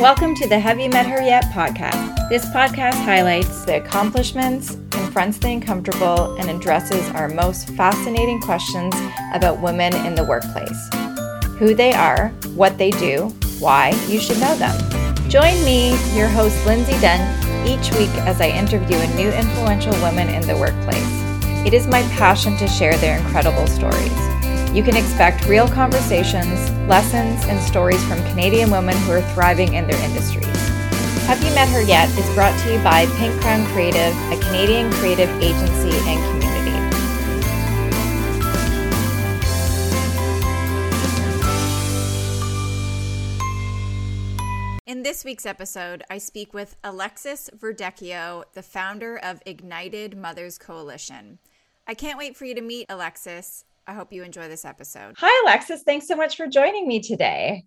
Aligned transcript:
Welcome 0.00 0.36
to 0.36 0.46
the 0.46 0.60
Have 0.60 0.78
You 0.78 0.88
Met 0.90 1.06
Her 1.06 1.20
Yet 1.20 1.42
podcast. 1.46 2.28
This 2.28 2.44
podcast 2.50 2.94
highlights 3.04 3.64
the 3.64 3.82
accomplishments, 3.82 4.76
confronts 4.90 5.38
the 5.38 5.48
uncomfortable, 5.48 6.36
and 6.36 6.48
addresses 6.48 7.04
our 7.16 7.26
most 7.26 7.70
fascinating 7.70 8.40
questions 8.40 8.94
about 9.34 9.60
women 9.60 9.92
in 10.06 10.14
the 10.14 10.22
workplace 10.22 10.88
who 11.58 11.74
they 11.74 11.92
are, 11.94 12.28
what 12.54 12.78
they 12.78 12.92
do, 12.92 13.34
why 13.58 13.88
you 14.06 14.20
should 14.20 14.38
know 14.38 14.54
them. 14.54 14.78
Join 15.28 15.64
me, 15.64 15.90
your 16.16 16.28
host, 16.28 16.64
Lindsay 16.64 16.96
Dunn, 17.00 17.66
each 17.66 17.90
week 17.94 18.14
as 18.18 18.40
I 18.40 18.50
interview 18.50 18.98
a 18.98 19.16
new 19.16 19.32
influential 19.32 19.94
woman 19.94 20.28
in 20.28 20.46
the 20.46 20.56
workplace. 20.56 21.66
It 21.66 21.74
is 21.74 21.88
my 21.88 22.02
passion 22.02 22.56
to 22.58 22.68
share 22.68 22.96
their 22.98 23.18
incredible 23.18 23.66
stories. 23.66 24.37
You 24.74 24.82
can 24.82 24.96
expect 24.96 25.46
real 25.46 25.66
conversations, 25.66 26.70
lessons, 26.86 27.42
and 27.46 27.58
stories 27.58 28.04
from 28.04 28.18
Canadian 28.26 28.70
women 28.70 28.94
who 28.98 29.12
are 29.12 29.22
thriving 29.32 29.72
in 29.72 29.86
their 29.86 29.98
industries. 30.04 30.44
Have 31.26 31.42
You 31.42 31.54
Met 31.54 31.70
Her 31.70 31.80
Yet 31.80 32.10
is 32.18 32.34
brought 32.34 32.56
to 32.60 32.74
you 32.74 32.78
by 32.84 33.06
Pink 33.16 33.40
Crown 33.40 33.66
Creative, 33.68 34.14
a 34.30 34.38
Canadian 34.44 34.92
creative 34.92 35.30
agency 35.42 35.90
and 36.06 36.20
community. 36.28 36.38
In 44.86 45.02
this 45.02 45.24
week's 45.24 45.46
episode, 45.46 46.02
I 46.10 46.18
speak 46.18 46.52
with 46.52 46.76
Alexis 46.84 47.48
Verdecchio, 47.56 48.44
the 48.52 48.62
founder 48.62 49.16
of 49.16 49.42
Ignited 49.46 50.14
Mothers 50.14 50.58
Coalition. 50.58 51.38
I 51.86 51.94
can't 51.94 52.18
wait 52.18 52.36
for 52.36 52.44
you 52.44 52.54
to 52.54 52.60
meet 52.60 52.84
Alexis. 52.90 53.64
I 53.88 53.94
hope 53.94 54.12
you 54.12 54.22
enjoy 54.22 54.48
this 54.48 54.66
episode. 54.66 55.14
Hi, 55.16 55.44
Alexis. 55.44 55.82
Thanks 55.82 56.06
so 56.06 56.14
much 56.14 56.36
for 56.36 56.46
joining 56.46 56.86
me 56.86 57.00
today. 57.00 57.64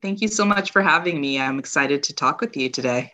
Thank 0.00 0.22
you 0.22 0.28
so 0.28 0.46
much 0.46 0.70
for 0.70 0.80
having 0.80 1.20
me. 1.20 1.38
I'm 1.38 1.58
excited 1.58 2.02
to 2.04 2.14
talk 2.14 2.40
with 2.40 2.56
you 2.56 2.70
today. 2.70 3.12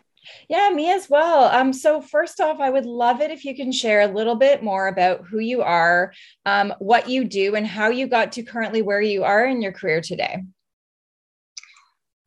Yeah, 0.48 0.70
me 0.72 0.88
as 0.92 1.10
well. 1.10 1.46
Um, 1.46 1.72
so 1.72 2.00
first 2.00 2.40
off, 2.40 2.60
I 2.60 2.70
would 2.70 2.86
love 2.86 3.20
it 3.20 3.32
if 3.32 3.44
you 3.44 3.56
can 3.56 3.72
share 3.72 4.02
a 4.02 4.06
little 4.06 4.36
bit 4.36 4.62
more 4.62 4.86
about 4.86 5.26
who 5.26 5.40
you 5.40 5.62
are, 5.62 6.12
um, 6.46 6.72
what 6.78 7.08
you 7.08 7.24
do, 7.24 7.56
and 7.56 7.66
how 7.66 7.88
you 7.88 8.06
got 8.06 8.30
to 8.32 8.44
currently 8.44 8.82
where 8.82 9.00
you 9.00 9.24
are 9.24 9.44
in 9.44 9.60
your 9.60 9.72
career 9.72 10.00
today. 10.00 10.44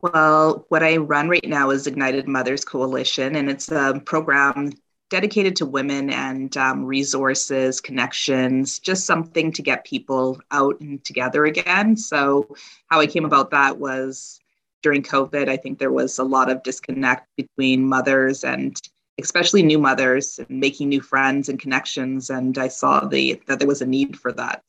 Well, 0.02 0.66
what 0.68 0.84
I 0.84 0.98
run 0.98 1.30
right 1.30 1.48
now 1.48 1.70
is 1.70 1.88
Ignited 1.88 2.28
Mothers 2.28 2.66
Coalition, 2.66 3.38
and 3.38 3.50
it's 3.50 3.72
a 3.72 4.02
program 4.06 4.74
dedicated 5.12 5.58
to 5.58 5.66
women 5.66 6.10
and 6.10 6.56
um, 6.56 6.86
resources, 6.86 7.82
connections, 7.82 8.80
just 8.80 9.06
something 9.06 9.52
to 9.52 9.62
get 9.62 9.86
people 9.86 10.40
out 10.52 10.80
and 10.80 11.04
together 11.04 11.46
again. 11.46 11.98
So, 11.98 12.56
how 12.88 13.02
I 13.02 13.06
came 13.06 13.26
about 13.26 13.52
that 13.52 13.78
was 13.78 14.40
during 14.82 15.04
COVID. 15.04 15.50
I 15.50 15.58
think 15.58 15.78
there 15.78 15.92
was 15.92 16.18
a 16.18 16.24
lot 16.24 16.50
of 16.50 16.64
disconnect 16.64 17.28
between 17.36 17.86
mothers 17.86 18.44
and 18.46 18.76
especially 19.20 19.62
new 19.62 19.78
mothers 19.78 20.40
and 20.40 20.62
making 20.62 20.90
new 20.90 21.02
friends 21.02 21.50
and 21.50 21.60
connections. 21.60 22.30
And 22.30 22.58
I 22.58 22.70
saw 22.70 23.06
the 23.06 23.40
that 23.48 23.60
there 23.60 23.68
was 23.68 23.82
a 23.82 23.86
need 23.86 24.18
for 24.18 24.32
that. 24.32 24.64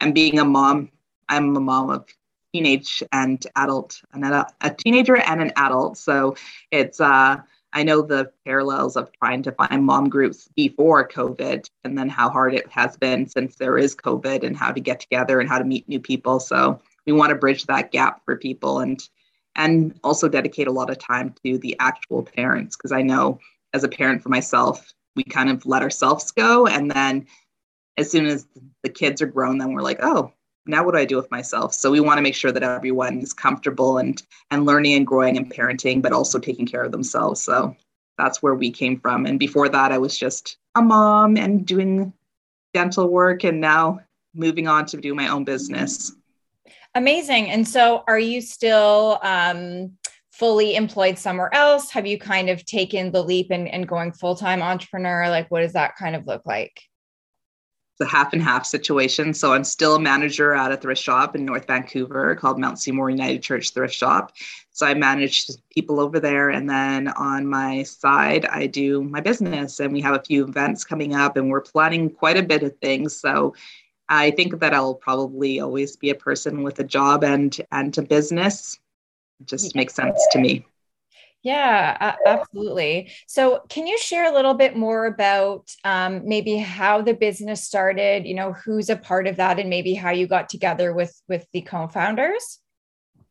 And 0.00 0.14
being 0.14 0.38
a 0.38 0.44
mom, 0.44 0.90
I'm 1.28 1.56
a 1.56 1.60
mom 1.60 1.90
of 1.90 2.04
teenage 2.52 3.02
and 3.12 3.44
adult, 3.56 4.00
and 4.12 4.24
a, 4.24 4.46
a 4.60 4.70
teenager 4.70 5.16
and 5.16 5.40
an 5.40 5.52
adult. 5.56 5.96
So 5.96 6.36
it's 6.70 7.00
uh, 7.00 7.38
I 7.76 7.82
know 7.82 8.00
the 8.00 8.32
parallels 8.46 8.96
of 8.96 9.12
trying 9.12 9.42
to 9.42 9.52
find 9.52 9.84
mom 9.84 10.08
groups 10.08 10.48
before 10.56 11.06
COVID 11.06 11.68
and 11.84 11.98
then 11.98 12.08
how 12.08 12.30
hard 12.30 12.54
it 12.54 12.66
has 12.70 12.96
been 12.96 13.28
since 13.28 13.56
there 13.56 13.76
is 13.76 13.94
COVID 13.94 14.44
and 14.44 14.56
how 14.56 14.72
to 14.72 14.80
get 14.80 14.98
together 14.98 15.40
and 15.40 15.48
how 15.48 15.58
to 15.58 15.64
meet 15.64 15.86
new 15.86 16.00
people. 16.00 16.40
So 16.40 16.80
we 17.04 17.12
want 17.12 17.30
to 17.30 17.36
bridge 17.36 17.66
that 17.66 17.92
gap 17.92 18.24
for 18.24 18.38
people 18.38 18.80
and 18.80 19.06
and 19.56 20.00
also 20.02 20.26
dedicate 20.26 20.68
a 20.68 20.72
lot 20.72 20.88
of 20.88 20.96
time 20.96 21.34
to 21.44 21.58
the 21.58 21.76
actual 21.78 22.22
parents 22.22 22.76
because 22.76 22.92
I 22.92 23.02
know 23.02 23.40
as 23.74 23.84
a 23.84 23.88
parent 23.88 24.22
for 24.22 24.30
myself, 24.30 24.94
we 25.14 25.24
kind 25.24 25.50
of 25.50 25.66
let 25.66 25.82
ourselves 25.82 26.30
go 26.30 26.66
and 26.66 26.90
then 26.90 27.26
as 27.98 28.10
soon 28.10 28.24
as 28.24 28.46
the 28.84 28.88
kids 28.88 29.20
are 29.20 29.26
grown 29.26 29.58
then 29.58 29.74
we're 29.74 29.82
like, 29.82 29.98
"Oh, 30.02 30.32
now 30.66 30.84
what 30.84 30.92
do 30.92 30.98
I 30.98 31.04
do 31.04 31.16
with 31.16 31.30
myself? 31.30 31.74
So 31.74 31.90
we 31.90 32.00
want 32.00 32.18
to 32.18 32.22
make 32.22 32.34
sure 32.34 32.52
that 32.52 32.62
everyone 32.62 33.18
is 33.20 33.32
comfortable 33.32 33.98
and 33.98 34.22
and 34.50 34.66
learning 34.66 34.94
and 34.94 35.06
growing 35.06 35.36
and 35.36 35.52
parenting, 35.52 36.02
but 36.02 36.12
also 36.12 36.38
taking 36.38 36.66
care 36.66 36.82
of 36.82 36.92
themselves. 36.92 37.40
So 37.42 37.76
that's 38.18 38.42
where 38.42 38.54
we 38.54 38.70
came 38.70 38.98
from. 38.98 39.26
And 39.26 39.38
before 39.38 39.68
that, 39.68 39.92
I 39.92 39.98
was 39.98 40.18
just 40.18 40.56
a 40.74 40.82
mom 40.82 41.36
and 41.36 41.66
doing 41.66 42.12
dental 42.74 43.08
work, 43.08 43.44
and 43.44 43.60
now 43.60 44.00
moving 44.34 44.68
on 44.68 44.86
to 44.86 44.96
do 44.98 45.14
my 45.14 45.28
own 45.28 45.44
business. 45.44 46.12
Amazing. 46.94 47.50
And 47.50 47.66
so, 47.66 48.04
are 48.06 48.18
you 48.18 48.40
still 48.40 49.18
um, 49.22 49.92
fully 50.32 50.76
employed 50.76 51.18
somewhere 51.18 51.52
else? 51.54 51.90
Have 51.90 52.06
you 52.06 52.18
kind 52.18 52.48
of 52.48 52.64
taken 52.64 53.12
the 53.12 53.22
leap 53.22 53.50
and, 53.50 53.68
and 53.68 53.86
going 53.86 54.12
full 54.12 54.34
time 54.34 54.62
entrepreneur? 54.62 55.28
Like, 55.28 55.50
what 55.50 55.60
does 55.60 55.74
that 55.74 55.96
kind 55.96 56.16
of 56.16 56.26
look 56.26 56.42
like? 56.46 56.80
A 58.00 58.06
half 58.06 58.32
and 58.32 58.42
half 58.42 58.66
situation. 58.66 59.32
So 59.32 59.52
I'm 59.52 59.64
still 59.64 59.96
a 59.96 60.00
manager 60.00 60.52
at 60.52 60.72
a 60.72 60.76
thrift 60.76 61.02
shop 61.02 61.34
in 61.34 61.44
North 61.44 61.66
Vancouver 61.66 62.34
called 62.36 62.58
Mount 62.58 62.78
Seymour 62.78 63.10
United 63.10 63.42
Church 63.42 63.72
Thrift 63.72 63.94
Shop. 63.94 64.32
So 64.70 64.86
I 64.86 64.94
manage 64.94 65.46
people 65.70 66.00
over 66.00 66.20
there. 66.20 66.50
And 66.50 66.68
then 66.68 67.08
on 67.08 67.46
my 67.46 67.82
side, 67.84 68.44
I 68.46 68.66
do 68.66 69.02
my 69.02 69.20
business. 69.20 69.80
And 69.80 69.92
we 69.92 70.00
have 70.02 70.14
a 70.14 70.22
few 70.22 70.46
events 70.46 70.84
coming 70.84 71.14
up 71.14 71.36
and 71.36 71.48
we're 71.48 71.62
planning 71.62 72.10
quite 72.10 72.36
a 72.36 72.42
bit 72.42 72.62
of 72.62 72.76
things. 72.78 73.16
So 73.18 73.54
I 74.08 74.30
think 74.30 74.60
that 74.60 74.74
I'll 74.74 74.94
probably 74.94 75.60
always 75.60 75.96
be 75.96 76.10
a 76.10 76.14
person 76.14 76.62
with 76.62 76.78
a 76.78 76.84
job 76.84 77.24
and 77.24 77.56
and 77.72 77.96
a 77.98 78.02
business. 78.02 78.78
It 79.40 79.46
just 79.46 79.74
makes 79.74 79.94
sense 79.94 80.20
to 80.32 80.38
me. 80.38 80.66
Yeah, 81.42 82.16
absolutely. 82.26 83.12
So, 83.28 83.62
can 83.68 83.86
you 83.86 83.96
share 83.98 84.30
a 84.30 84.34
little 84.34 84.54
bit 84.54 84.76
more 84.76 85.06
about 85.06 85.70
um, 85.84 86.26
maybe 86.26 86.56
how 86.56 87.02
the 87.02 87.14
business 87.14 87.62
started? 87.62 88.26
You 88.26 88.34
know, 88.34 88.52
who's 88.52 88.90
a 88.90 88.96
part 88.96 89.28
of 89.28 89.36
that, 89.36 89.60
and 89.60 89.70
maybe 89.70 89.94
how 89.94 90.10
you 90.10 90.26
got 90.26 90.48
together 90.48 90.92
with 90.92 91.14
with 91.28 91.46
the 91.52 91.60
co-founders? 91.62 92.60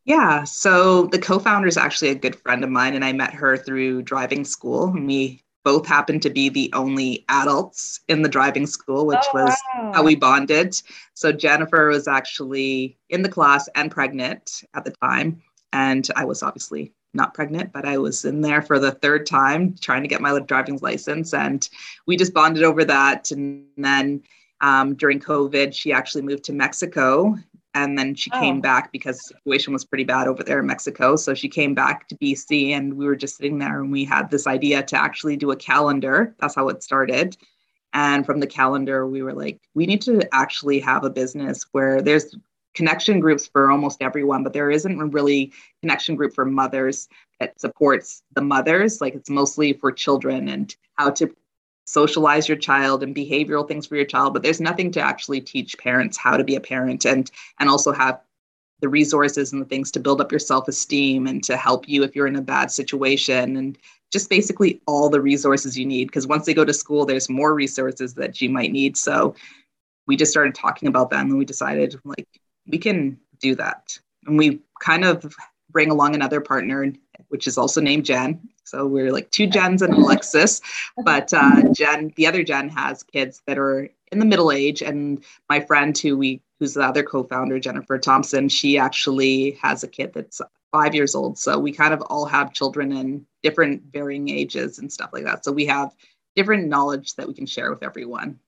Yeah, 0.06 0.44
so 0.44 1.08
the 1.08 1.20
co-founder 1.20 1.68
is 1.68 1.78
actually 1.78 2.12
a 2.12 2.16
good 2.16 2.36
friend 2.36 2.64
of 2.64 2.70
mine, 2.70 2.94
and 2.94 3.04
I 3.04 3.12
met 3.12 3.34
her 3.34 3.58
through 3.58 4.04
driving 4.04 4.46
school. 4.46 4.90
And 4.90 5.08
We 5.08 5.44
both 5.66 5.88
happened 5.88 6.22
to 6.22 6.30
be 6.30 6.48
the 6.48 6.72
only 6.74 7.26
adults 7.28 8.00
in 8.08 8.22
the 8.22 8.30
driving 8.30 8.68
school, 8.68 9.08
which 9.08 9.26
oh, 9.34 9.44
was 9.44 9.58
wow. 9.74 9.92
how 9.96 10.04
we 10.04 10.16
bonded. 10.16 10.80
So 11.16 11.32
Jennifer 11.32 11.88
was 11.88 12.08
actually 12.08 13.00
in 13.10 13.24
the 13.24 13.30
class 13.30 13.68
and 13.76 13.90
pregnant 13.90 14.64
at 14.76 14.86
the 14.86 14.94
time, 15.02 15.42
and 15.74 16.08
I 16.16 16.24
was 16.24 16.44
obviously 16.44 16.94
not 17.16 17.34
pregnant, 17.34 17.72
but 17.72 17.86
I 17.86 17.98
was 17.98 18.26
in 18.26 18.42
there 18.42 18.62
for 18.62 18.80
the 18.80 18.92
third 18.92 19.26
time 19.26 19.76
trying 19.80 20.02
to 20.04 20.08
get 20.08 20.22
my 20.22 20.38
driving 20.40 20.80
license. 20.82 21.34
And 21.34 21.68
we 22.06 22.18
just 22.18 22.34
bonded 22.34 22.64
over 22.64 22.84
that. 22.86 23.32
And 23.32 23.66
then 23.78 24.22
um, 24.62 24.96
during 24.96 25.20
COVID, 25.20 25.74
she 25.74 25.92
actually 25.92 26.22
moved 26.24 26.44
to 26.46 26.54
Mexico. 26.54 27.36
And 27.74 27.98
then 27.98 28.16
she 28.16 28.32
oh. 28.34 28.40
came 28.40 28.62
back 28.62 28.92
because 28.92 29.18
the 29.18 29.36
situation 29.36 29.74
was 29.74 29.84
pretty 29.84 30.06
bad 30.06 30.28
over 30.28 30.44
there 30.44 30.60
in 30.60 30.66
Mexico. 30.66 31.16
So 31.16 31.34
she 31.34 31.50
came 31.50 31.74
back 31.74 32.08
to 32.08 32.16
BC 32.16 32.70
and 32.70 32.94
we 32.94 33.06
were 33.06 33.18
just 33.18 33.38
sitting 33.38 33.60
there 33.60 33.82
and 33.82 33.92
we 33.92 34.06
had 34.06 34.30
this 34.30 34.48
idea 34.48 34.82
to 34.84 35.02
actually 35.02 35.36
do 35.36 35.52
a 35.52 35.56
calendar. 35.56 36.36
That's 36.40 36.56
how 36.56 36.70
it 36.70 36.84
started. 36.84 37.36
And 37.94 38.26
from 38.26 38.40
the 38.40 38.48
calendar, 38.48 39.08
we 39.08 39.24
were 39.24 39.34
like, 39.34 39.62
we 39.74 39.86
need 39.86 40.02
to 40.04 40.22
actually 40.34 40.80
have 40.80 41.04
a 41.04 41.10
business 41.10 41.66
where 41.72 42.02
there's 42.02 42.36
connection 42.76 43.20
groups 43.20 43.48
for 43.48 43.72
almost 43.72 44.02
everyone, 44.02 44.44
but 44.44 44.54
there 44.54 44.70
isn't 44.70 45.02
a 45.02 45.06
really 45.06 45.52
connection 45.82 46.16
group 46.16 46.36
for 46.36 46.46
mothers 46.46 47.08
that 47.40 47.60
supports 47.60 48.22
the 48.34 48.42
mothers. 48.42 49.02
Like 49.02 49.16
it's 49.16 49.30
mostly 49.30 49.74
for 49.74 49.92
children 49.92 50.50
and 50.50 50.76
how 50.96 51.10
to 51.12 51.34
socialize 51.86 52.48
your 52.48 52.58
child 52.58 53.04
and 53.04 53.16
behavioral 53.16 53.68
things 53.68 53.88
for 53.88 53.96
your 53.96 54.06
child, 54.06 54.34
but 54.34 54.44
there's 54.44 54.62
nothing 54.62 54.92
to 54.92 55.02
actually 55.02 55.42
teach 55.42 55.78
parents 55.78 56.18
how 56.18 56.36
to 56.36 56.44
be 56.44 56.56
a 56.56 56.62
parent 56.62 57.06
and 57.06 57.32
and 57.60 57.70
also 57.70 57.92
have 57.92 58.22
the 58.82 58.90
resources 58.90 59.54
and 59.54 59.62
the 59.62 59.66
things 59.66 59.90
to 59.92 60.00
build 60.00 60.20
up 60.20 60.32
your 60.32 60.40
self-esteem 60.40 61.28
and 61.28 61.44
to 61.44 61.56
help 61.56 61.88
you 61.88 62.04
if 62.04 62.16
you're 62.16 62.28
in 62.28 62.36
a 62.36 62.42
bad 62.42 62.70
situation 62.70 63.56
and 63.56 63.78
just 64.12 64.30
basically 64.30 64.82
all 64.86 65.10
the 65.10 65.22
resources 65.22 65.78
you 65.78 65.86
need 65.86 66.06
because 66.06 66.28
once 66.28 66.46
they 66.46 66.54
go 66.54 66.66
to 66.66 66.74
school 66.74 67.06
there's 67.06 67.30
more 67.30 67.54
resources 67.54 68.14
that 68.14 68.42
you 68.42 68.50
might 68.50 68.72
need 68.74 68.98
so 68.98 69.34
we 70.08 70.18
just 70.18 70.32
started 70.32 70.54
talking 70.54 70.90
about 70.90 71.10
that 71.10 71.22
and 71.22 71.38
we 71.38 71.46
decided 71.46 71.98
like 72.04 72.28
we 72.68 72.78
can 72.78 73.20
do 73.40 73.56
that. 73.56 73.98
And 74.26 74.38
we 74.38 74.62
kind 74.82 75.06
of 75.06 75.36
bring 75.70 75.92
along 75.92 76.16
another 76.16 76.42
partner, 76.42 76.92
which 77.30 77.48
is 77.48 77.58
also 77.58 77.82
named 77.82 78.06
Jen. 78.06 78.40
So 78.64 78.88
we're 78.88 79.12
like 79.12 79.30
two 79.32 79.48
Jens 79.48 79.82
and 79.82 79.94
Alexis. 79.94 80.62
But 81.04 81.34
uh, 81.34 81.74
Jen, 81.74 82.14
the 82.16 82.28
other 82.28 82.44
Jen, 82.44 82.70
has 82.70 83.04
kids 83.04 83.42
that 83.46 83.58
are 83.58 83.90
in 84.12 84.20
the 84.20 84.26
middle 84.26 84.52
age, 84.52 84.82
and 84.82 85.24
my 85.50 85.60
friend 85.60 85.98
who 85.98 86.18
we 86.18 86.42
who's 86.60 86.76
the 86.76 86.82
other 86.82 87.04
co-founder, 87.04 87.60
Jennifer 87.60 87.98
Thompson, 87.98 88.48
she 88.48 88.78
actually 88.78 89.52
has 89.62 89.84
a 89.84 89.88
kid 89.88 90.14
that's 90.14 90.42
five 90.72 90.96
years 90.96 91.14
old. 91.14 91.38
So 91.38 91.60
we 91.60 91.72
kind 91.72 91.94
of 91.94 92.02
all 92.04 92.26
have 92.26 92.54
children 92.54 92.92
in 92.92 93.26
different 93.44 93.84
varying 93.92 94.30
ages 94.30 94.80
and 94.80 94.92
stuff 94.92 95.10
like 95.12 95.26
that. 95.26 95.44
So 95.44 95.52
we 95.52 95.66
have 95.66 95.94
different 96.36 96.68
knowledge 96.68 97.16
that 97.16 97.28
we 97.28 97.34
can 97.34 97.46
share 97.46 97.70
with 97.70 97.84
everyone. 97.84 98.40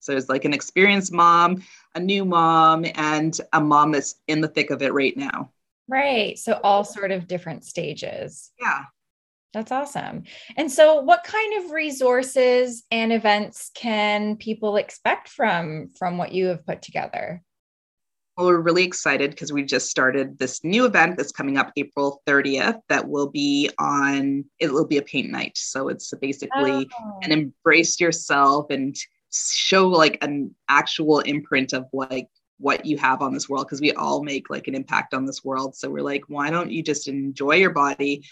So 0.00 0.16
it's 0.16 0.28
like 0.28 0.44
an 0.44 0.52
experienced 0.52 1.12
mom, 1.12 1.62
a 1.94 2.00
new 2.00 2.24
mom, 2.24 2.84
and 2.94 3.38
a 3.52 3.60
mom 3.60 3.92
that's 3.92 4.16
in 4.28 4.40
the 4.40 4.48
thick 4.48 4.70
of 4.70 4.82
it 4.82 4.92
right 4.92 5.16
now. 5.16 5.50
Right. 5.88 6.38
So 6.38 6.60
all 6.62 6.84
sort 6.84 7.10
of 7.12 7.28
different 7.28 7.64
stages. 7.64 8.50
Yeah. 8.60 8.84
That's 9.52 9.70
awesome. 9.70 10.24
And 10.56 10.72
so 10.72 11.00
what 11.00 11.24
kind 11.24 11.62
of 11.64 11.72
resources 11.72 12.84
and 12.90 13.12
events 13.12 13.70
can 13.74 14.36
people 14.36 14.76
expect 14.76 15.28
from 15.28 15.90
from 15.98 16.16
what 16.16 16.32
you 16.32 16.46
have 16.46 16.64
put 16.64 16.80
together? 16.80 17.42
Well, 18.36 18.46
we're 18.46 18.60
really 18.60 18.84
excited 18.84 19.30
because 19.32 19.52
we 19.52 19.62
just 19.62 19.90
started 19.90 20.38
this 20.38 20.64
new 20.64 20.86
event 20.86 21.18
that's 21.18 21.32
coming 21.32 21.58
up 21.58 21.70
April 21.76 22.22
30th 22.26 22.80
that 22.88 23.06
will 23.06 23.28
be 23.28 23.68
on, 23.78 24.46
it 24.58 24.72
will 24.72 24.86
be 24.86 24.96
a 24.96 25.02
paint 25.02 25.30
night. 25.30 25.58
So 25.58 25.88
it's 25.88 26.14
basically 26.18 26.88
oh. 26.98 27.18
an 27.22 27.30
embrace 27.30 28.00
yourself 28.00 28.70
and 28.70 28.96
show 29.32 29.88
like 29.88 30.18
an 30.22 30.54
actual 30.68 31.20
imprint 31.20 31.72
of 31.72 31.86
like 31.92 32.28
what 32.58 32.86
you 32.86 32.96
have 32.96 33.22
on 33.22 33.32
this 33.32 33.48
world 33.48 33.66
because 33.66 33.80
we 33.80 33.92
all 33.92 34.22
make 34.22 34.50
like 34.50 34.68
an 34.68 34.74
impact 34.74 35.14
on 35.14 35.26
this 35.26 35.44
world. 35.44 35.74
So 35.74 35.90
we're 35.90 36.02
like, 36.02 36.24
why 36.28 36.50
don't 36.50 36.70
you 36.70 36.82
just 36.82 37.08
enjoy 37.08 37.56
your 37.56 37.70
body 37.70 38.22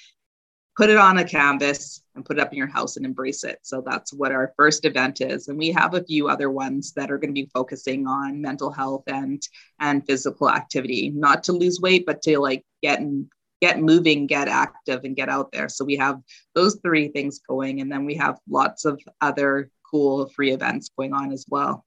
put 0.81 0.89
it 0.89 0.97
on 0.97 1.19
a 1.19 1.25
canvas 1.25 2.03
and 2.15 2.25
put 2.25 2.39
it 2.39 2.41
up 2.41 2.53
in 2.53 2.57
your 2.57 2.67
house 2.67 2.97
and 2.97 3.05
embrace 3.05 3.45
it. 3.45 3.59
So 3.61 3.83
that's 3.85 4.15
what 4.15 4.33
our 4.33 4.55
first 4.57 4.87
event 4.87 5.21
is. 5.21 5.49
And 5.49 5.59
we 5.59 5.71
have 5.73 5.93
a 5.93 6.03
few 6.03 6.29
other 6.29 6.51
ones 6.51 6.95
that 6.95 7.11
are 7.11 7.19
going 7.19 7.35
to 7.35 7.43
be 7.43 7.51
focusing 7.53 8.07
on 8.07 8.41
mental 8.41 8.71
health 8.71 9.05
and 9.07 9.43
and 9.79 10.07
physical 10.07 10.49
activity, 10.49 11.11
not 11.11 11.45
to 11.45 11.53
lose 11.53 11.83
weight, 11.83 12.07
but 12.07 12.23
to 12.23 12.39
like 12.39 12.65
get 12.83 13.01
and 13.01 13.27
get 13.61 13.79
moving, 13.79 14.27
get 14.27 14.49
active 14.49 15.01
and 15.05 15.17
get 15.17 15.29
out 15.29 15.53
there. 15.53 15.69
So 15.69 15.85
we 15.85 15.97
have 15.97 16.19
those 16.55 16.79
three 16.83 17.09
things 17.09 17.41
going. 17.47 17.83
And 17.83 17.93
then 17.93 18.07
we 18.07 18.15
have 18.15 18.39
lots 18.49 18.87
of 18.87 18.99
other 19.21 19.71
cool 19.91 20.29
free 20.31 20.53
events 20.53 20.91
going 20.97 21.13
on 21.13 21.33
as 21.33 21.45
well. 21.49 21.85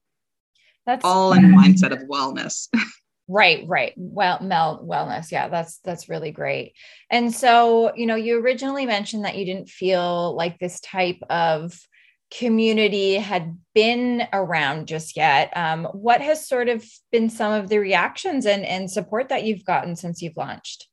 That's 0.86 1.04
all 1.04 1.32
in 1.32 1.44
mindset 1.54 1.92
of 1.92 2.06
wellness. 2.08 2.68
Right, 3.26 3.64
right. 3.66 3.94
Well, 3.96 4.42
Mel 4.42 4.84
wellness. 4.86 5.32
Yeah, 5.32 5.48
that's 5.48 5.78
that's 5.78 6.10
really 6.10 6.30
great. 6.30 6.74
And 7.08 7.34
so, 7.34 7.94
you 7.96 8.04
know, 8.04 8.16
you 8.16 8.38
originally 8.38 8.84
mentioned 8.84 9.24
that 9.24 9.38
you 9.38 9.46
didn't 9.46 9.70
feel 9.70 10.36
like 10.36 10.58
this 10.58 10.78
type 10.80 11.22
of 11.30 11.74
community 12.30 13.14
had 13.14 13.56
been 13.74 14.26
around 14.32 14.88
just 14.88 15.16
yet. 15.16 15.56
Um, 15.56 15.84
what 15.92 16.20
has 16.20 16.46
sort 16.46 16.68
of 16.68 16.84
been 17.12 17.30
some 17.30 17.52
of 17.52 17.68
the 17.68 17.78
reactions 17.78 18.44
and, 18.44 18.64
and 18.64 18.90
support 18.90 19.30
that 19.30 19.44
you've 19.44 19.64
gotten 19.64 19.96
since 19.96 20.20
you've 20.20 20.36
launched? 20.36 20.88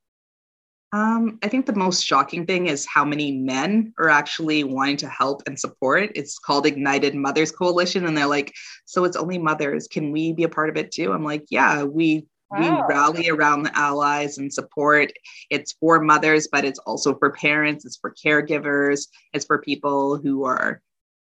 Um, 0.94 1.40
I 1.42 1.48
think 1.48 1.66
the 1.66 1.76
most 1.76 2.06
shocking 2.06 2.46
thing 2.46 2.68
is 2.68 2.86
how 2.86 3.06
many 3.06 3.32
men 3.32 3.94
are 3.98 4.10
actually 4.10 4.66
wanting 4.66 4.98
to 4.98 5.08
help 5.08 5.42
and 5.48 5.58
support. 5.58 6.12
It's 6.16 6.38
called 6.38 6.66
Ignited 6.66 7.16
Mothers 7.16 7.52
Coalition, 7.52 8.06
and 8.06 8.18
they're 8.18 8.26
like, 8.26 8.54
"So 8.86 9.06
it's 9.06 9.16
only 9.16 9.38
mothers? 9.38 9.88
Can 9.88 10.12
we 10.12 10.34
be 10.34 10.44
a 10.44 10.50
part 10.50 10.70
of 10.70 10.76
it 10.76 10.92
too?" 10.92 11.14
I'm 11.14 11.24
like, 11.24 11.46
"Yeah, 11.50 11.84
we 11.84 12.28
wow. 12.52 12.60
we 12.60 12.94
rally 12.94 13.30
around 13.30 13.64
the 13.64 13.78
allies 13.78 14.38
and 14.38 14.54
support. 14.54 15.14
It's 15.50 15.74
for 15.74 16.02
mothers, 16.02 16.50
but 16.52 16.66
it's 16.66 16.80
also 16.80 17.18
for 17.18 17.32
parents. 17.32 17.86
It's 17.86 17.98
for 17.98 18.14
caregivers. 18.14 19.08
It's 19.34 19.46
for 19.46 19.60
people 19.60 20.18
who 20.18 20.44
are 20.44 20.82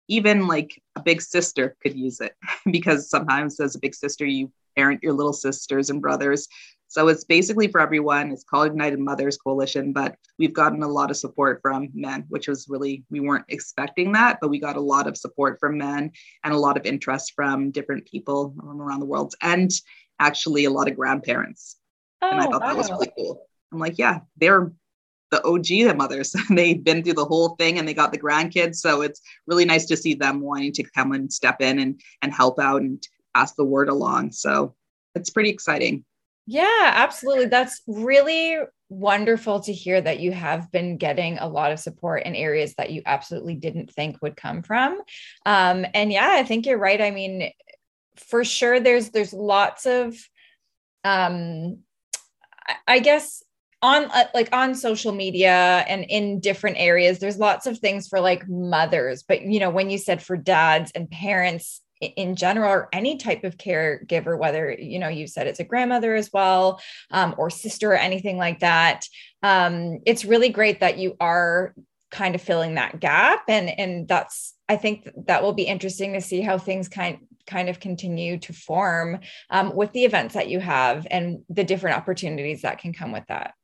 even 0.08 0.46
like 0.46 0.80
a 0.96 1.02
big 1.02 1.20
sister 1.20 1.76
could 1.82 1.96
use 1.96 2.20
it 2.20 2.34
because 2.70 3.10
sometimes 3.10 3.60
as 3.60 3.74
a 3.74 3.80
big 3.80 3.94
sister 3.94 4.24
you 4.24 4.50
parent 4.76 5.02
your 5.02 5.12
little 5.12 5.32
sisters 5.32 5.90
and 5.90 6.02
brothers 6.02 6.48
so 6.88 7.08
it's 7.08 7.24
basically 7.24 7.68
for 7.68 7.80
everyone. 7.80 8.30
It's 8.30 8.44
called 8.44 8.68
Ignited 8.68 8.98
Mothers 8.98 9.36
Coalition, 9.36 9.92
but 9.92 10.16
we've 10.38 10.52
gotten 10.52 10.82
a 10.82 10.88
lot 10.88 11.10
of 11.10 11.16
support 11.16 11.60
from 11.60 11.88
men, 11.94 12.24
which 12.28 12.48
was 12.48 12.68
really, 12.68 13.04
we 13.10 13.20
weren't 13.20 13.44
expecting 13.48 14.12
that, 14.12 14.38
but 14.40 14.50
we 14.50 14.60
got 14.60 14.76
a 14.76 14.80
lot 14.80 15.06
of 15.06 15.16
support 15.16 15.58
from 15.58 15.78
men 15.78 16.12
and 16.44 16.54
a 16.54 16.58
lot 16.58 16.76
of 16.76 16.86
interest 16.86 17.32
from 17.34 17.70
different 17.70 18.06
people 18.06 18.54
from 18.58 18.80
around 18.80 19.00
the 19.00 19.06
world 19.06 19.34
and 19.42 19.70
actually 20.20 20.64
a 20.64 20.70
lot 20.70 20.88
of 20.88 20.96
grandparents. 20.96 21.76
Oh, 22.22 22.30
and 22.30 22.40
I 22.40 22.46
oh, 22.46 22.50
thought 22.52 22.62
wow. 22.62 22.68
that 22.68 22.76
was 22.76 22.90
really 22.90 23.12
cool. 23.16 23.42
I'm 23.72 23.78
like, 23.78 23.98
yeah, 23.98 24.20
they're 24.36 24.72
the 25.30 25.42
OG 25.44 25.66
the 25.66 25.94
mothers. 25.94 26.34
They've 26.50 26.82
been 26.82 27.02
through 27.02 27.14
the 27.14 27.24
whole 27.24 27.50
thing 27.56 27.78
and 27.78 27.86
they 27.86 27.94
got 27.94 28.12
the 28.12 28.18
grandkids. 28.18 28.76
So 28.76 29.02
it's 29.02 29.20
really 29.46 29.64
nice 29.64 29.86
to 29.86 29.96
see 29.96 30.14
them 30.14 30.40
wanting 30.40 30.72
to 30.72 30.84
come 30.94 31.12
and 31.12 31.32
step 31.32 31.60
in 31.60 31.78
and, 31.78 32.00
and 32.22 32.32
help 32.32 32.58
out 32.58 32.82
and 32.82 33.06
pass 33.34 33.54
the 33.54 33.64
word 33.64 33.88
along. 33.88 34.32
So 34.32 34.74
it's 35.14 35.30
pretty 35.30 35.50
exciting. 35.50 36.04
Yeah, 36.46 36.92
absolutely. 36.94 37.46
That's 37.46 37.82
really 37.88 38.58
wonderful 38.88 39.60
to 39.60 39.72
hear 39.72 40.00
that 40.00 40.20
you 40.20 40.30
have 40.30 40.70
been 40.70 40.96
getting 40.96 41.38
a 41.38 41.48
lot 41.48 41.72
of 41.72 41.80
support 41.80 42.22
in 42.22 42.36
areas 42.36 42.74
that 42.74 42.90
you 42.90 43.02
absolutely 43.04 43.54
didn't 43.54 43.90
think 43.90 44.16
would 44.22 44.36
come 44.36 44.62
from. 44.62 45.00
Um, 45.44 45.84
and 45.92 46.12
yeah, 46.12 46.30
I 46.30 46.44
think 46.44 46.66
you're 46.66 46.78
right. 46.78 47.00
I 47.00 47.10
mean, 47.10 47.50
for 48.16 48.44
sure, 48.44 48.78
there's 48.78 49.10
there's 49.10 49.32
lots 49.32 49.86
of, 49.86 50.16
um, 51.02 51.80
I 52.86 53.00
guess 53.00 53.42
on 53.86 54.04
uh, 54.06 54.24
like 54.34 54.48
on 54.52 54.74
social 54.74 55.12
media 55.12 55.84
and 55.86 56.04
in 56.08 56.40
different 56.40 56.76
areas 56.78 57.20
there's 57.20 57.38
lots 57.38 57.66
of 57.66 57.78
things 57.78 58.08
for 58.08 58.20
like 58.20 58.48
mothers 58.48 59.22
but 59.22 59.42
you 59.42 59.60
know 59.60 59.70
when 59.70 59.88
you 59.88 59.96
said 59.96 60.20
for 60.20 60.36
dads 60.36 60.90
and 60.96 61.08
parents 61.08 61.82
in 62.00 62.34
general 62.34 62.70
or 62.70 62.88
any 62.92 63.16
type 63.16 63.44
of 63.44 63.56
caregiver 63.56 64.36
whether 64.36 64.72
you 64.72 64.98
know 64.98 65.08
you 65.08 65.26
said 65.26 65.46
it's 65.46 65.60
a 65.60 65.64
grandmother 65.64 66.16
as 66.16 66.30
well 66.32 66.80
um, 67.12 67.32
or 67.38 67.48
sister 67.48 67.92
or 67.92 67.96
anything 67.96 68.36
like 68.36 68.58
that 68.58 69.04
um, 69.44 70.00
it's 70.04 70.24
really 70.24 70.48
great 70.48 70.80
that 70.80 70.98
you 70.98 71.16
are 71.20 71.72
kind 72.10 72.34
of 72.34 72.42
filling 72.42 72.74
that 72.74 73.00
gap. 73.00 73.44
And 73.48 73.68
and 73.78 74.08
that's 74.08 74.54
i 74.68 74.76
think 74.76 75.08
that 75.26 75.42
will 75.42 75.52
be 75.52 75.64
interesting 75.64 76.12
to 76.14 76.20
see 76.20 76.40
how 76.40 76.58
things 76.58 76.88
kind 76.88 77.18
kind 77.46 77.68
of 77.68 77.78
continue 77.78 78.38
to 78.38 78.52
form 78.52 79.20
um, 79.50 79.74
with 79.76 79.92
the 79.92 80.04
events 80.04 80.34
that 80.34 80.48
you 80.48 80.58
have 80.58 81.06
and 81.10 81.44
the 81.48 81.62
different 81.62 81.96
opportunities 81.96 82.62
that 82.62 82.78
can 82.78 82.92
come 82.92 83.12
with 83.12 83.24
that 83.28 83.54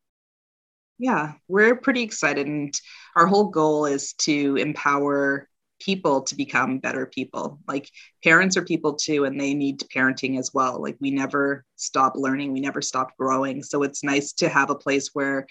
yeah 1.03 1.33
we're 1.49 1.77
pretty 1.77 2.03
excited 2.03 2.47
and 2.47 2.81
our 3.17 3.27
whole 3.27 3.49
goal 3.49 3.85
is 3.87 4.15
to 4.15 4.57
empower 4.57 5.49
people 5.83 6.23
to 6.23 6.37
become 6.37 6.79
better 6.79 7.07
people. 7.07 7.59
Like 7.67 7.91
parents 8.23 8.57
are 8.57 8.63
people 8.63 8.95
too, 8.95 9.25
and 9.25 9.41
they 9.41 9.55
need 9.55 9.81
parenting 9.95 10.39
as 10.39 10.55
well. 10.55 10.81
Like 10.81 10.97
we 11.01 11.11
never 11.11 11.65
stop 11.77 12.15
learning, 12.17 12.53
we 12.53 12.61
never 12.61 12.81
stop 12.81 13.17
growing. 13.17 13.63
So 13.63 13.83
it's 13.83 14.05
nice 14.05 14.33
to 14.35 14.49
have 14.49 14.71
a 14.71 14.77
place 14.77 15.11
where 15.13 15.47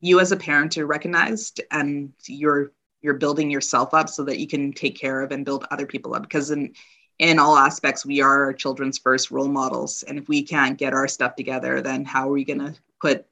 you 0.00 0.20
as 0.20 0.32
a 0.32 0.36
parent 0.36 0.76
are 0.78 0.86
recognized 0.86 1.60
and 1.70 2.12
you're 2.26 2.72
you're 3.02 3.14
building 3.14 3.50
yourself 3.50 3.94
up 3.94 4.08
so 4.08 4.24
that 4.24 4.38
you 4.38 4.48
can 4.48 4.72
take 4.72 4.98
care 4.98 5.22
of 5.22 5.30
and 5.30 5.44
build 5.44 5.66
other 5.70 5.86
people 5.86 6.14
up 6.14 6.22
because 6.22 6.50
in 6.50 6.72
in 7.18 7.38
all 7.38 7.56
aspects 7.56 8.04
we 8.04 8.20
are 8.20 8.44
our 8.44 8.52
children's 8.52 8.98
first 8.98 9.30
role 9.30 9.48
models 9.48 10.02
and 10.02 10.18
if 10.18 10.28
we 10.28 10.42
can't 10.42 10.76
get 10.76 10.92
our 10.92 11.08
stuff 11.08 11.34
together 11.34 11.80
then 11.80 12.04
how 12.04 12.28
are 12.28 12.32
we 12.32 12.44
going 12.44 12.58
to 12.58 12.74
put 13.00 13.26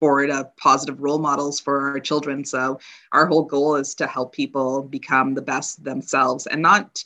forward 0.00 0.30
of 0.30 0.56
positive 0.56 1.00
role 1.00 1.18
models 1.18 1.60
for 1.60 1.90
our 1.90 2.00
children. 2.00 2.44
So 2.44 2.80
our 3.12 3.26
whole 3.26 3.44
goal 3.44 3.76
is 3.76 3.94
to 3.96 4.06
help 4.06 4.32
people 4.32 4.82
become 4.82 5.34
the 5.34 5.42
best 5.42 5.84
themselves 5.84 6.46
and 6.46 6.62
not 6.62 7.04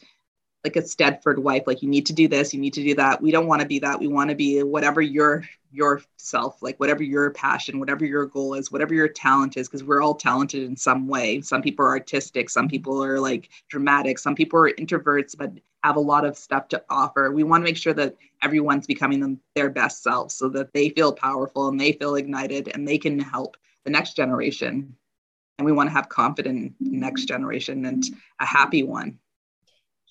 like 0.65 0.77
a 0.77 0.83
Stepford 0.83 1.39
wife, 1.39 1.65
like 1.67 1.83
you 1.83 1.89
need 1.89 2.07
to 2.07 2.13
do 2.15 2.27
this, 2.27 2.55
you 2.55 2.61
need 2.61 2.73
to 2.75 2.83
do 2.83 2.95
that. 2.95 3.21
We 3.21 3.31
don't 3.31 3.47
want 3.47 3.61
to 3.61 3.69
be 3.69 3.79
that. 3.81 4.01
We 4.01 4.09
want 4.09 4.31
to 4.31 4.37
be 4.37 4.63
whatever 4.63 5.03
your 5.03 5.45
yourself, 5.71 6.63
like 6.63 6.79
whatever 6.79 7.03
your 7.03 7.31
passion, 7.33 7.81
whatever 7.81 8.05
your 8.05 8.27
goal 8.27 8.55
is, 8.55 8.71
whatever 8.73 8.95
your 8.95 9.09
talent 9.09 9.57
is, 9.57 9.69
because 9.69 9.85
we're 9.85 10.01
all 10.03 10.15
talented 10.15 10.63
in 10.63 10.77
some 10.77 11.09
way. 11.09 11.41
Some 11.41 11.63
people 11.63 11.85
are 11.85 11.91
artistic, 11.91 12.49
some 12.49 12.69
people 12.69 13.03
are 13.05 13.21
like 13.21 13.51
dramatic, 13.69 14.19
some 14.19 14.35
people 14.35 14.59
are 14.61 14.71
introverts, 14.71 15.37
but 15.37 15.53
have 15.83 15.97
a 15.97 16.01
lot 16.01 16.25
of 16.25 16.39
stuff 16.39 16.69
to 16.69 16.83
offer. 16.89 17.31
We 17.31 17.43
want 17.43 17.63
to 17.63 17.65
make 17.65 17.77
sure 17.77 17.93
that 17.93 18.17
everyone's 18.43 18.87
becoming 18.87 19.21
them, 19.21 19.41
their 19.55 19.69
best 19.69 20.03
selves 20.03 20.35
so 20.35 20.49
that 20.51 20.73
they 20.73 20.89
feel 20.91 21.13
powerful 21.13 21.69
and 21.69 21.79
they 21.79 21.93
feel 21.93 22.15
ignited 22.15 22.71
and 22.73 22.89
they 22.89 22.97
can 22.97 23.19
help 23.19 23.57
the 23.85 23.91
next 23.91 24.15
generation. 24.15 24.97
And 25.59 25.67
we 25.67 25.73
want 25.73 25.89
to 25.89 25.93
have 25.93 26.09
confident 26.09 26.75
next 26.81 27.27
generation 27.27 27.85
and 27.85 28.03
a 28.41 28.47
happy 28.47 28.83
one. 28.83 29.19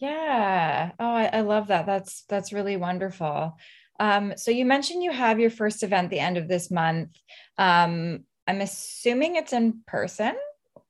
Yeah. 0.03 0.91
Oh, 0.99 1.13
I, 1.13 1.29
I 1.31 1.41
love 1.41 1.67
that. 1.67 1.85
That's 1.85 2.23
that's 2.27 2.51
really 2.51 2.75
wonderful. 2.75 3.55
Um, 4.01 4.33
so 4.35 4.51
you 4.51 4.65
mentioned 4.65 5.01
you 5.01 5.13
have 5.13 5.39
your 5.39 5.49
first 5.49 5.81
event 5.81 6.09
the 6.09 6.19
end 6.19 6.35
of 6.35 6.49
this 6.49 6.69
month. 6.69 7.11
Um, 7.57 8.25
I'm 8.45 8.59
assuming 8.59 9.37
it's 9.37 9.53
in 9.53 9.79
person 9.87 10.35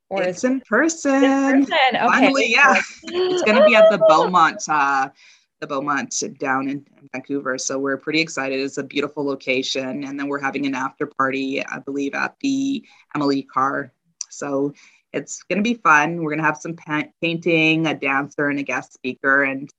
or 0.10 0.24
it's 0.24 0.43
in 0.43 0.62
person. 0.62 1.24
in 1.24 1.65
person. 1.65 1.77
Okay. 1.93 2.08
Finally, 2.08 2.51
yeah. 2.51 2.82
it's 3.03 3.43
going 3.43 3.62
to 3.62 3.65
be 3.67 3.75
at 3.75 3.91
the 3.91 4.00
Beaumont, 4.00 4.63
uh, 4.67 5.10
the 5.60 5.67
Beaumont 5.67 6.24
down 6.39 6.67
in 6.67 6.84
Vancouver. 7.13 7.60
So 7.60 7.77
we're 7.77 7.98
pretty 7.98 8.20
excited. 8.20 8.60
It's 8.60 8.79
a 8.79 8.84
beautiful 8.84 9.24
location. 9.24 10.05
And 10.05 10.20
then 10.20 10.27
we're 10.27 10.41
having 10.41 10.65
an 10.65 10.74
after 10.74 11.05
party, 11.05 11.63
I 11.63 11.77
believe, 11.77 12.15
at 12.15 12.36
the 12.39 12.84
Emily 13.13 13.43
Carr. 13.43 13.93
So 14.32 14.74
it's 15.13 15.43
going 15.43 15.58
to 15.58 15.63
be 15.63 15.75
fun. 15.75 16.17
We're 16.17 16.32
going 16.32 16.39
to 16.39 16.46
have 16.46 16.58
some 16.58 16.75
pa- 16.75 17.10
painting, 17.22 17.88
a 17.88 17.93
dancer, 17.93 18.50
and 18.50 18.60
a 18.60 18.63
guest 18.63 18.93
speaker. 18.93 19.43
And 19.43 19.70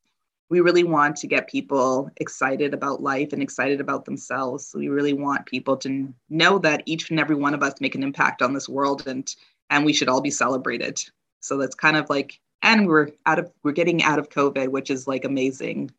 we 0.49 0.61
really 0.61 0.85
want 0.85 1.17
to 1.17 1.27
get 1.27 1.51
people 1.51 2.11
excited 2.19 2.73
about 2.73 3.03
life 3.03 3.33
and 3.33 3.43
excited 3.43 3.81
about 3.81 4.05
themselves. 4.05 4.69
So 4.69 4.79
we 4.79 4.89
really 4.89 5.13
want 5.13 5.47
people 5.47 5.77
to 5.79 6.13
know 6.31 6.59
that 6.61 6.83
each 6.87 7.11
and 7.11 7.19
every 7.19 7.35
one 7.37 7.55
of 7.55 7.63
us 7.63 7.81
make 7.81 7.95
an 7.95 8.03
impact 8.03 8.43
on 8.43 8.55
this 8.55 8.69
world 8.69 9.07
and 9.07 9.35
and 9.71 9.85
we 9.85 9.93
should 9.93 10.09
all 10.09 10.21
be 10.21 10.31
celebrated. 10.31 11.01
So 11.41 11.57
that's 11.57 11.75
kind 11.75 11.97
of 11.97 12.09
like, 12.11 12.39
and 12.63 12.87
we're 12.87 13.09
out 13.27 13.39
of, 13.39 13.51
we're 13.63 13.73
getting 13.73 14.03
out 14.03 14.19
of 14.19 14.29
COVID, 14.29 14.69
which 14.69 14.91
is 14.91 15.07
like 15.07 15.25
amazing. 15.25 15.91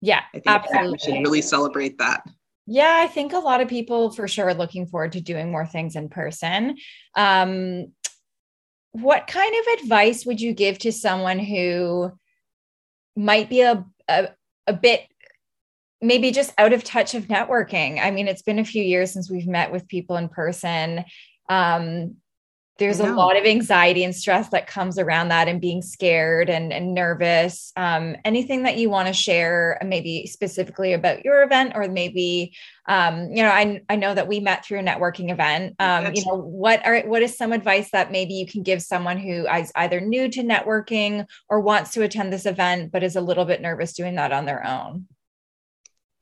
Yeah, 0.00 0.22
I 0.34 0.38
think 0.38 0.46
absolutely. 0.46 0.92
we 0.92 0.98
should 0.98 1.22
really 1.22 1.42
celebrate 1.42 1.98
that. 1.98 2.28
Yeah, 2.66 2.98
I 3.00 3.06
think 3.06 3.32
a 3.32 3.38
lot 3.38 3.60
of 3.60 3.68
people 3.68 4.10
for 4.10 4.26
sure 4.26 4.48
are 4.48 4.54
looking 4.54 4.86
forward 4.86 5.12
to 5.12 5.20
doing 5.20 5.50
more 5.50 5.66
things 5.66 5.96
in 5.96 6.08
person. 6.08 6.76
Um, 7.14 7.92
what 9.00 9.26
kind 9.26 9.54
of 9.54 9.80
advice 9.80 10.24
would 10.24 10.40
you 10.40 10.52
give 10.54 10.78
to 10.78 10.92
someone 10.92 11.38
who 11.38 12.10
might 13.14 13.50
be 13.50 13.60
a, 13.60 13.84
a, 14.08 14.28
a 14.66 14.72
bit 14.72 15.02
maybe 16.00 16.30
just 16.30 16.52
out 16.56 16.72
of 16.72 16.82
touch 16.82 17.14
of 17.14 17.26
networking? 17.26 18.02
I 18.02 18.10
mean, 18.10 18.26
it's 18.26 18.42
been 18.42 18.58
a 18.58 18.64
few 18.64 18.82
years 18.82 19.12
since 19.12 19.30
we've 19.30 19.46
met 19.46 19.70
with 19.70 19.88
people 19.88 20.16
in 20.16 20.28
person. 20.28 21.04
Um, 21.48 22.16
there's 22.78 23.00
a 23.00 23.12
lot 23.14 23.36
of 23.36 23.44
anxiety 23.44 24.04
and 24.04 24.14
stress 24.14 24.50
that 24.50 24.66
comes 24.66 24.98
around 24.98 25.28
that 25.28 25.48
and 25.48 25.60
being 25.60 25.80
scared 25.80 26.50
and, 26.50 26.72
and 26.72 26.92
nervous. 26.94 27.72
Um, 27.76 28.16
anything 28.24 28.64
that 28.64 28.76
you 28.76 28.90
want 28.90 29.08
to 29.08 29.14
share 29.14 29.78
maybe 29.84 30.26
specifically 30.26 30.92
about 30.92 31.24
your 31.24 31.42
event 31.42 31.72
or 31.74 31.88
maybe 31.88 32.54
um, 32.88 33.30
you 33.30 33.42
know 33.42 33.48
I, 33.48 33.80
I 33.88 33.96
know 33.96 34.14
that 34.14 34.28
we 34.28 34.40
met 34.40 34.64
through 34.64 34.80
a 34.80 34.82
networking 34.82 35.30
event. 35.30 35.74
Um, 35.78 36.14
you 36.14 36.24
know 36.26 36.36
what 36.36 36.84
are 36.86 37.00
what 37.00 37.22
is 37.22 37.36
some 37.36 37.52
advice 37.52 37.90
that 37.92 38.12
maybe 38.12 38.34
you 38.34 38.46
can 38.46 38.62
give 38.62 38.82
someone 38.82 39.18
who 39.18 39.46
is 39.46 39.72
either 39.74 40.00
new 40.00 40.28
to 40.28 40.42
networking 40.42 41.26
or 41.48 41.60
wants 41.60 41.92
to 41.92 42.02
attend 42.02 42.32
this 42.32 42.46
event 42.46 42.92
but 42.92 43.02
is 43.02 43.16
a 43.16 43.20
little 43.20 43.44
bit 43.44 43.62
nervous 43.62 43.94
doing 43.94 44.16
that 44.16 44.32
on 44.32 44.44
their 44.44 44.66
own 44.66 45.06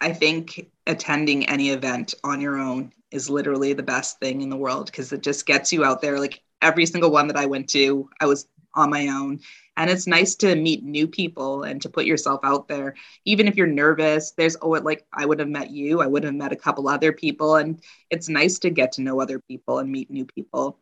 i 0.00 0.12
think 0.12 0.70
attending 0.86 1.46
any 1.46 1.70
event 1.70 2.14
on 2.24 2.40
your 2.40 2.58
own 2.58 2.92
is 3.14 3.30
literally 3.30 3.72
the 3.72 3.82
best 3.82 4.18
thing 4.18 4.42
in 4.42 4.50
the 4.50 4.56
world 4.56 4.86
because 4.86 5.12
it 5.12 5.22
just 5.22 5.46
gets 5.46 5.72
you 5.72 5.84
out 5.84 6.02
there. 6.02 6.18
Like 6.18 6.42
every 6.60 6.84
single 6.84 7.12
one 7.12 7.28
that 7.28 7.36
I 7.36 7.46
went 7.46 7.68
to, 7.70 8.10
I 8.20 8.26
was 8.26 8.48
on 8.74 8.90
my 8.90 9.06
own. 9.06 9.38
And 9.76 9.88
it's 9.88 10.08
nice 10.08 10.34
to 10.36 10.56
meet 10.56 10.82
new 10.82 11.06
people 11.06 11.62
and 11.62 11.80
to 11.82 11.88
put 11.88 12.06
yourself 12.06 12.40
out 12.42 12.66
there. 12.66 12.96
Even 13.24 13.46
if 13.46 13.56
you're 13.56 13.68
nervous, 13.68 14.32
there's 14.32 14.56
oh, 14.60 14.70
like 14.70 15.06
I 15.12 15.26
would 15.26 15.38
have 15.38 15.48
met 15.48 15.70
you, 15.70 16.00
I 16.00 16.06
would 16.06 16.24
have 16.24 16.34
met 16.34 16.52
a 16.52 16.56
couple 16.56 16.88
other 16.88 17.12
people. 17.12 17.54
And 17.54 17.80
it's 18.10 18.28
nice 18.28 18.58
to 18.60 18.70
get 18.70 18.92
to 18.92 19.02
know 19.02 19.20
other 19.20 19.38
people 19.38 19.78
and 19.78 19.90
meet 19.90 20.10
new 20.10 20.24
people. 20.24 20.80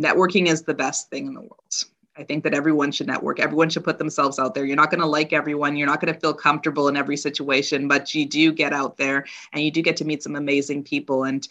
Networking 0.00 0.48
is 0.48 0.62
the 0.62 0.74
best 0.74 1.10
thing 1.10 1.28
in 1.28 1.34
the 1.34 1.40
world. 1.40 1.84
I 2.18 2.24
think 2.24 2.42
that 2.44 2.52
everyone 2.52 2.90
should 2.90 3.06
network. 3.06 3.38
Everyone 3.38 3.70
should 3.70 3.84
put 3.84 3.98
themselves 3.98 4.40
out 4.40 4.52
there. 4.52 4.64
You're 4.64 4.76
not 4.76 4.90
going 4.90 5.00
to 5.00 5.06
like 5.06 5.32
everyone. 5.32 5.76
You're 5.76 5.86
not 5.86 6.00
going 6.00 6.12
to 6.12 6.18
feel 6.18 6.34
comfortable 6.34 6.88
in 6.88 6.96
every 6.96 7.16
situation, 7.16 7.86
but 7.86 8.12
you 8.12 8.26
do 8.26 8.52
get 8.52 8.72
out 8.72 8.96
there 8.96 9.24
and 9.52 9.62
you 9.62 9.70
do 9.70 9.82
get 9.82 9.96
to 9.98 10.04
meet 10.04 10.24
some 10.24 10.34
amazing 10.34 10.82
people. 10.82 11.24
And 11.24 11.46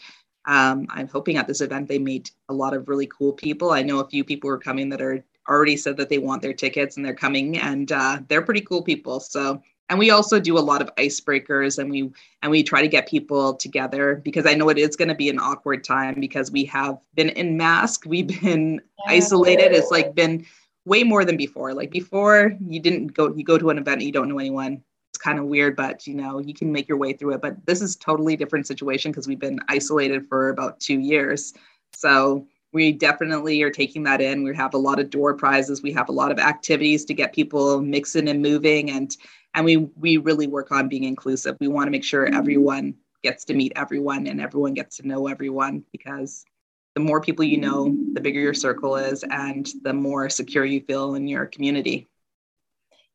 um, 0.46 0.86
I'm 0.90 1.08
hoping 1.08 1.38
at 1.38 1.48
this 1.48 1.62
event 1.62 1.88
they 1.88 2.00
meet 2.00 2.32
a 2.50 2.54
lot 2.54 2.74
of 2.74 2.90
really 2.90 3.08
cool 3.08 3.32
people. 3.32 3.72
I 3.72 3.82
know 3.82 4.00
a 4.00 4.10
few 4.10 4.26
people 4.26 4.50
are 4.50 4.58
coming 4.58 4.90
that 4.90 5.02
are 5.02 5.24
already 5.48 5.78
said 5.78 5.96
that 5.98 6.10
they 6.10 6.18
want 6.18 6.42
their 6.42 6.54
tickets 6.54 6.98
and 6.98 7.06
they're 7.06 7.16
coming, 7.16 7.58
and 7.58 7.90
uh, 7.92 8.20
they're 8.28 8.42
pretty 8.42 8.62
cool 8.62 8.82
people. 8.82 9.22
So 9.22 9.62
and 9.90 9.98
we 9.98 10.10
also 10.10 10.40
do 10.40 10.58
a 10.58 10.60
lot 10.60 10.82
of 10.82 10.94
icebreakers 10.96 11.78
and 11.80 11.90
we 11.90 12.12
and 12.42 12.52
we 12.52 12.62
try 12.64 12.82
to 12.82 12.88
get 12.88 13.08
people 13.08 13.54
together 13.54 14.22
because 14.24 14.46
i 14.46 14.54
know 14.54 14.70
it 14.70 14.78
is 14.78 14.96
going 14.96 15.08
to 15.08 15.16
be 15.16 15.30
an 15.30 15.40
awkward 15.40 15.84
time 15.84 16.20
because 16.20 16.52
we 16.52 16.66
have 16.66 16.98
been 17.16 17.30
in 17.30 17.58
mask 17.58 18.04
we've 18.06 18.28
been 18.42 18.82
yeah. 19.08 19.14
isolated. 19.14 19.72
It's 19.72 19.92
like 19.92 20.16
been 20.16 20.46
way 20.86 21.04
more 21.04 21.26
than 21.26 21.38
before. 21.38 21.74
Like 21.74 21.92
before 21.92 22.56
you 22.66 22.80
didn't 22.80 23.08
go 23.08 23.34
you 23.36 23.44
go 23.44 23.58
to 23.58 23.70
an 23.70 23.78
event 23.78 23.98
and 23.98 24.04
you 24.04 24.12
don't 24.12 24.30
know 24.30 24.40
anyone. 24.40 24.82
It's 25.10 25.18
kind 25.18 25.40
of 25.40 25.46
weird 25.46 25.76
but 25.76 26.08
you 26.08 26.16
know 26.16 26.40
you 26.40 26.54
can 26.54 26.72
make 26.72 26.88
your 26.88 26.98
way 26.98 27.14
through 27.14 27.34
it. 27.34 27.42
But 27.42 27.66
this 27.66 27.82
is 27.82 27.96
totally 27.96 28.36
different 28.36 28.68
situation 28.68 29.12
because 29.12 29.28
we've 29.28 29.40
been 29.40 29.60
isolated 29.70 30.28
for 30.28 30.50
about 30.50 30.80
two 30.80 31.00
years. 31.00 31.54
So 31.94 32.48
we 32.74 32.92
definitely 32.92 33.62
are 33.64 33.72
taking 33.72 34.04
that 34.04 34.22
in. 34.22 34.44
We 34.44 34.56
have 34.56 34.74
a 34.74 34.78
lot 34.78 35.00
of 35.00 35.10
door 35.10 35.34
prizes. 35.34 35.82
We 35.82 35.94
have 35.94 36.10
a 36.10 36.14
lot 36.14 36.32
of 36.32 36.40
activities 36.40 37.06
to 37.06 37.14
get 37.14 37.34
people 37.34 37.82
mixing 37.82 38.28
and 38.28 38.42
moving 38.42 38.92
and 38.92 39.16
and 39.58 39.66
we 39.66 39.78
we 39.78 40.18
really 40.18 40.48
work 40.48 40.72
on 40.72 40.88
being 40.88 41.04
inclusive 41.04 41.58
we 41.60 41.68
want 41.68 41.88
to 41.88 41.92
make 41.92 42.04
sure 42.04 42.26
mm-hmm. 42.26 42.36
everyone 42.36 42.94
gets 43.24 43.44
to 43.44 43.54
meet 43.54 43.74
everyone 43.76 44.28
and 44.28 44.40
everyone 44.40 44.74
gets 44.74 44.98
to 44.98 45.08
know 45.08 45.28
everyone 45.28 45.84
because 45.92 46.46
the 46.94 47.02
more 47.02 47.20
people 47.20 47.44
you 47.44 47.58
know 47.58 47.94
the 48.14 48.22
bigger 48.22 48.40
your 48.40 48.54
circle 48.54 48.96
is 48.96 49.26
and 49.30 49.68
the 49.82 49.94
more 49.94 50.30
secure 50.30 50.64
you 50.64 50.80
feel 50.82 51.16
in 51.16 51.28
your 51.28 51.48
community 51.48 52.08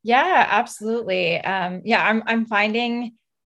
yeah 0.03 0.45
absolutely 0.49 1.39
um, 1.39 1.81
yeah 1.85 2.05
i'm 2.05 2.21
i'm 2.27 2.45
finding 2.45 3.13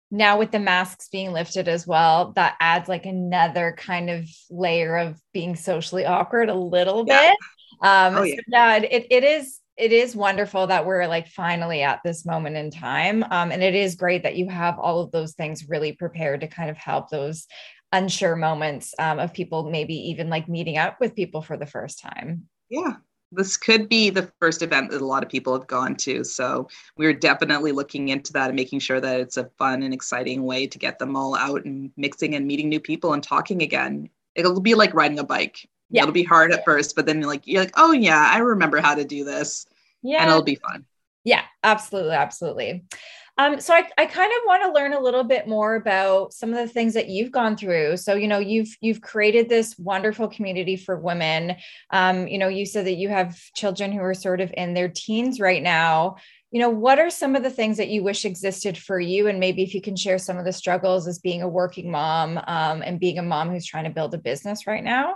now 0.09 0.39
with 0.39 0.51
the 0.51 0.59
masks 0.59 1.09
being 1.11 1.33
lifted 1.33 1.67
as 1.67 1.85
well 1.85 2.31
that 2.37 2.55
adds 2.61 2.87
like 2.87 3.05
another 3.05 3.75
kind 3.77 4.09
of 4.09 4.25
layer 4.49 4.95
of 4.95 5.19
being 5.33 5.57
socially 5.57 6.05
awkward 6.05 6.49
a 6.49 6.55
little 6.55 7.03
yeah. 7.05 7.29
bit 7.29 7.37
um 7.85 8.15
oh, 8.15 8.23
yeah. 8.23 8.35
So 8.35 8.41
yeah 8.47 8.75
it, 8.77 9.07
it 9.11 9.23
is 9.25 9.59
it 9.77 9.91
is 9.91 10.15
wonderful 10.15 10.67
that 10.67 10.85
we're 10.85 11.07
like 11.07 11.27
finally 11.27 11.83
at 11.83 12.01
this 12.03 12.25
moment 12.25 12.55
in 12.55 12.71
time. 12.71 13.23
Um, 13.29 13.51
and 13.51 13.61
it 13.61 13.75
is 13.75 13.95
great 13.95 14.23
that 14.23 14.35
you 14.35 14.49
have 14.49 14.79
all 14.79 15.01
of 15.01 15.11
those 15.11 15.33
things 15.33 15.69
really 15.69 15.93
prepared 15.93 16.41
to 16.41 16.47
kind 16.47 16.69
of 16.69 16.77
help 16.77 17.09
those 17.09 17.47
unsure 17.91 18.35
moments 18.35 18.93
um, 18.99 19.19
of 19.19 19.33
people 19.33 19.69
maybe 19.69 19.93
even 19.93 20.29
like 20.29 20.49
meeting 20.49 20.77
up 20.77 20.99
with 20.99 21.15
people 21.15 21.41
for 21.41 21.57
the 21.57 21.65
first 21.65 22.01
time. 22.01 22.47
Yeah. 22.69 22.95
This 23.31 23.57
could 23.57 23.89
be 23.89 24.09
the 24.09 24.31
first 24.39 24.61
event 24.61 24.89
that 24.91 25.01
a 25.01 25.05
lot 25.05 25.23
of 25.23 25.29
people 25.29 25.53
have 25.53 25.67
gone 25.67 25.95
to. 25.97 26.23
So 26.23 26.69
we're 26.95 27.13
definitely 27.13 27.73
looking 27.73 28.07
into 28.09 28.33
that 28.33 28.47
and 28.47 28.55
making 28.55 28.79
sure 28.79 29.01
that 29.01 29.19
it's 29.19 29.37
a 29.37 29.49
fun 29.57 29.83
and 29.83 29.93
exciting 29.93 30.43
way 30.43 30.65
to 30.65 30.79
get 30.79 30.97
them 30.97 31.15
all 31.15 31.35
out 31.35 31.65
and 31.65 31.91
mixing 31.97 32.35
and 32.35 32.47
meeting 32.47 32.69
new 32.69 32.79
people 32.79 33.13
and 33.13 33.21
talking 33.21 33.61
again. 33.61 34.09
It'll 34.33 34.61
be 34.61 34.75
like 34.75 34.93
riding 34.93 35.19
a 35.19 35.25
bike 35.25 35.67
yeah. 35.89 36.03
It'll 36.03 36.13
be 36.13 36.23
hard 36.23 36.51
at 36.51 36.65
first, 36.65 36.95
but 36.95 37.05
then 37.05 37.19
you're 37.19 37.29
like, 37.29 37.45
you're 37.45 37.61
like, 37.61 37.73
oh 37.77 37.91
yeah, 37.91 38.31
I 38.33 38.39
remember 38.39 38.79
how 38.81 38.95
to 38.95 39.05
do 39.05 39.23
this. 39.23 39.65
Yeah. 40.01 40.21
And 40.21 40.29
it'll 40.29 40.43
be 40.43 40.55
fun. 40.55 40.85
Yeah, 41.23 41.43
absolutely. 41.63 42.15
Absolutely. 42.15 42.85
Um, 43.39 43.59
so 43.59 43.73
I, 43.73 43.87
I 43.97 44.07
kind 44.07 44.31
of 44.31 44.41
want 44.47 44.63
to 44.63 44.71
learn 44.71 44.93
a 44.93 44.99
little 44.99 45.23
bit 45.23 45.47
more 45.47 45.75
about 45.75 46.33
some 46.33 46.49
of 46.49 46.57
the 46.57 46.67
things 46.67 46.95
that 46.95 47.07
you've 47.07 47.31
gone 47.31 47.55
through. 47.55 47.97
So, 47.97 48.15
you 48.15 48.27
know, 48.27 48.39
you've 48.39 48.75
you've 48.81 49.01
created 49.01 49.47
this 49.47 49.77
wonderful 49.77 50.27
community 50.27 50.75
for 50.75 50.97
women. 50.97 51.55
Um, 51.91 52.27
you 52.27 52.39
know, 52.39 52.47
you 52.47 52.65
said 52.65 52.87
that 52.87 52.95
you 52.95 53.09
have 53.09 53.37
children 53.55 53.91
who 53.91 53.99
are 53.99 54.15
sort 54.15 54.41
of 54.41 54.51
in 54.57 54.73
their 54.73 54.89
teens 54.89 55.39
right 55.39 55.61
now. 55.61 56.15
You 56.49 56.61
know, 56.61 56.69
what 56.69 56.97
are 56.97 57.11
some 57.11 57.35
of 57.35 57.43
the 57.43 57.51
things 57.51 57.77
that 57.77 57.89
you 57.89 58.01
wish 58.01 58.25
existed 58.25 58.77
for 58.77 58.99
you? 58.99 59.27
And 59.27 59.39
maybe 59.39 59.61
if 59.61 59.75
you 59.75 59.81
can 59.81 59.95
share 59.95 60.17
some 60.17 60.37
of 60.37 60.45
the 60.45 60.53
struggles 60.53 61.07
as 61.07 61.19
being 61.19 61.43
a 61.43 61.47
working 61.47 61.91
mom 61.91 62.39
um, 62.47 62.81
and 62.81 62.99
being 62.99 63.19
a 63.19 63.23
mom 63.23 63.51
who's 63.51 63.65
trying 63.65 63.83
to 63.83 63.91
build 63.91 64.15
a 64.15 64.17
business 64.17 64.65
right 64.65 64.83
now. 64.83 65.15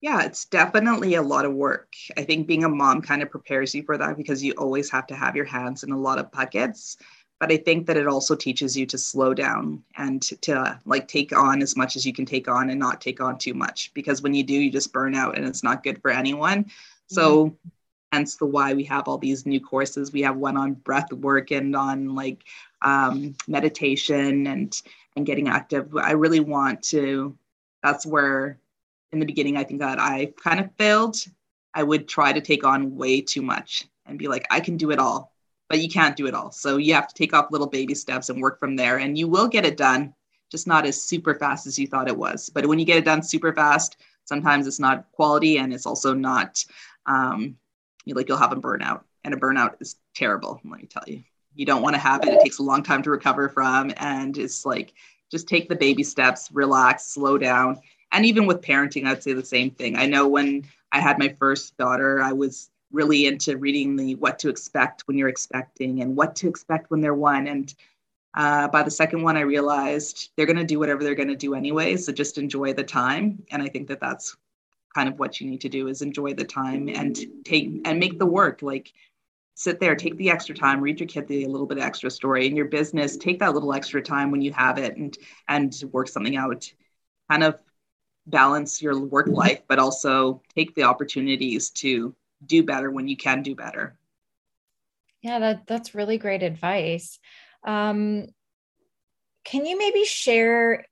Yeah, 0.00 0.22
it's 0.22 0.46
definitely 0.46 1.14
a 1.14 1.22
lot 1.22 1.44
of 1.44 1.52
work. 1.52 1.92
I 2.16 2.22
think 2.22 2.46
being 2.46 2.64
a 2.64 2.68
mom 2.68 3.02
kind 3.02 3.22
of 3.22 3.30
prepares 3.30 3.74
you 3.74 3.82
for 3.82 3.98
that 3.98 4.16
because 4.16 4.42
you 4.42 4.52
always 4.52 4.90
have 4.90 5.06
to 5.08 5.14
have 5.14 5.36
your 5.36 5.44
hands 5.44 5.82
in 5.82 5.92
a 5.92 5.98
lot 5.98 6.18
of 6.18 6.32
buckets. 6.32 6.96
But 7.38 7.52
I 7.52 7.58
think 7.58 7.86
that 7.86 7.96
it 7.96 8.06
also 8.06 8.34
teaches 8.34 8.76
you 8.76 8.86
to 8.86 8.98
slow 8.98 9.34
down 9.34 9.82
and 9.96 10.20
to, 10.22 10.36
to 10.36 10.78
like 10.84 11.08
take 11.08 11.36
on 11.36 11.62
as 11.62 11.76
much 11.76 11.96
as 11.96 12.06
you 12.06 12.12
can 12.12 12.26
take 12.26 12.48
on 12.48 12.70
and 12.70 12.78
not 12.78 13.00
take 13.00 13.20
on 13.20 13.38
too 13.38 13.54
much 13.54 13.92
because 13.94 14.22
when 14.22 14.34
you 14.34 14.42
do, 14.42 14.54
you 14.54 14.70
just 14.70 14.92
burn 14.92 15.14
out 15.14 15.36
and 15.36 15.46
it's 15.46 15.62
not 15.62 15.82
good 15.82 16.00
for 16.00 16.10
anyone. 16.10 16.70
So 17.06 17.46
mm-hmm. 17.46 17.68
hence 18.12 18.36
the 18.36 18.46
why 18.46 18.74
we 18.74 18.84
have 18.84 19.08
all 19.08 19.18
these 19.18 19.46
new 19.46 19.60
courses. 19.60 20.12
We 20.12 20.22
have 20.22 20.36
one 20.36 20.56
on 20.56 20.74
breath 20.74 21.12
work 21.12 21.50
and 21.50 21.74
on 21.76 22.14
like 22.14 22.42
um, 22.82 23.34
meditation 23.48 24.46
and 24.46 24.80
and 25.16 25.26
getting 25.26 25.48
active. 25.48 25.94
I 25.96 26.12
really 26.12 26.40
want 26.40 26.82
to. 26.84 27.36
That's 27.82 28.04
where 28.04 28.58
in 29.12 29.18
the 29.18 29.26
beginning, 29.26 29.56
I 29.56 29.64
think 29.64 29.80
that 29.80 29.98
I 29.98 30.32
kind 30.42 30.60
of 30.60 30.70
failed. 30.76 31.16
I 31.74 31.82
would 31.82 32.08
try 32.08 32.32
to 32.32 32.40
take 32.40 32.64
on 32.64 32.96
way 32.96 33.20
too 33.20 33.42
much 33.42 33.86
and 34.06 34.18
be 34.18 34.28
like, 34.28 34.46
I 34.50 34.60
can 34.60 34.76
do 34.76 34.90
it 34.90 34.98
all, 34.98 35.32
but 35.68 35.80
you 35.80 35.88
can't 35.88 36.16
do 36.16 36.26
it 36.26 36.34
all. 36.34 36.50
So 36.50 36.76
you 36.76 36.94
have 36.94 37.08
to 37.08 37.14
take 37.14 37.32
off 37.32 37.50
little 37.50 37.66
baby 37.66 37.94
steps 37.94 38.28
and 38.28 38.42
work 38.42 38.58
from 38.58 38.76
there, 38.76 38.98
and 38.98 39.16
you 39.16 39.28
will 39.28 39.48
get 39.48 39.66
it 39.66 39.76
done, 39.76 40.14
just 40.50 40.66
not 40.66 40.86
as 40.86 41.02
super 41.02 41.34
fast 41.34 41.66
as 41.66 41.78
you 41.78 41.86
thought 41.86 42.08
it 42.08 42.16
was. 42.16 42.48
But 42.48 42.66
when 42.66 42.78
you 42.78 42.84
get 42.84 42.98
it 42.98 43.04
done 43.04 43.22
super 43.22 43.52
fast, 43.52 43.96
sometimes 44.24 44.66
it's 44.66 44.80
not 44.80 45.10
quality 45.12 45.58
and 45.58 45.72
it's 45.72 45.86
also 45.86 46.14
not 46.14 46.64
um, 47.06 47.56
you 48.04 48.14
like 48.14 48.28
you'll 48.28 48.38
have 48.38 48.52
a 48.52 48.56
burnout, 48.56 49.02
and 49.24 49.34
a 49.34 49.36
burnout 49.36 49.74
is 49.80 49.96
terrible. 50.14 50.60
Let 50.64 50.80
me 50.80 50.86
tell 50.86 51.04
you, 51.06 51.22
you 51.54 51.66
don't 51.66 51.82
want 51.82 51.94
to 51.94 52.00
have 52.00 52.22
it. 52.24 52.32
It 52.32 52.42
takes 52.42 52.58
a 52.58 52.62
long 52.62 52.82
time 52.82 53.02
to 53.02 53.10
recover 53.10 53.48
from, 53.48 53.92
and 53.96 54.36
it's 54.38 54.64
like 54.64 54.94
just 55.30 55.48
take 55.48 55.68
the 55.68 55.76
baby 55.76 56.02
steps, 56.02 56.50
relax, 56.52 57.06
slow 57.06 57.38
down 57.38 57.80
and 58.12 58.26
even 58.26 58.46
with 58.46 58.60
parenting 58.60 59.06
i'd 59.06 59.22
say 59.22 59.32
the 59.32 59.44
same 59.44 59.70
thing. 59.70 59.96
I 59.96 60.06
know 60.06 60.28
when 60.28 60.64
i 60.92 61.00
had 61.00 61.18
my 61.18 61.28
first 61.28 61.76
daughter 61.76 62.22
i 62.22 62.32
was 62.32 62.70
really 62.92 63.26
into 63.26 63.56
reading 63.56 63.96
the 63.96 64.16
what 64.16 64.38
to 64.40 64.48
expect 64.48 65.02
when 65.06 65.16
you're 65.16 65.28
expecting 65.28 66.02
and 66.02 66.16
what 66.16 66.34
to 66.36 66.48
expect 66.48 66.90
when 66.90 67.00
they're 67.00 67.14
one. 67.14 67.46
And 67.46 67.72
uh, 68.36 68.68
by 68.68 68.82
the 68.82 68.90
second 68.90 69.22
one 69.22 69.36
i 69.36 69.40
realized 69.40 70.30
they're 70.36 70.46
going 70.46 70.56
to 70.56 70.64
do 70.64 70.78
whatever 70.78 71.02
they're 71.02 71.14
going 71.14 71.28
to 71.28 71.36
do 71.36 71.54
anyway 71.54 71.96
so 71.96 72.12
just 72.12 72.38
enjoy 72.38 72.72
the 72.72 72.84
time. 72.84 73.44
And 73.50 73.62
i 73.62 73.68
think 73.68 73.88
that 73.88 74.00
that's 74.00 74.36
kind 74.94 75.08
of 75.08 75.18
what 75.18 75.40
you 75.40 75.48
need 75.48 75.60
to 75.60 75.68
do 75.68 75.88
is 75.88 76.02
enjoy 76.02 76.34
the 76.34 76.44
time 76.44 76.88
and 76.88 77.16
take 77.44 77.80
and 77.84 77.98
make 77.98 78.18
the 78.18 78.26
work. 78.26 78.62
Like 78.62 78.92
sit 79.54 79.78
there 79.78 79.94
take 79.94 80.16
the 80.16 80.30
extra 80.30 80.54
time 80.54 80.80
read 80.80 80.98
your 80.98 81.06
kid 81.06 81.28
the 81.28 81.44
little 81.46 81.66
bit 81.66 81.78
extra 81.78 82.10
story 82.10 82.46
in 82.46 82.56
your 82.56 82.64
business 82.64 83.18
take 83.18 83.38
that 83.40 83.52
little 83.52 83.74
extra 83.74 84.00
time 84.00 84.30
when 84.30 84.40
you 84.40 84.52
have 84.52 84.78
it 84.78 84.96
and 84.96 85.18
and 85.48 85.82
work 85.92 86.08
something 86.08 86.36
out. 86.36 86.72
Kind 87.30 87.44
of 87.44 87.58
balance 88.26 88.80
your 88.80 88.98
work 88.98 89.28
life, 89.28 89.62
but 89.68 89.78
also 89.78 90.42
take 90.54 90.74
the 90.74 90.84
opportunities 90.84 91.70
to 91.70 92.14
do 92.46 92.62
better 92.62 92.90
when 92.90 93.08
you 93.08 93.16
can 93.16 93.42
do 93.42 93.54
better. 93.54 93.96
Yeah, 95.22 95.38
that, 95.38 95.66
that's 95.66 95.94
really 95.94 96.18
great 96.18 96.42
advice. 96.42 97.18
Um, 97.64 98.26
can 99.44 99.66
you 99.66 99.78
maybe 99.78 100.04
share 100.04 100.86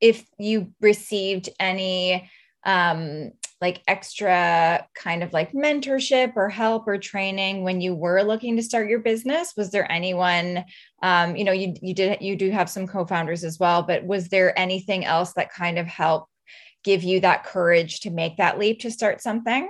if 0.00 0.26
you 0.38 0.72
received 0.80 1.48
any 1.58 2.28
um, 2.64 3.32
like 3.60 3.82
extra 3.86 4.86
kind 4.94 5.22
of 5.22 5.32
like 5.32 5.52
mentorship 5.52 6.32
or 6.36 6.48
help 6.48 6.86
or 6.86 6.98
training 6.98 7.62
when 7.62 7.80
you 7.80 7.94
were 7.94 8.22
looking 8.22 8.56
to 8.56 8.62
start 8.62 8.88
your 8.88 8.98
business 8.98 9.54
was 9.56 9.70
there 9.70 9.90
anyone 9.90 10.64
um, 11.02 11.36
you 11.36 11.44
know 11.44 11.52
you, 11.52 11.74
you 11.80 11.94
did 11.94 12.20
you 12.20 12.36
do 12.36 12.50
have 12.50 12.68
some 12.68 12.86
co-founders 12.86 13.44
as 13.44 13.58
well 13.58 13.82
but 13.82 14.04
was 14.04 14.28
there 14.28 14.58
anything 14.58 15.04
else 15.04 15.32
that 15.32 15.50
kind 15.50 15.78
of 15.78 15.86
helped 15.86 16.30
give 16.84 17.02
you 17.02 17.20
that 17.20 17.44
courage 17.44 18.00
to 18.00 18.10
make 18.10 18.36
that 18.36 18.58
leap 18.58 18.80
to 18.80 18.90
start 18.90 19.20
something 19.20 19.68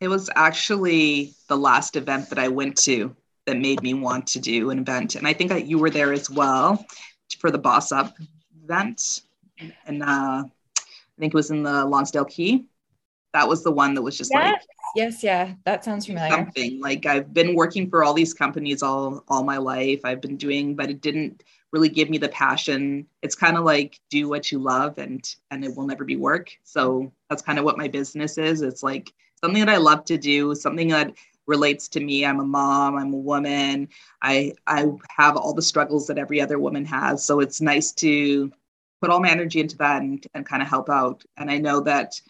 it 0.00 0.08
was 0.08 0.28
actually 0.36 1.32
the 1.48 1.56
last 1.56 1.96
event 1.96 2.28
that 2.28 2.38
i 2.38 2.48
went 2.48 2.76
to 2.76 3.14
that 3.46 3.58
made 3.58 3.82
me 3.82 3.94
want 3.94 4.26
to 4.26 4.38
do 4.40 4.70
an 4.70 4.78
event 4.78 5.14
and 5.14 5.26
i 5.26 5.32
think 5.32 5.50
that 5.50 5.66
you 5.66 5.78
were 5.78 5.90
there 5.90 6.12
as 6.12 6.30
well 6.30 6.84
for 7.38 7.50
the 7.50 7.58
boss 7.58 7.92
up 7.92 8.14
event 8.62 9.22
and 9.86 10.02
uh, 10.02 10.44
I 11.16 11.20
think 11.20 11.32
it 11.32 11.36
was 11.36 11.50
in 11.50 11.62
the 11.62 11.84
Lonsdale 11.84 12.24
Quay. 12.24 12.64
That 13.32 13.48
was 13.48 13.62
the 13.62 13.72
one 13.72 13.94
that 13.94 14.02
was 14.02 14.16
just 14.16 14.30
yes. 14.32 14.52
like 14.52 14.62
yes, 14.94 15.22
yeah, 15.22 15.54
that 15.64 15.84
sounds 15.84 16.06
familiar. 16.06 16.30
Something 16.30 16.80
like 16.80 17.04
I've 17.04 17.32
been 17.34 17.54
working 17.54 17.90
for 17.90 18.04
all 18.04 18.14
these 18.14 18.32
companies 18.32 18.82
all 18.82 19.24
all 19.28 19.42
my 19.42 19.56
life. 19.56 20.00
I've 20.04 20.20
been 20.20 20.36
doing, 20.36 20.76
but 20.76 20.90
it 20.90 21.00
didn't 21.00 21.42
really 21.74 21.88
give 21.88 22.08
me 22.08 22.18
the 22.18 22.28
passion. 22.28 23.04
It's 23.20 23.34
kind 23.34 23.56
of 23.56 23.64
like 23.64 23.98
do 24.08 24.28
what 24.28 24.52
you 24.52 24.60
love 24.60 24.96
and 24.98 25.22
and 25.50 25.64
it 25.64 25.74
will 25.76 25.86
never 25.86 26.04
be 26.04 26.14
work. 26.14 26.56
So 26.62 27.12
that's 27.28 27.42
kind 27.42 27.58
of 27.58 27.64
what 27.64 27.76
my 27.76 27.88
business 27.88 28.38
is. 28.38 28.62
It's 28.62 28.84
like 28.84 29.12
something 29.42 29.58
that 29.58 29.74
I 29.74 29.78
love 29.78 30.04
to 30.04 30.16
do, 30.16 30.54
something 30.54 30.88
that 30.88 31.12
relates 31.48 31.88
to 31.88 32.00
me. 32.00 32.24
I'm 32.24 32.38
a 32.38 32.44
mom, 32.44 32.96
I'm 32.96 33.12
a 33.12 33.18
woman. 33.18 33.88
I 34.22 34.52
I 34.68 34.86
have 35.10 35.36
all 35.36 35.52
the 35.52 35.62
struggles 35.62 36.06
that 36.06 36.16
every 36.16 36.40
other 36.40 36.60
woman 36.60 36.84
has. 36.84 37.24
So 37.24 37.40
it's 37.40 37.60
nice 37.60 37.90
to 37.94 38.52
put 39.02 39.10
all 39.10 39.20
my 39.20 39.30
energy 39.30 39.58
into 39.58 39.76
that 39.78 40.00
and, 40.00 40.24
and 40.32 40.46
kind 40.46 40.62
of 40.62 40.68
help 40.68 40.88
out. 40.88 41.24
And 41.36 41.50
I 41.50 41.58
know 41.58 41.80
that 41.80 42.20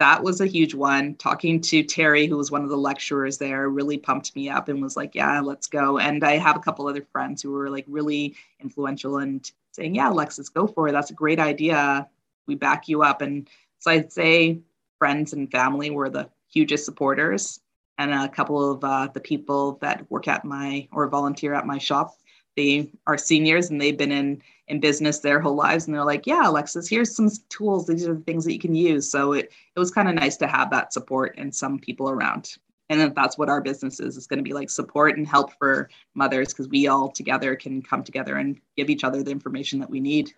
that 0.00 0.22
was 0.22 0.40
a 0.40 0.46
huge 0.46 0.74
one. 0.74 1.14
Talking 1.16 1.60
to 1.60 1.82
Terry, 1.84 2.26
who 2.26 2.38
was 2.38 2.50
one 2.50 2.64
of 2.64 2.70
the 2.70 2.76
lecturers 2.76 3.36
there, 3.36 3.68
really 3.68 3.98
pumped 3.98 4.34
me 4.34 4.48
up 4.48 4.68
and 4.68 4.82
was 4.82 4.96
like, 4.96 5.14
yeah, 5.14 5.40
let's 5.40 5.66
go. 5.66 5.98
And 5.98 6.24
I 6.24 6.38
have 6.38 6.56
a 6.56 6.60
couple 6.60 6.88
other 6.88 7.06
friends 7.12 7.42
who 7.42 7.52
were 7.52 7.68
like 7.68 7.84
really 7.86 8.34
influential 8.60 9.18
and 9.18 9.48
saying, 9.72 9.94
yeah, 9.94 10.10
Alexis, 10.10 10.48
go 10.48 10.66
for 10.66 10.88
it. 10.88 10.92
That's 10.92 11.10
a 11.10 11.14
great 11.14 11.38
idea. 11.38 12.08
We 12.46 12.54
back 12.54 12.88
you 12.88 13.02
up. 13.02 13.20
And 13.20 13.48
so 13.78 13.90
I'd 13.90 14.10
say 14.10 14.60
friends 14.98 15.34
and 15.34 15.50
family 15.52 15.90
were 15.90 16.08
the 16.08 16.30
hugest 16.48 16.86
supporters. 16.86 17.60
And 17.98 18.14
a 18.14 18.26
couple 18.30 18.72
of 18.72 18.82
uh, 18.82 19.08
the 19.12 19.20
people 19.20 19.76
that 19.82 20.10
work 20.10 20.26
at 20.26 20.46
my 20.46 20.88
or 20.92 21.06
volunteer 21.08 21.52
at 21.52 21.66
my 21.66 21.76
shop 21.76 22.16
they 22.60 22.90
are 23.06 23.16
seniors 23.16 23.70
and 23.70 23.80
they've 23.80 23.96
been 23.96 24.12
in 24.12 24.42
in 24.68 24.78
business 24.78 25.18
their 25.18 25.40
whole 25.40 25.56
lives 25.56 25.86
and 25.86 25.94
they're 25.94 26.04
like 26.04 26.26
yeah 26.26 26.46
alexis 26.46 26.88
here's 26.88 27.14
some 27.14 27.30
tools. 27.48 27.86
These 27.86 28.06
are 28.06 28.14
the 28.14 28.20
things 28.20 28.44
that 28.44 28.52
you 28.52 28.58
can 28.58 28.74
use. 28.74 29.10
So 29.10 29.32
it, 29.32 29.52
it 29.74 29.78
was 29.78 29.90
kind 29.90 30.08
of 30.08 30.14
nice 30.14 30.36
to 30.38 30.46
have 30.46 30.70
that 30.70 30.92
support 30.92 31.34
and 31.38 31.54
some 31.54 31.78
people 31.78 32.10
around. 32.10 32.56
And 32.88 33.14
that's 33.14 33.38
what 33.38 33.48
our 33.48 33.60
business 33.60 34.00
is 34.00 34.16
it's 34.16 34.26
going 34.26 34.38
to 34.38 34.48
be 34.50 34.52
like 34.52 34.68
support 34.68 35.16
and 35.16 35.26
help 35.26 35.52
for 35.58 35.90
mothers 36.14 36.48
because 36.48 36.68
we 36.68 36.88
all 36.88 37.10
together 37.10 37.54
can 37.54 37.82
come 37.82 38.02
together 38.02 38.36
and 38.36 38.60
give 38.76 38.90
each 38.90 39.04
other 39.04 39.22
the 39.22 39.30
information 39.30 39.78
that 39.78 39.90
we 39.90 40.00
need. 40.00 40.32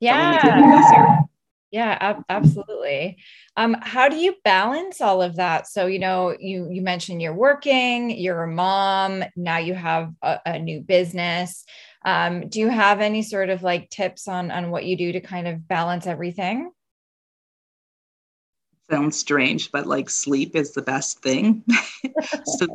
Yeah 0.00 1.22
yeah 1.72 1.96
ab- 2.00 2.24
absolutely. 2.28 3.18
Um, 3.56 3.76
how 3.80 4.08
do 4.08 4.16
you 4.16 4.34
balance 4.44 5.00
all 5.00 5.22
of 5.22 5.36
that? 5.36 5.66
So 5.66 5.86
you 5.86 5.98
know 5.98 6.36
you 6.38 6.68
you 6.70 6.82
mentioned 6.82 7.20
you're 7.22 7.34
working 7.34 8.10
you're 8.10 8.44
a 8.44 8.48
mom 8.52 9.24
now 9.36 9.58
you 9.58 9.74
have 9.74 10.12
a, 10.22 10.38
a 10.46 10.58
new 10.58 10.80
business. 10.80 11.64
Um, 12.04 12.48
do 12.48 12.60
you 12.60 12.68
have 12.68 13.00
any 13.00 13.22
sort 13.22 13.50
of 13.50 13.62
like 13.62 13.90
tips 13.90 14.28
on 14.28 14.50
on 14.50 14.70
what 14.70 14.84
you 14.84 14.96
do 14.96 15.12
to 15.12 15.20
kind 15.20 15.48
of 15.48 15.66
balance 15.66 16.06
everything 16.06 16.70
sounds 18.92 19.18
strange, 19.18 19.72
but 19.72 19.86
like 19.86 20.10
sleep 20.10 20.54
is 20.54 20.72
the 20.72 20.82
best 20.82 21.22
thing. 21.22 21.64
so 22.44 22.66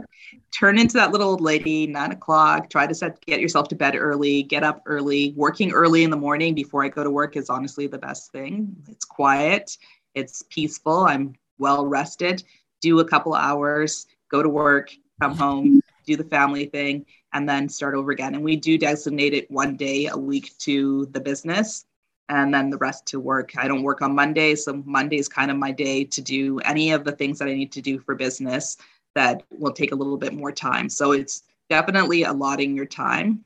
turn 0.51 0.79
into 0.79 0.93
that 0.93 1.11
little 1.11 1.29
old 1.29 1.41
lady, 1.41 1.85
nine 1.85 2.11
o'clock, 2.11 2.71
try 2.71 2.87
to 2.87 2.95
set, 2.95 3.23
get 3.27 3.39
yourself 3.39 3.67
to 3.67 3.75
bed 3.75 3.95
early, 3.95 4.41
get 4.41 4.63
up 4.63 4.81
early. 4.87 5.33
Working 5.35 5.71
early 5.71 6.03
in 6.03 6.09
the 6.09 6.17
morning 6.17 6.55
before 6.55 6.83
I 6.83 6.89
go 6.89 7.03
to 7.03 7.11
work 7.11 7.37
is 7.37 7.51
honestly 7.51 7.85
the 7.85 7.99
best 7.99 8.31
thing. 8.31 8.75
It's 8.89 9.05
quiet, 9.05 9.77
it's 10.15 10.41
peaceful, 10.49 11.05
I'm 11.05 11.35
well 11.59 11.85
rested, 11.85 12.43
do 12.81 12.99
a 12.99 13.05
couple 13.05 13.35
hours, 13.35 14.07
go 14.31 14.41
to 14.41 14.49
work, 14.49 14.91
come 15.21 15.37
home, 15.37 15.81
do 16.07 16.15
the 16.15 16.23
family 16.23 16.65
thing, 16.65 17.05
and 17.33 17.47
then 17.47 17.69
start 17.69 17.93
over 17.93 18.09
again. 18.09 18.33
And 18.33 18.43
we 18.43 18.55
do 18.55 18.79
designate 18.79 19.35
it 19.35 19.51
one 19.51 19.75
day 19.75 20.07
a 20.07 20.17
week 20.17 20.57
to 20.61 21.05
the 21.11 21.19
business 21.19 21.85
and 22.29 22.53
then 22.53 22.69
the 22.69 22.77
rest 22.77 23.05
to 23.07 23.19
work. 23.19 23.51
I 23.57 23.67
don't 23.67 23.83
work 23.83 24.01
on 24.01 24.15
Mondays, 24.15 24.65
so 24.65 24.83
Monday 24.85 25.17
is 25.17 25.27
kind 25.27 25.51
of 25.51 25.57
my 25.57 25.71
day 25.71 26.03
to 26.03 26.21
do 26.21 26.59
any 26.59 26.91
of 26.91 27.03
the 27.03 27.11
things 27.11 27.39
that 27.39 27.47
I 27.47 27.53
need 27.53 27.71
to 27.73 27.81
do 27.81 27.99
for 27.99 28.15
business 28.15 28.77
that 29.15 29.43
will 29.49 29.73
take 29.73 29.91
a 29.91 29.95
little 29.95 30.17
bit 30.17 30.33
more 30.33 30.51
time. 30.51 30.89
So 30.89 31.11
it's 31.11 31.43
definitely 31.69 32.23
allotting 32.23 32.75
your 32.75 32.85
time 32.85 33.43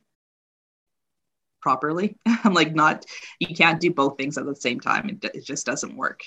properly. 1.62 2.18
I'm 2.44 2.54
like 2.54 2.74
not 2.74 3.06
you 3.40 3.56
can't 3.56 3.80
do 3.80 3.92
both 3.92 4.18
things 4.18 4.38
at 4.38 4.46
the 4.46 4.56
same 4.56 4.80
time. 4.80 5.10
It, 5.10 5.32
it 5.36 5.46
just 5.46 5.66
doesn't 5.66 5.96
work. 5.96 6.24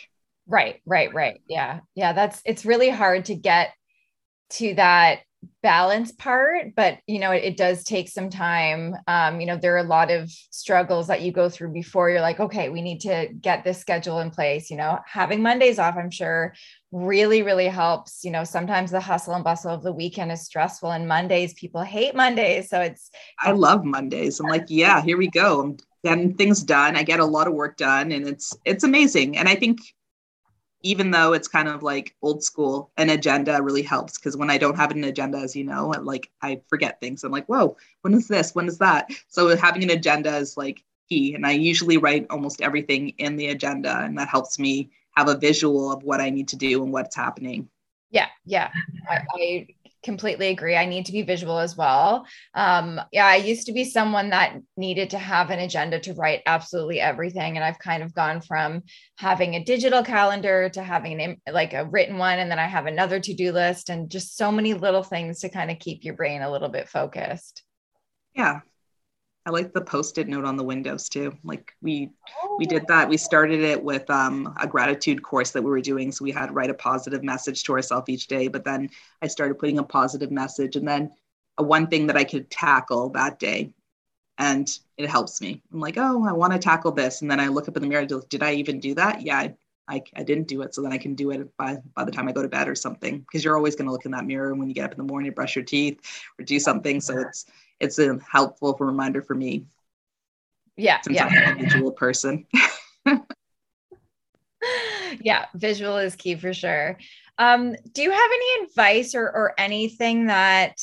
Right, 0.46 0.80
right, 0.86 1.12
right. 1.12 1.40
Yeah. 1.48 1.80
Yeah, 1.94 2.12
that's 2.12 2.40
it's 2.44 2.64
really 2.64 2.90
hard 2.90 3.26
to 3.26 3.34
get 3.34 3.74
to 4.50 4.74
that 4.74 5.20
balance 5.62 6.12
part 6.12 6.74
but 6.74 6.98
you 7.06 7.18
know 7.18 7.30
it, 7.30 7.44
it, 7.44 7.56
does 7.56 7.84
take 7.84 8.08
some 8.08 8.28
time. 8.28 8.94
Um, 9.06 9.40
you 9.40 9.46
know 9.46 9.56
there 9.56 9.74
are 9.74 9.78
a 9.78 9.82
lot 9.82 10.10
of 10.10 10.30
struggles 10.30 11.06
that 11.06 11.22
you 11.22 11.32
go 11.32 11.48
through 11.48 11.72
before 11.72 12.10
you're 12.10 12.20
like 12.20 12.40
okay 12.40 12.68
we 12.68 12.82
need 12.82 13.00
to 13.00 13.28
get 13.40 13.64
this 13.64 13.78
schedule 13.78 14.20
in 14.20 14.30
place. 14.30 14.70
You 14.70 14.76
know 14.76 14.98
having 15.06 15.42
mondays 15.42 15.78
off 15.78 15.96
i'm 15.96 16.10
sure 16.10 16.54
really 16.92 17.42
really 17.42 17.68
helps. 17.68 18.24
You 18.24 18.30
know 18.30 18.44
sometimes 18.44 18.90
the 18.90 19.00
hustle 19.00 19.34
and 19.34 19.44
bustle 19.44 19.70
of 19.70 19.82
the 19.82 19.92
weekend 19.92 20.32
is 20.32 20.44
stressful 20.44 20.90
and 20.90 21.08
mondays 21.08 21.54
people 21.54 21.82
hate 21.82 22.14
mondays 22.14 22.68
so 22.68 22.80
it's 22.80 23.10
i 23.40 23.52
love 23.52 23.84
mondays. 23.84 24.40
I'm 24.40 24.48
like 24.48 24.66
yeah 24.68 25.02
here 25.02 25.16
we 25.16 25.28
go. 25.28 25.60
I'm 25.60 25.76
getting 26.04 26.34
things 26.34 26.62
done. 26.62 26.96
I 26.96 27.02
get 27.02 27.20
a 27.20 27.24
lot 27.24 27.46
of 27.46 27.54
work 27.54 27.76
done 27.76 28.12
and 28.12 28.28
it's 28.28 28.56
it's 28.64 28.84
amazing. 28.84 29.36
And 29.38 29.48
i 29.48 29.54
think 29.54 29.78
even 30.84 31.10
though 31.10 31.32
it's 31.32 31.48
kind 31.48 31.66
of 31.66 31.82
like 31.82 32.14
old 32.22 32.44
school, 32.44 32.92
an 32.98 33.08
agenda 33.08 33.60
really 33.60 33.82
helps 33.82 34.18
because 34.18 34.36
when 34.36 34.50
I 34.50 34.58
don't 34.58 34.76
have 34.76 34.90
an 34.90 35.02
agenda, 35.02 35.38
as 35.38 35.56
you 35.56 35.64
know, 35.64 35.88
like 36.02 36.30
I 36.42 36.60
forget 36.68 37.00
things. 37.00 37.24
I'm 37.24 37.32
like, 37.32 37.46
whoa, 37.46 37.76
when 38.02 38.14
is 38.14 38.28
this? 38.28 38.54
When 38.54 38.68
is 38.68 38.78
that? 38.78 39.08
So 39.28 39.56
having 39.56 39.82
an 39.82 39.90
agenda 39.90 40.36
is 40.36 40.56
like 40.56 40.84
key. 41.08 41.34
And 41.34 41.46
I 41.46 41.52
usually 41.52 41.96
write 41.96 42.26
almost 42.28 42.60
everything 42.60 43.08
in 43.18 43.36
the 43.36 43.48
agenda, 43.48 43.98
and 43.98 44.16
that 44.18 44.28
helps 44.28 44.58
me 44.58 44.90
have 45.16 45.28
a 45.28 45.38
visual 45.38 45.90
of 45.90 46.02
what 46.02 46.20
I 46.20 46.28
need 46.28 46.48
to 46.48 46.56
do 46.56 46.82
and 46.82 46.92
what's 46.92 47.16
happening. 47.16 47.68
Yeah, 48.10 48.28
yeah. 48.44 48.70
I, 49.08 49.22
I 49.34 49.66
completely 50.04 50.48
agree. 50.48 50.76
I 50.76 50.84
need 50.84 51.06
to 51.06 51.12
be 51.12 51.22
visual 51.22 51.58
as 51.58 51.76
well. 51.76 52.26
Um, 52.54 53.00
yeah, 53.10 53.26
I 53.26 53.36
used 53.36 53.66
to 53.66 53.72
be 53.72 53.84
someone 53.84 54.30
that 54.30 54.56
needed 54.76 55.10
to 55.10 55.18
have 55.18 55.50
an 55.50 55.58
agenda 55.58 55.98
to 56.00 56.14
write 56.14 56.42
absolutely 56.46 57.00
everything. 57.00 57.56
And 57.56 57.64
I've 57.64 57.78
kind 57.78 58.02
of 58.02 58.14
gone 58.14 58.40
from 58.40 58.82
having 59.18 59.54
a 59.54 59.64
digital 59.64 60.04
calendar 60.04 60.68
to 60.70 60.82
having 60.82 61.20
an 61.20 61.40
like 61.50 61.74
a 61.74 61.86
written 61.86 62.18
one. 62.18 62.38
And 62.38 62.50
then 62.50 62.58
I 62.58 62.66
have 62.66 62.86
another 62.86 63.18
to 63.18 63.34
do 63.34 63.50
list 63.50 63.88
and 63.88 64.10
just 64.10 64.36
so 64.36 64.52
many 64.52 64.74
little 64.74 65.02
things 65.02 65.40
to 65.40 65.48
kind 65.48 65.70
of 65.70 65.78
keep 65.78 66.04
your 66.04 66.14
brain 66.14 66.42
a 66.42 66.50
little 66.50 66.68
bit 66.68 66.88
focused. 66.88 67.64
Yeah. 68.34 68.60
I 69.46 69.50
like 69.50 69.72
the 69.72 69.80
post-it 69.80 70.26
note 70.26 70.46
on 70.46 70.56
the 70.56 70.64
windows 70.64 71.08
too. 71.08 71.36
Like 71.44 71.74
we 71.82 72.10
oh. 72.42 72.56
we 72.58 72.64
did 72.64 72.86
that. 72.88 73.08
We 73.08 73.18
started 73.18 73.60
it 73.60 73.82
with 73.82 74.08
um, 74.08 74.54
a 74.60 74.66
gratitude 74.66 75.22
course 75.22 75.50
that 75.50 75.62
we 75.62 75.70
were 75.70 75.82
doing. 75.82 76.12
So 76.12 76.24
we 76.24 76.32
had 76.32 76.54
write 76.54 76.70
a 76.70 76.74
positive 76.74 77.22
message 77.22 77.62
to 77.64 77.74
ourselves 77.74 78.08
each 78.08 78.26
day. 78.26 78.48
But 78.48 78.64
then 78.64 78.88
I 79.20 79.26
started 79.26 79.58
putting 79.58 79.78
a 79.78 79.84
positive 79.84 80.30
message 80.30 80.76
and 80.76 80.88
then 80.88 81.10
a 81.58 81.62
one 81.62 81.86
thing 81.88 82.06
that 82.06 82.16
I 82.16 82.24
could 82.24 82.50
tackle 82.50 83.10
that 83.10 83.38
day. 83.38 83.74
And 84.38 84.68
it 84.96 85.08
helps 85.08 85.40
me. 85.40 85.62
I'm 85.72 85.78
like, 85.78 85.96
oh, 85.96 86.26
I 86.26 86.32
want 86.32 86.52
to 86.54 86.58
tackle 86.58 86.90
this. 86.90 87.22
And 87.22 87.30
then 87.30 87.38
I 87.38 87.48
look 87.48 87.68
up 87.68 87.76
in 87.76 87.82
the 87.82 87.88
mirror, 87.88 88.02
and 88.02 88.28
did 88.28 88.42
I 88.42 88.54
even 88.54 88.80
do 88.80 88.94
that? 88.94 89.22
Yeah, 89.22 89.38
I, 89.38 89.54
I, 89.86 90.02
I 90.16 90.24
didn't 90.24 90.48
do 90.48 90.62
it. 90.62 90.74
So 90.74 90.82
then 90.82 90.92
I 90.92 90.98
can 90.98 91.14
do 91.14 91.30
it 91.30 91.48
by, 91.56 91.76
by 91.94 92.04
the 92.04 92.10
time 92.10 92.26
I 92.26 92.32
go 92.32 92.42
to 92.42 92.48
bed 92.48 92.68
or 92.68 92.74
something. 92.74 93.20
Because 93.20 93.44
you're 93.44 93.56
always 93.56 93.76
going 93.76 93.86
to 93.86 93.92
look 93.92 94.06
in 94.06 94.10
that 94.10 94.24
mirror 94.24 94.52
when 94.54 94.66
you 94.66 94.74
get 94.74 94.86
up 94.86 94.90
in 94.90 94.98
the 94.98 95.04
morning, 95.04 95.30
brush 95.30 95.54
your 95.54 95.64
teeth 95.64 96.00
or 96.36 96.44
do 96.44 96.58
something. 96.58 97.00
So 97.00 97.20
it's 97.20 97.46
it's 97.80 97.98
a 97.98 98.18
helpful 98.30 98.76
reminder 98.78 99.22
for 99.22 99.34
me. 99.34 99.66
Yeah. 100.76 101.00
Since 101.02 101.16
yeah. 101.16 101.26
I'm 101.26 101.58
a 101.58 101.62
visual 101.62 101.92
person. 101.92 102.46
yeah, 105.20 105.46
visual 105.54 105.98
is 105.98 106.16
key 106.16 106.36
for 106.36 106.52
sure. 106.52 106.98
Um, 107.38 107.74
do 107.92 108.02
you 108.02 108.10
have 108.10 108.30
any 108.32 108.64
advice 108.64 109.14
or, 109.14 109.24
or 109.24 109.54
anything 109.58 110.26
that 110.26 110.80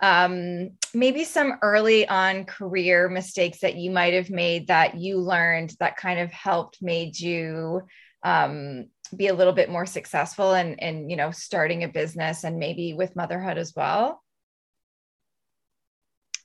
um, 0.00 0.70
maybe 0.94 1.24
some 1.24 1.54
early 1.62 2.06
on 2.06 2.44
career 2.44 3.08
mistakes 3.08 3.60
that 3.60 3.76
you 3.76 3.90
might 3.90 4.14
have 4.14 4.30
made 4.30 4.68
that 4.68 4.96
you 4.96 5.18
learned 5.18 5.74
that 5.80 5.96
kind 5.96 6.20
of 6.20 6.30
helped 6.30 6.78
made 6.80 7.18
you 7.18 7.82
um, 8.22 8.86
be 9.16 9.28
a 9.28 9.34
little 9.34 9.52
bit 9.52 9.70
more 9.70 9.86
successful 9.86 10.52
and 10.52 10.80
and 10.82 11.10
you 11.10 11.16
know 11.16 11.30
starting 11.30 11.82
a 11.82 11.88
business 11.88 12.44
and 12.44 12.58
maybe 12.58 12.92
with 12.92 13.16
motherhood 13.16 13.58
as 13.58 13.72
well 13.74 14.22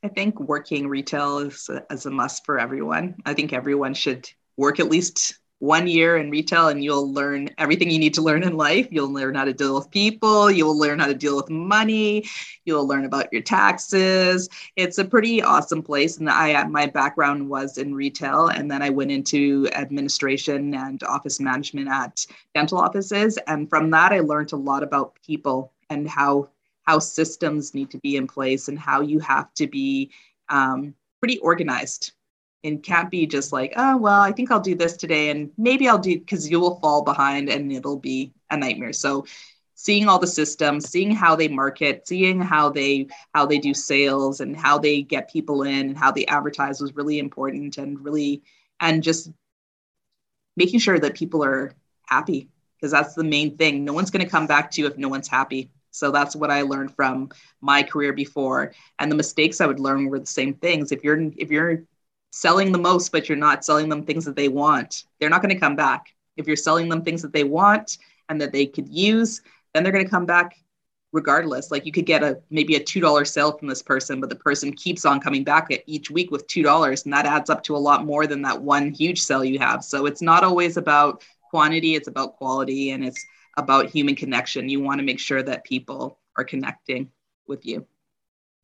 I 0.03 0.09
think 0.09 0.37
working 0.39 0.87
retail 0.87 1.39
is 1.39 1.69
a, 1.69 1.85
is 1.89 2.05
a 2.05 2.11
must 2.11 2.45
for 2.45 2.59
everyone. 2.59 3.15
I 3.25 3.33
think 3.33 3.53
everyone 3.53 3.93
should 3.93 4.29
work 4.57 4.81
at 4.81 4.89
least 4.89 5.39
one 5.59 5.87
year 5.87 6.17
in 6.17 6.29
retail 6.29 6.67
and 6.67 6.83
you'll 6.83 7.13
learn 7.13 7.49
everything 7.57 7.89
you 7.89 7.97
need 7.97 8.13
to 8.15 8.21
learn 8.21 8.43
in 8.43 8.57
life. 8.57 8.85
You'll 8.91 9.13
learn 9.13 9.35
how 9.35 9.45
to 9.45 9.53
deal 9.53 9.75
with 9.75 9.89
people, 9.91 10.51
you'll 10.51 10.77
learn 10.77 10.99
how 10.99 11.07
to 11.07 11.13
deal 11.13 11.37
with 11.37 11.49
money, 11.49 12.25
you'll 12.65 12.85
learn 12.85 13.05
about 13.05 13.31
your 13.31 13.41
taxes. 13.41 14.49
It's 14.75 14.97
a 14.97 15.05
pretty 15.05 15.41
awesome 15.41 15.81
place 15.81 16.17
and 16.17 16.29
I 16.29 16.55
uh, 16.55 16.67
my 16.67 16.87
background 16.87 17.47
was 17.47 17.77
in 17.77 17.95
retail 17.95 18.47
and 18.47 18.69
then 18.69 18.81
I 18.81 18.89
went 18.89 19.11
into 19.11 19.69
administration 19.71 20.73
and 20.73 21.01
office 21.03 21.39
management 21.39 21.87
at 21.87 22.25
dental 22.53 22.77
offices 22.77 23.39
and 23.47 23.69
from 23.69 23.89
that 23.91 24.11
I 24.11 24.19
learned 24.19 24.51
a 24.51 24.57
lot 24.57 24.83
about 24.83 25.17
people 25.25 25.71
and 25.89 26.09
how 26.09 26.49
how 26.83 26.99
systems 26.99 27.73
need 27.73 27.89
to 27.91 27.97
be 27.99 28.15
in 28.15 28.27
place 28.27 28.67
and 28.67 28.77
how 28.77 29.01
you 29.01 29.19
have 29.19 29.53
to 29.55 29.67
be 29.67 30.11
um, 30.49 30.93
pretty 31.19 31.39
organized 31.39 32.11
and 32.63 32.81
can't 32.81 33.09
be 33.09 33.25
just 33.25 33.51
like, 33.51 33.73
oh, 33.75 33.97
well, 33.97 34.21
I 34.21 34.31
think 34.31 34.51
I'll 34.51 34.59
do 34.59 34.75
this 34.75 34.95
today 34.95 35.29
and 35.29 35.51
maybe 35.57 35.87
I'll 35.87 35.97
do 35.97 36.17
because 36.17 36.49
you 36.49 36.59
will 36.59 36.79
fall 36.79 37.03
behind 37.03 37.49
and 37.49 37.71
it'll 37.71 37.99
be 37.99 38.33
a 38.49 38.57
nightmare. 38.57 38.93
So 38.93 39.25
seeing 39.75 40.07
all 40.07 40.19
the 40.19 40.27
systems, 40.27 40.89
seeing 40.89 41.11
how 41.11 41.35
they 41.35 41.47
market, 41.47 42.07
seeing 42.07 42.39
how 42.39 42.69
they 42.69 43.07
how 43.33 43.45
they 43.45 43.57
do 43.57 43.73
sales 43.73 44.39
and 44.39 44.55
how 44.55 44.77
they 44.77 45.01
get 45.01 45.31
people 45.31 45.63
in 45.63 45.89
and 45.89 45.97
how 45.97 46.11
they 46.11 46.25
advertise 46.25 46.79
was 46.79 46.95
really 46.95 47.19
important 47.19 47.77
and 47.77 48.03
really 48.03 48.41
and 48.79 49.03
just 49.03 49.31
making 50.55 50.79
sure 50.79 50.99
that 50.99 51.15
people 51.15 51.43
are 51.43 51.73
happy 52.05 52.49
because 52.77 52.91
that's 52.91 53.13
the 53.13 53.23
main 53.23 53.57
thing. 53.57 53.83
No 53.83 53.93
one's 53.93 54.11
going 54.11 54.23
to 54.23 54.29
come 54.29 54.47
back 54.47 54.71
to 54.71 54.81
you 54.81 54.87
if 54.87 54.97
no 54.97 55.09
one's 55.09 55.27
happy. 55.27 55.69
So 55.93 56.11
that's 56.11 56.35
what 56.35 56.51
I 56.51 56.63
learned 56.63 56.95
from 56.95 57.29
my 57.61 57.83
career 57.83 58.13
before. 58.13 58.73
And 58.99 59.11
the 59.11 59.15
mistakes 59.15 59.61
I 59.61 59.67
would 59.67 59.79
learn 59.79 60.07
were 60.07 60.19
the 60.19 60.25
same 60.25 60.55
things. 60.55 60.91
If 60.91 61.03
you're 61.03 61.21
if 61.37 61.51
you're 61.51 61.83
selling 62.31 62.71
the 62.71 62.79
most, 62.79 63.11
but 63.11 63.29
you're 63.29 63.37
not 63.37 63.63
selling 63.63 63.89
them 63.89 64.03
things 64.03 64.25
that 64.25 64.35
they 64.35 64.49
want, 64.49 65.05
they're 65.19 65.29
not 65.29 65.41
going 65.41 65.53
to 65.53 65.59
come 65.59 65.75
back. 65.75 66.13
If 66.35 66.47
you're 66.47 66.55
selling 66.55 66.89
them 66.89 67.03
things 67.03 67.21
that 67.21 67.31
they 67.31 67.43
want 67.43 67.99
and 68.27 68.41
that 68.41 68.51
they 68.51 68.65
could 68.65 68.89
use, 68.89 69.41
then 69.73 69.83
they're 69.83 69.91
going 69.91 70.03
to 70.03 70.09
come 70.09 70.25
back 70.25 70.57
regardless. 71.11 71.69
Like 71.69 71.85
you 71.85 71.91
could 71.91 72.07
get 72.07 72.23
a 72.23 72.41
maybe 72.49 72.75
a 72.75 72.83
two 72.83 72.99
dollar 72.99 73.23
sale 73.23 73.55
from 73.55 73.67
this 73.67 73.83
person, 73.83 74.19
but 74.19 74.29
the 74.29 74.35
person 74.35 74.73
keeps 74.73 75.05
on 75.05 75.19
coming 75.19 75.43
back 75.43 75.69
each 75.85 76.09
week 76.09 76.31
with 76.31 76.47
two 76.47 76.63
dollars, 76.63 77.05
and 77.05 77.13
that 77.13 77.25
adds 77.27 77.49
up 77.49 77.63
to 77.63 77.75
a 77.75 77.77
lot 77.77 78.03
more 78.03 78.27
than 78.27 78.41
that 78.41 78.61
one 78.61 78.91
huge 78.91 79.21
sale 79.21 79.45
you 79.45 79.59
have. 79.59 79.83
So 79.83 80.07
it's 80.07 80.21
not 80.21 80.43
always 80.43 80.75
about 80.75 81.23
quantity; 81.51 81.95
it's 81.95 82.07
about 82.07 82.35
quality, 82.35 82.91
and 82.91 83.05
it's 83.05 83.23
about 83.57 83.89
human 83.89 84.15
connection. 84.15 84.69
You 84.69 84.81
want 84.81 84.99
to 84.99 85.05
make 85.05 85.19
sure 85.19 85.43
that 85.43 85.63
people 85.63 86.19
are 86.37 86.43
connecting 86.43 87.11
with 87.47 87.65
you. 87.65 87.85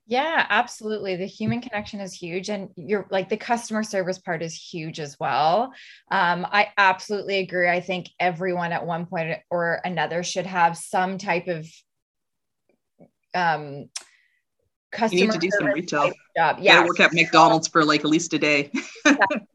Yeah, 0.07 0.43
absolutely. 0.49 1.17
The 1.17 1.27
human 1.27 1.61
connection 1.61 1.99
is 1.99 2.15
huge. 2.15 2.49
And 2.49 2.69
you're 2.75 3.05
like 3.11 3.29
the 3.29 3.37
customer 3.37 3.83
service 3.83 4.17
part 4.17 4.41
is 4.41 4.55
huge 4.55 4.99
as 4.99 5.15
well. 5.19 5.71
Um, 6.09 6.47
I 6.49 6.69
absolutely 6.79 7.37
agree. 7.39 7.69
I 7.69 7.79
think 7.79 8.09
everyone 8.19 8.71
at 8.71 8.87
one 8.87 9.05
point 9.05 9.37
or 9.51 9.79
another 9.85 10.23
should 10.23 10.47
have 10.47 10.75
some 10.77 11.19
type 11.19 11.47
of 11.47 11.67
um, 13.35 13.89
customer 14.91 15.19
you 15.19 15.27
need 15.27 15.33
to 15.33 15.37
do 15.37 15.51
some 15.51 15.67
retail 15.67 16.11
job. 16.35 16.57
Yeah, 16.59 16.83
work 16.83 16.99
at 16.99 17.13
McDonald's 17.13 17.67
for 17.67 17.85
like 17.85 17.99
at 17.99 18.07
least 18.07 18.33
a 18.33 18.39
day. 18.39 18.71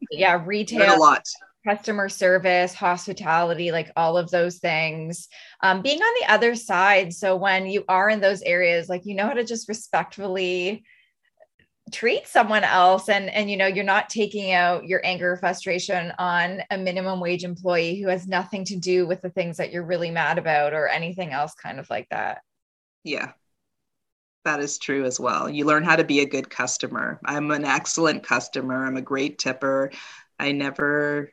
yeah, 0.09 0.41
retail. 0.45 0.95
a 0.95 0.97
lot 0.97 1.27
customer 1.65 2.09
service, 2.09 2.73
hospitality, 2.73 3.71
like 3.71 3.91
all 3.95 4.17
of 4.17 4.29
those 4.31 4.57
things. 4.59 5.27
Um, 5.61 5.81
being 5.81 5.99
on 6.01 6.13
the 6.21 6.33
other 6.33 6.55
side. 6.55 7.13
So 7.13 7.35
when 7.35 7.65
you 7.65 7.83
are 7.87 8.09
in 8.09 8.21
those 8.21 8.41
areas, 8.41 8.87
like 8.87 9.05
you 9.05 9.15
know 9.15 9.25
how 9.27 9.33
to 9.33 9.43
just 9.43 9.67
respectfully 9.67 10.83
treat 11.91 12.27
someone 12.27 12.63
else 12.63 13.09
and 13.09 13.29
and 13.29 13.49
you 13.49 13.57
know 13.57 13.67
you're 13.67 13.83
not 13.83 14.09
taking 14.09 14.51
out 14.51 14.87
your 14.87 15.01
anger 15.03 15.33
or 15.33 15.37
frustration 15.37 16.11
on 16.17 16.63
a 16.71 16.77
minimum 16.77 17.19
wage 17.19 17.43
employee 17.43 18.01
who 18.01 18.09
has 18.09 18.27
nothing 18.27 18.65
to 18.65 18.75
do 18.75 19.05
with 19.05 19.21
the 19.21 19.29
things 19.29 19.57
that 19.57 19.71
you're 19.71 19.85
really 19.85 20.09
mad 20.09 20.39
about 20.39 20.73
or 20.73 20.87
anything 20.87 21.31
else 21.31 21.53
kind 21.53 21.79
of 21.79 21.87
like 21.89 22.07
that. 22.09 22.41
Yeah. 23.03 23.33
That 24.45 24.59
is 24.59 24.77
true 24.77 25.05
as 25.05 25.19
well. 25.19 25.49
You 25.49 25.65
learn 25.65 25.83
how 25.83 25.95
to 25.95 26.03
be 26.03 26.19
a 26.19 26.29
good 26.29 26.49
customer. 26.49 27.19
I'm 27.25 27.49
an 27.51 27.65
excellent 27.65 28.23
customer. 28.23 28.85
I'm 28.85 28.97
a 28.97 29.01
great 29.01 29.39
tipper. 29.39 29.91
I 30.39 30.51
never 30.51 31.31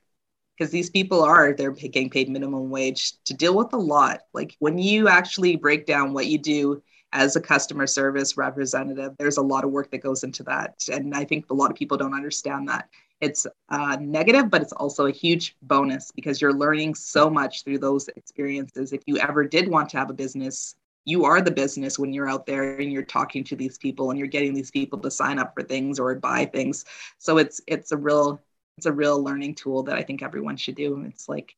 because 0.62 0.70
these 0.70 0.90
people 0.90 1.25
are 1.25 1.53
they're 1.55 1.72
getting 1.72 2.09
paid 2.09 2.29
minimum 2.29 2.70
wage 2.70 3.14
to 3.25 3.35
deal 3.35 3.57
with 3.57 3.72
a 3.72 3.77
lot. 3.77 4.20
Like 4.33 4.55
when 4.61 4.79
you 4.79 5.09
actually 5.09 5.57
break 5.57 5.87
down 5.87 6.12
what 6.12 6.27
you 6.27 6.38
do 6.38 6.81
as 7.12 7.35
a 7.35 7.40
customer 7.40 7.85
service 7.85 8.37
representative 8.37 9.12
there's 9.18 9.38
a 9.38 9.42
lot 9.42 9.64
of 9.64 9.72
work 9.72 9.90
that 9.90 9.98
goes 9.98 10.22
into 10.22 10.44
that. 10.44 10.85
And 10.90 11.16
i 11.16 11.25
think 11.25 11.51
a 11.51 11.55
lot 11.55 11.72
of 11.72 11.77
people 11.77 11.96
don't 11.96 12.14
understand 12.14 12.68
that. 12.68 12.88
It's 13.20 13.44
uh, 13.70 13.96
negative 14.01 14.51
but 14.51 14.62
it's 14.62 14.72
also 14.72 15.07
a 15.07 15.11
huge 15.11 15.57
bonus 15.62 16.12
because 16.12 16.40
you're 16.40 16.53
learning 16.53 16.94
so 16.94 17.29
much 17.29 17.64
through 17.64 17.79
those 17.79 18.07
experiences. 18.14 18.92
If 18.92 19.03
you 19.07 19.18
ever 19.18 19.44
did 19.44 19.66
want 19.66 19.88
to 19.90 19.96
have 19.96 20.11
a 20.11 20.14
business 20.14 20.77
you 21.05 21.25
are 21.25 21.40
the 21.40 21.51
business 21.51 21.98
when 21.98 22.12
you're 22.12 22.31
out 22.31 22.46
there 22.46 22.77
and 22.77 22.92
you're 22.92 23.03
talking 23.03 23.42
to 23.42 23.57
these 23.57 23.77
people 23.77 24.11
and 24.11 24.18
you're 24.20 24.29
getting 24.29 24.55
these 24.55 24.70
people 24.70 25.01
to 25.01 25.11
sign 25.11 25.40
up 25.40 25.53
for 25.53 25.64
things 25.64 25.98
or 25.98 26.14
buy 26.14 26.44
things. 26.44 26.85
So 27.18 27.38
it's 27.38 27.61
it's 27.66 27.90
a 27.90 27.96
real 27.96 28.40
it's 28.77 28.87
a 28.87 28.93
real 28.93 29.23
learning 29.23 29.55
tool 29.55 29.85
that 29.85 29.97
I 29.97 30.03
think 30.03 30.23
everyone 30.23 30.57
should 30.57 30.75
do. 30.75 31.05
It's 31.07 31.29
like 31.29 31.55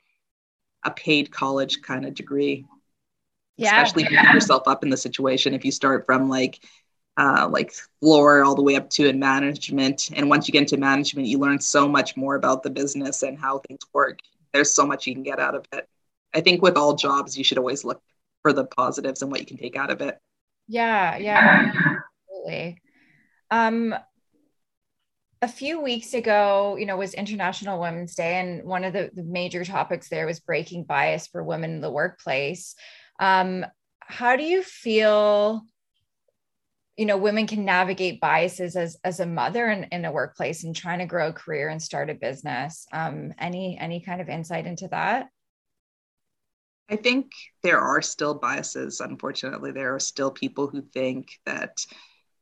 a 0.84 0.90
paid 0.90 1.30
college 1.30 1.82
kind 1.82 2.04
of 2.04 2.14
degree. 2.14 2.66
Yeah. 3.56 3.82
Especially 3.82 4.04
if 4.04 4.10
you 4.10 4.18
put 4.18 4.34
yourself 4.34 4.64
up 4.66 4.82
in 4.82 4.90
the 4.90 4.96
situation. 4.96 5.54
If 5.54 5.64
you 5.64 5.70
start 5.70 6.06
from 6.06 6.28
like 6.28 6.60
uh, 7.16 7.48
like 7.50 7.72
floor 8.00 8.42
all 8.42 8.54
the 8.54 8.62
way 8.62 8.76
up 8.76 8.90
to 8.90 9.08
in 9.08 9.18
management. 9.18 10.10
And 10.14 10.28
once 10.28 10.48
you 10.48 10.52
get 10.52 10.62
into 10.62 10.76
management, 10.76 11.28
you 11.28 11.38
learn 11.38 11.60
so 11.60 11.88
much 11.88 12.16
more 12.16 12.34
about 12.34 12.62
the 12.62 12.70
business 12.70 13.22
and 13.22 13.38
how 13.38 13.58
things 13.58 13.82
work. 13.92 14.18
There's 14.52 14.72
so 14.72 14.86
much 14.86 15.06
you 15.06 15.14
can 15.14 15.22
get 15.22 15.38
out 15.38 15.54
of 15.54 15.64
it. 15.72 15.88
I 16.34 16.40
think 16.40 16.62
with 16.62 16.76
all 16.76 16.94
jobs, 16.96 17.38
you 17.38 17.44
should 17.44 17.58
always 17.58 17.84
look 17.84 18.02
for 18.42 18.52
the 18.52 18.64
positives 18.64 19.22
and 19.22 19.30
what 19.30 19.40
you 19.40 19.46
can 19.46 19.56
take 19.56 19.76
out 19.76 19.90
of 19.90 20.00
it. 20.00 20.18
Yeah, 20.66 21.16
yeah, 21.16 21.72
absolutely. 22.28 22.80
Um, 23.50 23.94
a 25.44 25.48
few 25.48 25.78
weeks 25.78 26.14
ago, 26.14 26.74
you 26.78 26.86
know, 26.86 26.96
was 26.96 27.12
International 27.12 27.78
Women's 27.78 28.14
Day, 28.14 28.36
and 28.40 28.64
one 28.64 28.82
of 28.82 28.94
the, 28.94 29.10
the 29.12 29.22
major 29.22 29.62
topics 29.62 30.08
there 30.08 30.26
was 30.26 30.40
breaking 30.40 30.84
bias 30.84 31.26
for 31.26 31.44
women 31.44 31.72
in 31.72 31.80
the 31.82 31.90
workplace. 31.90 32.74
Um, 33.20 33.66
how 34.00 34.36
do 34.36 34.42
you 34.42 34.62
feel? 34.62 35.62
You 36.96 37.04
know, 37.04 37.18
women 37.18 37.46
can 37.46 37.66
navigate 37.66 38.22
biases 38.22 38.74
as 38.74 38.96
as 39.04 39.20
a 39.20 39.26
mother 39.26 39.68
in, 39.68 39.84
in 39.92 40.06
a 40.06 40.12
workplace 40.12 40.64
and 40.64 40.74
trying 40.74 41.00
to 41.00 41.06
grow 41.06 41.28
a 41.28 41.32
career 41.32 41.68
and 41.68 41.82
start 41.82 42.08
a 42.08 42.14
business. 42.14 42.86
Um, 42.90 43.34
any 43.38 43.76
any 43.78 44.00
kind 44.00 44.22
of 44.22 44.30
insight 44.30 44.66
into 44.66 44.88
that? 44.88 45.28
I 46.88 46.96
think 46.96 47.32
there 47.62 47.80
are 47.80 48.00
still 48.00 48.34
biases. 48.34 49.00
Unfortunately, 49.00 49.72
there 49.72 49.94
are 49.94 50.00
still 50.00 50.30
people 50.30 50.68
who 50.68 50.80
think 50.80 51.38
that 51.44 51.84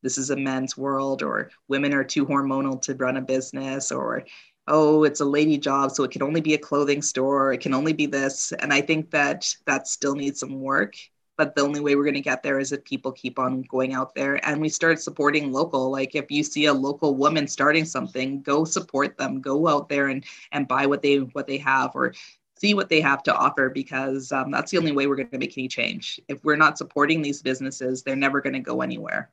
this 0.03 0.19
is 0.19 0.31
a 0.31 0.37
men's 0.37 0.77
world 0.77 1.23
or 1.23 1.51
women 1.69 1.95
are 1.95 2.05
too 2.05 2.27
hormonal 2.27 2.81
to 2.83 2.95
run 2.95 3.17
a 3.17 3.23
business 3.23 3.93
or 3.93 4.25
oh 4.69 5.05
it's 5.05 5.21
a 5.21 5.25
lady 5.25 5.59
job 5.59 5.91
so 5.91 6.05
it 6.05 6.11
can 6.11 6.23
only 6.23 6.41
be 6.41 6.55
a 6.55 6.59
clothing 6.59 7.03
store 7.03 7.53
it 7.53 7.61
can 7.61 7.75
only 7.75 7.93
be 7.93 8.07
this. 8.07 8.53
And 8.53 8.73
i 8.73 8.81
think 8.81 9.11
that 9.11 9.55
that 9.67 9.89
still 9.89 10.15
needs 10.15 10.41
some 10.41 10.61
work 10.61 10.95
but 11.37 11.55
the 11.55 11.63
only 11.63 11.81
way 11.81 11.97
we're 11.97 12.05
going 12.05 12.15
to 12.15 12.21
get 12.21 12.43
there 12.43 12.59
is 12.59 12.73
if 12.73 12.85
people 12.85 13.11
keep 13.11 13.39
on 13.39 13.63
going 13.63 13.95
out 13.95 14.15
there 14.15 14.45
and 14.47 14.61
we 14.61 14.69
start 14.69 15.01
supporting 15.01 15.51
local. 15.51 15.91
Like 15.91 16.15
if 16.15 16.31
you 16.31 16.43
see 16.43 16.67
a 16.67 16.73
local 16.73 17.17
woman 17.17 17.49
starting 17.49 17.85
something 17.85 18.43
go 18.43 18.65
support 18.65 19.17
them 19.17 19.41
go 19.41 19.67
out 19.69 19.89
there 19.89 20.09
and 20.09 20.25
and 20.53 20.69
buy 20.69 20.87
what 20.87 21.03
they 21.03 21.17
what 21.17 21.47
they 21.47 21.59
have 21.59 21.93
or 21.95 22.15
see 22.57 22.75
what 22.75 22.89
they 22.89 23.01
have 23.01 23.23
to 23.25 23.35
offer 23.35 23.71
because 23.71 24.31
um, 24.31 24.51
that's 24.51 24.71
the 24.71 24.79
only 24.79 24.93
way 24.93 25.07
we're 25.07 25.17
going 25.17 25.31
to 25.31 25.39
make 25.39 25.59
any 25.59 25.67
change. 25.67 26.21
If 26.29 26.45
we're 26.45 26.57
not 26.57 26.79
supporting 26.79 27.23
these 27.23 27.43
businesses 27.43 28.03
they're 28.03 28.15
never 28.15 28.41
going 28.41 28.53
to 28.53 28.61
go 28.61 28.83
anywhere 28.83 29.31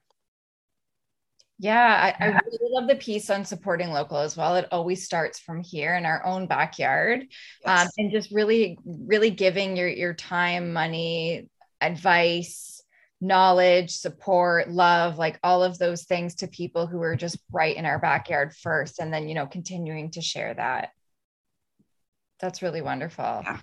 yeah, 1.59 2.15
I, 2.19 2.25
I, 2.25 2.27
really 2.45 2.73
love 2.73 2.87
the 2.87 2.95
piece 2.95 3.29
on 3.29 3.43
supporting 3.43 3.91
local 3.91 4.17
as 4.17 4.37
well. 4.37 4.55
It 4.55 4.69
always 4.71 5.03
starts 5.03 5.39
from 5.39 5.61
here 5.61 5.93
in 5.95 6.05
our 6.05 6.25
own 6.25 6.47
backyard, 6.47 7.21
um, 7.21 7.27
yes. 7.65 7.81
um, 7.81 7.89
and 7.97 8.11
just 8.11 8.31
really, 8.31 8.79
really 8.85 9.29
giving 9.29 9.75
your 9.75 9.89
your 9.89 10.13
time, 10.13 10.71
money, 10.71 11.49
advice, 11.81 12.81
knowledge, 13.19 13.91
support, 13.91 14.69
love, 14.69 15.17
like 15.17 15.37
all 15.43 15.61
of 15.61 15.77
those 15.77 16.03
things 16.03 16.35
to 16.35 16.47
people 16.47 16.87
who 16.87 17.01
are 17.01 17.17
just 17.17 17.37
right 17.51 17.75
in 17.75 17.85
our 17.85 17.99
backyard 17.99 18.55
first, 18.55 18.99
and 18.99 19.13
then 19.13 19.27
you 19.27 19.35
know 19.35 19.45
continuing 19.45 20.11
to 20.11 20.21
share 20.21 20.53
that. 20.53 20.91
That's 22.39 22.61
really 22.61 22.81
wonderful. 22.81 23.41
Yeah. 23.43 23.59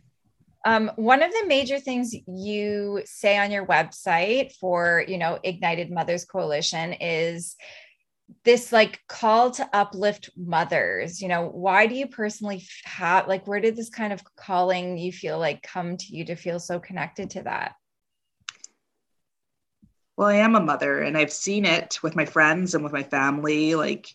Um, 0.66 0.90
one 0.96 1.22
of 1.22 1.30
the 1.30 1.44
major 1.46 1.78
things 1.78 2.12
you 2.26 3.00
say 3.04 3.38
on 3.38 3.52
your 3.52 3.64
website 3.64 4.52
for 4.56 5.02
you 5.08 5.16
know 5.16 5.38
ignited 5.42 5.90
mothers 5.90 6.26
coalition 6.26 6.92
is 6.92 7.56
this 8.44 8.72
like 8.72 9.00
call 9.08 9.50
to 9.52 9.68
uplift 9.72 10.30
mothers 10.36 11.22
you 11.22 11.28
know 11.28 11.48
why 11.48 11.86
do 11.86 11.94
you 11.94 12.08
personally 12.08 12.62
have 12.84 13.28
like 13.28 13.46
where 13.46 13.60
did 13.60 13.76
this 13.76 13.90
kind 13.90 14.12
of 14.12 14.22
calling 14.36 14.98
you 14.98 15.12
feel 15.12 15.38
like 15.38 15.62
come 15.62 15.96
to 15.96 16.16
you 16.16 16.24
to 16.24 16.36
feel 16.36 16.58
so 16.58 16.78
connected 16.78 17.30
to 17.30 17.42
that? 17.42 17.74
Well, 20.16 20.28
I 20.28 20.36
am 20.36 20.54
a 20.54 20.60
mother 20.60 21.02
and 21.02 21.16
I've 21.16 21.32
seen 21.32 21.64
it 21.66 22.02
with 22.02 22.16
my 22.16 22.24
friends 22.24 22.74
and 22.74 22.82
with 22.82 22.92
my 22.92 23.02
family. 23.02 23.74
Like 23.74 24.08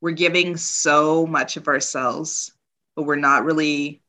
we're 0.00 0.10
giving 0.10 0.56
so 0.56 1.26
much 1.26 1.56
of 1.56 1.68
ourselves, 1.68 2.52
but 2.96 3.04
we're 3.04 3.16
not 3.16 3.44
really 3.44 4.02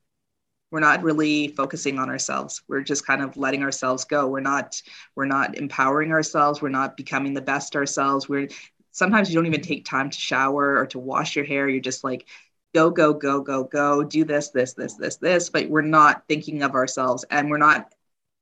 we're 0.69 0.80
not 0.80 1.04
really 1.04 1.50
focusing 1.50 2.00
on 2.00 2.10
ourselves. 2.10 2.63
We're 2.67 2.82
just 2.82 3.06
kind 3.06 3.22
of 3.22 3.38
letting 3.38 3.62
ourselves 3.62 4.06
go. 4.06 4.28
We're 4.28 4.39
not 4.39 4.82
we're 5.15 5.26
not 5.26 5.56
empowering 5.56 6.12
ourselves. 6.12 6.62
We're 6.62 6.69
not 6.69 6.98
becoming 6.98 7.34
the 7.34 7.41
best 7.41 7.76
ourselves. 7.76 8.28
We're 8.28 8.50
sometimes 8.93 9.29
you 9.29 9.36
don't 9.36 9.45
even 9.45 9.62
take 9.62 9.84
time 9.84 10.10
to 10.10 10.19
shower 10.19 10.77
or 10.77 10.86
to 10.88 10.99
wash 10.99 11.36
your 11.36 11.45
hair 11.45 11.67
you're 11.67 11.82
just 11.82 12.03
like 12.03 12.27
go 12.73 12.89
go 12.89 13.13
go 13.13 13.41
go 13.41 13.65
go 13.65 14.03
do 14.03 14.23
this 14.23 14.49
this 14.49 14.73
this 14.73 14.93
this 14.93 15.17
this 15.17 15.49
but 15.49 15.69
we're 15.69 15.82
not 15.82 16.23
thinking 16.27 16.63
of 16.63 16.73
ourselves 16.73 17.25
and 17.29 17.49
we're 17.49 17.58
not 17.58 17.93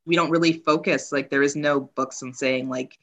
we 0.05 0.15
don't 0.15 0.29
really 0.29 0.53
focus 0.53 1.11
like 1.11 1.29
there 1.29 1.43
is 1.43 1.55
no 1.55 1.79
books 1.79 2.21
and 2.21 2.35
saying 2.35 2.69
like 2.69 2.97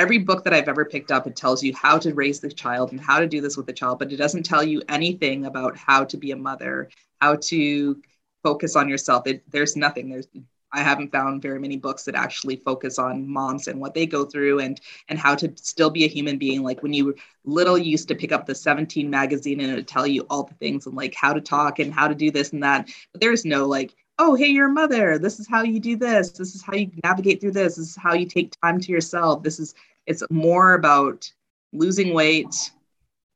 every 0.00 0.18
book 0.18 0.44
that 0.44 0.54
I've 0.54 0.68
ever 0.68 0.86
picked 0.86 1.12
up, 1.12 1.26
it 1.26 1.36
tells 1.36 1.62
you 1.62 1.74
how 1.74 1.98
to 1.98 2.14
raise 2.14 2.40
the 2.40 2.50
child 2.50 2.90
and 2.90 3.00
how 3.00 3.20
to 3.20 3.26
do 3.26 3.42
this 3.42 3.56
with 3.56 3.66
the 3.66 3.72
child, 3.72 3.98
but 3.98 4.10
it 4.10 4.16
doesn't 4.16 4.44
tell 4.44 4.64
you 4.64 4.82
anything 4.88 5.44
about 5.44 5.76
how 5.76 6.04
to 6.04 6.16
be 6.16 6.30
a 6.30 6.36
mother, 6.36 6.88
how 7.20 7.36
to 7.36 8.00
focus 8.42 8.76
on 8.76 8.88
yourself. 8.88 9.26
It, 9.26 9.42
there's 9.50 9.76
nothing. 9.76 10.08
There's 10.08 10.26
I 10.72 10.82
haven't 10.82 11.12
found 11.12 11.42
very 11.42 11.58
many 11.58 11.76
books 11.76 12.04
that 12.04 12.14
actually 12.14 12.56
focus 12.56 12.98
on 12.98 13.28
moms 13.28 13.66
and 13.66 13.80
what 13.80 13.94
they 13.94 14.06
go 14.06 14.24
through 14.24 14.60
and 14.60 14.80
and 15.08 15.18
how 15.18 15.34
to 15.36 15.52
still 15.56 15.90
be 15.90 16.04
a 16.04 16.08
human 16.08 16.38
being. 16.38 16.62
Like 16.62 16.82
when 16.82 16.92
you 16.92 17.06
were 17.06 17.16
little, 17.44 17.76
you 17.76 17.90
used 17.90 18.08
to 18.08 18.14
pick 18.14 18.32
up 18.32 18.46
the 18.46 18.54
17 18.54 19.08
magazine 19.10 19.60
and 19.60 19.72
it 19.72 19.74
would 19.74 19.88
tell 19.88 20.06
you 20.06 20.26
all 20.30 20.44
the 20.44 20.54
things 20.54 20.86
and 20.86 20.94
like 20.94 21.14
how 21.14 21.32
to 21.32 21.40
talk 21.40 21.78
and 21.78 21.92
how 21.92 22.08
to 22.08 22.14
do 22.14 22.30
this 22.30 22.52
and 22.52 22.62
that. 22.62 22.88
But 23.12 23.20
there's 23.20 23.44
no 23.44 23.66
like 23.66 23.94
oh, 24.20 24.34
hey, 24.34 24.48
you're 24.48 24.68
a 24.68 24.72
mother. 24.72 25.18
This 25.18 25.40
is 25.40 25.48
how 25.48 25.62
you 25.62 25.80
do 25.80 25.96
this. 25.96 26.30
This 26.32 26.54
is 26.54 26.62
how 26.62 26.74
you 26.74 26.90
navigate 27.02 27.40
through 27.40 27.52
this. 27.52 27.76
This 27.76 27.88
is 27.88 27.96
how 27.96 28.12
you 28.12 28.26
take 28.26 28.54
time 28.60 28.78
to 28.78 28.92
yourself. 28.92 29.42
This 29.42 29.58
is, 29.58 29.74
it's 30.06 30.22
more 30.28 30.74
about 30.74 31.32
losing 31.72 32.12
weight 32.12 32.70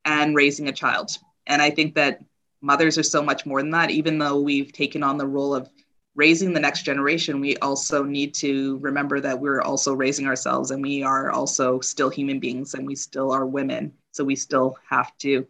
and 0.05 0.37
raising 0.37 0.68
a 0.68 0.73
child. 0.73 1.11
And 1.47 1.62
I 1.62 1.70
think 1.70 1.94
that 1.94 2.23
mothers 2.61 2.99
are 2.99 3.03
so 3.03 3.23
much 3.23 3.47
more 3.47 3.62
than 3.62 3.70
that. 3.70 3.90
Even 3.90 4.18
though 4.18 4.38
we've 4.38 4.73
taken 4.73 5.03
on 5.03 5.16
the 5.16 5.27
role 5.27 5.55
of 5.55 5.70
raising 6.14 6.53
the 6.53 6.61
next 6.61 6.83
generation, 6.83 7.40
we 7.40 7.57
also 7.59 8.05
need 8.05 8.35
to 8.35 8.79
remember 8.79 9.20
that 9.20 9.40
we're 9.40 9.62
also 9.62 9.94
raising 9.94 10.27
ourselves 10.27 10.70
and 10.70 10.83
we 10.83 11.03
are 11.03 11.31
also 11.31 11.81
still 11.81 12.09
human 12.11 12.38
beings 12.38 12.74
and 12.74 12.87
we 12.87 12.94
still 12.94 13.33
are 13.33 13.46
women. 13.46 13.92
So 14.12 14.24
we 14.24 14.37
still 14.37 14.77
have 14.88 15.16
to 15.18 15.46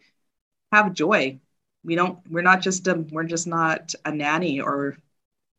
have 0.73 0.95
joy. 0.95 1.41
We 1.85 1.97
don't, 1.97 2.19
we're 2.31 2.43
not 2.43 2.63
just 2.63 2.87
a, 2.87 2.95
we're 2.95 3.25
just 3.25 3.47
not 3.47 3.95
a 4.05 4.11
nanny 4.11 4.61
or 4.61 4.97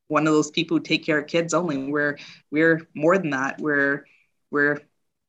one 0.08 0.28
of 0.28 0.34
those 0.34 0.52
people 0.52 0.78
who 0.78 0.84
take 0.84 1.06
care 1.06 1.20
of 1.20 1.28
kids 1.28 1.54
only. 1.54 1.78
We're 1.78 2.18
we're 2.52 2.88
more 2.94 3.18
than 3.18 3.32
that. 3.32 3.60
We're 3.60 4.06
we're 4.52 4.82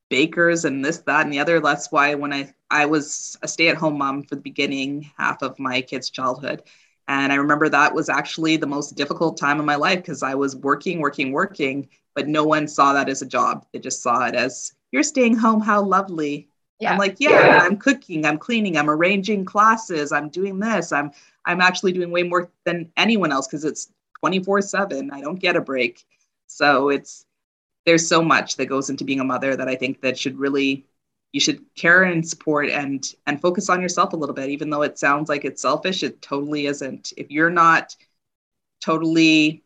bakers 0.09 0.65
and 0.65 0.85
this, 0.85 0.99
that, 0.99 1.25
and 1.25 1.33
the 1.33 1.41
other. 1.41 1.61
That's 1.61 1.91
why 1.91 2.15
when 2.15 2.33
I 2.33 2.55
I 2.71 2.87
was 2.87 3.37
a 3.43 3.49
stay-at-home 3.49 3.99
mom 3.99 4.25
for 4.25 4.35
the 4.35 4.41
beginning 4.41 5.11
half 5.17 5.43
of 5.43 5.59
my 5.59 5.81
kids' 5.81 6.11
childhood. 6.11 6.63
And 7.09 7.33
I 7.33 7.37
remember 7.37 7.69
that 7.69 7.95
was 7.95 8.09
actually 8.09 8.57
the 8.57 8.67
most 8.67 8.97
difficult 8.97 9.37
time 9.37 9.61
of 9.61 9.67
my 9.67 9.77
life 9.77 9.99
because 9.99 10.23
I 10.23 10.35
was 10.35 10.57
working, 10.57 11.01
working, 11.01 11.33
working, 11.33 11.89
but 12.15 12.29
no 12.29 12.45
one 12.45 12.67
saw 12.67 12.93
that 12.93 13.09
as 13.09 13.23
a 13.23 13.27
job. 13.27 13.65
They 13.73 13.79
just 13.79 14.03
saw 14.03 14.27
it 14.27 14.35
as 14.35 14.75
you're 14.91 15.03
staying 15.03 15.37
home, 15.37 15.61
how 15.61 15.83
lovely. 15.83 16.49
Yeah. 16.81 16.93
I'm 16.93 16.99
like, 16.99 17.17
yeah, 17.19 17.31
yeah, 17.31 17.59
I'm 17.63 17.77
cooking, 17.77 18.27
I'm 18.27 18.39
cleaning, 18.39 18.77
I'm 18.77 18.91
arranging 18.91 19.45
classes, 19.45 20.13
I'm 20.13 20.29
doing 20.29 20.59
this. 20.59 20.93
I'm 20.93 21.11
I'm 21.47 21.61
actually 21.61 21.93
doing 21.93 22.11
way 22.11 22.25
more 22.25 22.51
than 22.65 22.91
anyone 22.97 23.33
else 23.33 23.47
because 23.47 23.65
it's 23.65 23.91
24 24.21 24.63
7 24.63 25.11
i 25.13 25.21
don't 25.21 25.41
get 25.41 25.57
a 25.57 25.61
break 25.61 26.05
so 26.47 26.89
it's 26.89 27.25
there's 27.85 28.09
so 28.09 28.23
much 28.23 28.57
that 28.57 28.67
goes 28.67 28.91
into 28.91 29.05
being 29.05 29.21
a 29.21 29.25
mother 29.25 29.55
that 29.57 29.69
i 29.69 29.77
think 29.77 30.01
that 30.01 30.19
should 30.19 30.39
really 30.39 30.87
you 31.33 31.41
should 31.41 31.61
care 31.77 32.05
and 32.05 32.27
support 32.27 32.69
and 32.71 33.15
and 33.27 33.41
focus 33.41 33.69
on 33.69 33.83
yourself 33.83 34.13
a 34.13 34.17
little 34.17 34.35
bit. 34.35 34.51
Even 34.51 34.71
though 34.71 34.83
it 34.83 34.99
sounds 34.99 35.29
like 35.29 35.45
it's 35.45 35.63
selfish 35.63 36.03
it 36.03 36.23
totally 36.23 36.67
isn't. 36.67 37.13
If 37.17 37.31
you're 37.31 37.51
not 37.51 37.95
totally 38.85 39.63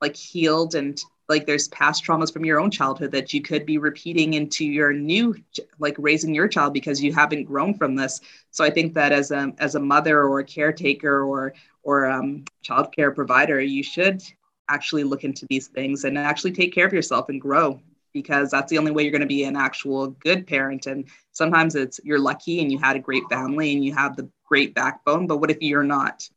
like 0.00 0.16
healed 0.16 0.74
and 0.74 1.00
like 1.28 1.46
there's 1.46 1.68
past 1.68 2.04
traumas 2.04 2.32
from 2.32 2.44
your 2.44 2.60
own 2.60 2.70
childhood 2.70 3.12
that 3.12 3.32
you 3.32 3.40
could 3.40 3.64
be 3.64 3.78
repeating 3.78 4.34
into 4.34 4.64
your 4.64 4.92
new 4.92 5.34
like 5.78 5.96
raising 5.98 6.34
your 6.34 6.48
child 6.48 6.72
because 6.74 7.02
you 7.02 7.12
haven't 7.12 7.44
grown 7.44 7.74
from 7.74 7.94
this. 7.96 8.20
So 8.50 8.64
i 8.64 8.70
think 8.70 8.94
that 8.94 9.12
as 9.12 9.30
a 9.30 9.52
as 9.58 9.74
a 9.74 9.80
mother 9.80 10.22
or 10.22 10.40
a 10.40 10.44
caretaker 10.44 11.22
or 11.22 11.54
or 11.82 12.06
um, 12.06 12.44
child 12.62 12.94
care 12.94 13.10
provider, 13.10 13.60
you 13.60 13.82
should 13.82 14.22
actually 14.68 15.04
look 15.04 15.24
into 15.24 15.46
these 15.46 15.66
things 15.66 16.04
and 16.04 16.16
actually 16.16 16.52
take 16.52 16.72
care 16.72 16.86
of 16.86 16.92
yourself 16.92 17.28
and 17.28 17.40
grow 17.40 17.80
because 18.12 18.50
that's 18.50 18.70
the 18.70 18.78
only 18.78 18.90
way 18.90 19.02
you're 19.02 19.12
going 19.12 19.20
to 19.20 19.26
be 19.26 19.44
an 19.44 19.56
actual 19.56 20.08
good 20.08 20.46
parent. 20.46 20.86
And 20.86 21.08
sometimes 21.32 21.74
it's 21.74 22.00
you're 22.04 22.18
lucky 22.18 22.60
and 22.60 22.70
you 22.70 22.78
had 22.78 22.96
a 22.96 23.00
great 23.00 23.24
family 23.30 23.74
and 23.74 23.84
you 23.84 23.94
have 23.94 24.16
the 24.16 24.28
great 24.44 24.74
backbone, 24.74 25.26
but 25.26 25.38
what 25.38 25.50
if 25.50 25.58
you're 25.60 25.84
not? 25.84 26.28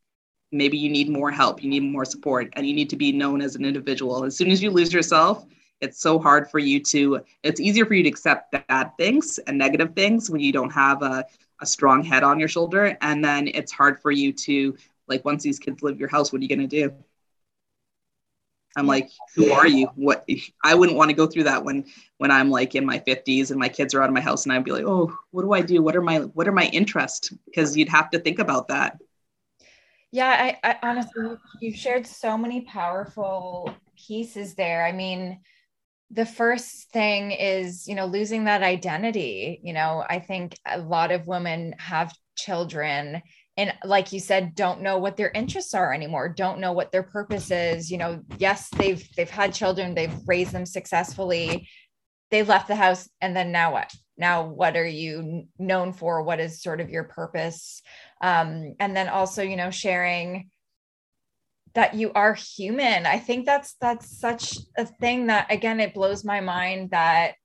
Maybe 0.52 0.78
you 0.78 0.90
need 0.90 1.10
more 1.10 1.32
help, 1.32 1.64
you 1.64 1.70
need 1.70 1.84
more 1.84 2.06
support, 2.06 2.50
and 2.54 2.66
you 2.66 2.74
need 2.74 2.90
to 2.92 2.96
be 2.96 3.12
known 3.12 3.42
as 3.42 3.56
an 3.56 3.66
individual. 3.66 4.24
As 4.24 4.38
soon 4.38 4.52
as 4.52 4.62
you 4.64 4.72
lose 4.72 4.94
yourself, 4.94 5.46
it's 5.82 6.00
so 6.00 6.18
hard 6.18 6.50
for 6.50 6.60
you 6.60 6.82
to, 6.84 7.22
it's 7.44 7.60
easier 7.60 7.86
for 7.86 7.94
you 7.94 8.04
to 8.04 8.10
accept 8.10 8.56
bad 8.70 8.92
things 8.98 9.38
and 9.40 9.58
negative 9.58 9.94
things 9.96 10.30
when 10.30 10.40
you 10.40 10.54
don't 10.54 10.72
have 10.72 11.02
a, 11.02 11.26
a 11.62 11.66
strong 11.66 12.04
head 12.04 12.24
on 12.24 12.40
your 12.40 12.48
shoulder. 12.48 12.98
And 13.02 13.26
then 13.26 13.50
it's 13.50 13.72
hard 13.72 14.02
for 14.02 14.12
you 14.12 14.32
to 14.32 14.78
like 15.08 15.26
once 15.26 15.44
these 15.44 15.60
kids 15.60 15.84
leave 15.84 16.00
your 16.00 16.10
house 16.10 16.32
what 16.32 16.40
are 16.40 16.44
you 16.44 16.50
going 16.50 16.68
to 16.68 16.68
do 16.68 16.96
i'm 18.76 18.88
like 18.88 19.10
who 19.36 19.52
are 19.52 19.68
you? 19.68 19.88
What 19.96 20.28
i 20.64 20.76
wouldn't 20.76 20.98
want 20.98 21.10
to 21.10 21.16
go 21.16 21.28
through 21.28 21.44
that 21.44 21.64
when 21.64 21.86
when 22.18 22.32
i'm 22.32 22.50
like 22.50 22.76
in 22.76 22.86
my 22.86 23.00
50s 23.00 23.52
and 23.52 23.60
my 23.60 23.70
kids 23.70 23.94
are 23.94 24.02
out 24.02 24.10
of 24.10 24.14
my 24.14 24.22
house 24.22 24.46
and 24.46 24.54
i'd 24.54 24.64
be 24.64 24.72
like 24.72 24.86
oh 24.86 25.16
what 25.32 25.44
do 25.44 25.54
i 25.54 25.62
do? 25.62 25.82
What 25.82 25.96
are 25.96 26.02
my 26.02 26.20
what 26.20 26.48
are 26.48 26.54
my 26.54 26.66
interests? 26.66 27.34
Because 27.46 27.76
you'd 27.76 27.90
have 27.90 28.10
to 28.12 28.20
think 28.20 28.40
about 28.40 28.68
that. 28.70 28.98
Yeah 30.12 30.56
I, 30.64 30.70
I 30.70 30.78
honestly 30.84 31.36
you've 31.62 31.76
shared 31.76 32.08
so 32.08 32.38
many 32.38 32.62
powerful 32.62 33.74
pieces 34.08 34.56
there. 34.56 34.86
I 34.86 34.92
mean 34.92 35.40
the 36.12 36.26
first 36.26 36.92
thing 36.92 37.32
is 37.32 37.88
you 37.88 37.96
know 37.96 38.06
losing 38.06 38.46
that 38.46 38.64
identity. 38.64 39.60
You 39.64 39.74
know 39.74 40.06
i 40.08 40.20
think 40.20 40.58
a 40.66 40.80
lot 40.80 41.12
of 41.12 41.28
women 41.28 41.76
have 41.80 42.14
children 42.36 43.22
and 43.58 43.74
like 43.84 44.12
you 44.12 44.20
said 44.20 44.56
don't 44.56 44.82
know 44.82 44.98
what 44.98 45.18
their 45.18 45.32
interests 45.32 45.74
are 45.74 45.94
anymore 45.94 46.28
don't 46.28 46.60
know 46.60 46.74
what 46.74 46.91
their 46.91 47.04
purpose 47.04 47.52
is 47.52 47.89
you 47.89 47.98
know 47.98 48.22
yes 48.38 48.70
they've 48.78 49.08
they've 49.15 49.30
had 49.30 49.54
children 49.54 49.96
they've 49.96 50.20
raised 50.28 50.52
them 50.52 50.65
successfully 50.65 51.68
they 52.32 52.44
left 52.44 52.68
the 52.68 52.76
house 52.76 53.08
and 53.22 53.36
then 53.36 53.52
now 53.52 53.72
what? 53.72 53.94
Now 54.18 54.46
what 54.46 54.76
are 54.78 54.86
you 54.86 55.48
known 55.60 55.94
for? 55.94 56.24
What 56.24 56.39
is 56.39 56.62
sort 56.62 56.82
of 56.82 56.89
your 56.89 57.04
purpose? 57.04 57.82
Um, 58.22 58.76
and 58.80 58.96
then 58.96 59.10
also 59.10 59.44
you 59.44 59.56
know 59.56 59.72
sharing 59.72 60.50
that 61.74 61.94
you 61.94 62.12
are 62.13 62.34
human. 62.34 63.06
I 63.06 63.20
think 63.20 63.46
that's 63.46 63.76
that's 63.80 64.20
such 64.20 64.58
a 64.78 64.86
thing 64.86 65.28
that 65.28 65.52
again 65.52 65.80
it 65.80 65.94
blows 65.94 66.24
my 66.24 66.41
mind 66.41 66.91
that 66.91 67.36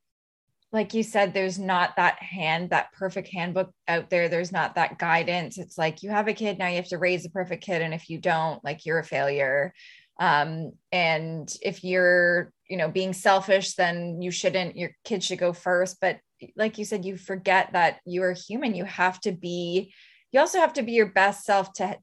like 0.72 0.94
you 0.94 1.02
said, 1.02 1.34
there's 1.34 1.58
not 1.58 1.96
that 1.96 2.22
hand, 2.22 2.70
that 2.70 2.92
perfect 2.92 3.28
handbook 3.28 3.72
out 3.88 4.08
there. 4.08 4.28
There's 4.28 4.52
not 4.52 4.76
that 4.76 4.98
guidance. 4.98 5.58
It's 5.58 5.76
like 5.76 6.02
you 6.02 6.10
have 6.10 6.28
a 6.28 6.32
kid, 6.32 6.58
now 6.58 6.68
you 6.68 6.76
have 6.76 6.88
to 6.88 6.98
raise 6.98 7.24
a 7.24 7.30
perfect 7.30 7.64
kid. 7.64 7.82
And 7.82 7.92
if 7.92 8.08
you 8.08 8.18
don't, 8.18 8.62
like 8.64 8.86
you're 8.86 9.00
a 9.00 9.04
failure. 9.04 9.74
Um, 10.20 10.72
and 10.92 11.52
if 11.62 11.82
you're, 11.82 12.52
you 12.68 12.76
know, 12.76 12.88
being 12.88 13.12
selfish, 13.12 13.74
then 13.74 14.22
you 14.22 14.30
shouldn't, 14.30 14.76
your 14.76 14.90
kid 15.04 15.24
should 15.24 15.38
go 15.38 15.52
first. 15.52 15.98
But 16.00 16.18
like 16.56 16.78
you 16.78 16.84
said, 16.84 17.04
you 17.04 17.16
forget 17.16 17.72
that 17.72 17.98
you 18.04 18.22
are 18.22 18.32
human. 18.32 18.74
You 18.74 18.84
have 18.84 19.20
to 19.22 19.32
be, 19.32 19.92
you 20.30 20.38
also 20.38 20.58
have 20.60 20.74
to 20.74 20.82
be 20.82 20.92
your 20.92 21.06
best 21.06 21.44
self 21.44 21.72
to 21.74 21.98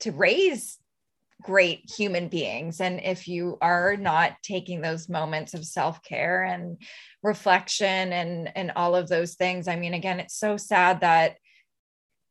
to 0.00 0.12
raise 0.12 0.77
great 1.42 1.90
human 1.96 2.28
beings. 2.28 2.80
And 2.80 3.00
if 3.02 3.28
you 3.28 3.58
are 3.60 3.96
not 3.96 4.42
taking 4.42 4.80
those 4.80 5.08
moments 5.08 5.54
of 5.54 5.64
self 5.64 6.02
care 6.02 6.44
and 6.44 6.80
reflection 7.22 8.12
and, 8.12 8.50
and 8.56 8.72
all 8.74 8.96
of 8.96 9.08
those 9.08 9.34
things, 9.34 9.68
I 9.68 9.76
mean, 9.76 9.94
again, 9.94 10.20
it's 10.20 10.36
so 10.36 10.56
sad 10.56 11.00
that 11.00 11.36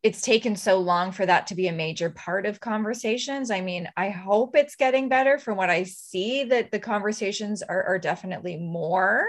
it's 0.04 0.22
taken 0.22 0.56
so 0.56 0.78
long 0.78 1.12
for 1.12 1.26
that 1.26 1.48
to 1.48 1.56
be 1.56 1.67
a 1.67 1.74
major 1.74 2.10
part 2.10 2.46
of 2.46 2.60
conversations. 2.60 3.50
I 3.50 3.62
mean, 3.62 3.89
I 3.98 4.10
hope 4.10 4.56
it's 4.56 4.76
getting 4.76 5.10
better 5.10 5.39
from 5.39 5.58
what 5.58 5.70
I 5.70 5.84
see 5.84 6.43
that 6.46 6.72
the 6.72 6.80
conversations 6.80 7.63
are, 7.63 7.84
are 7.84 8.00
definitely 8.00 8.58
more. 8.58 9.26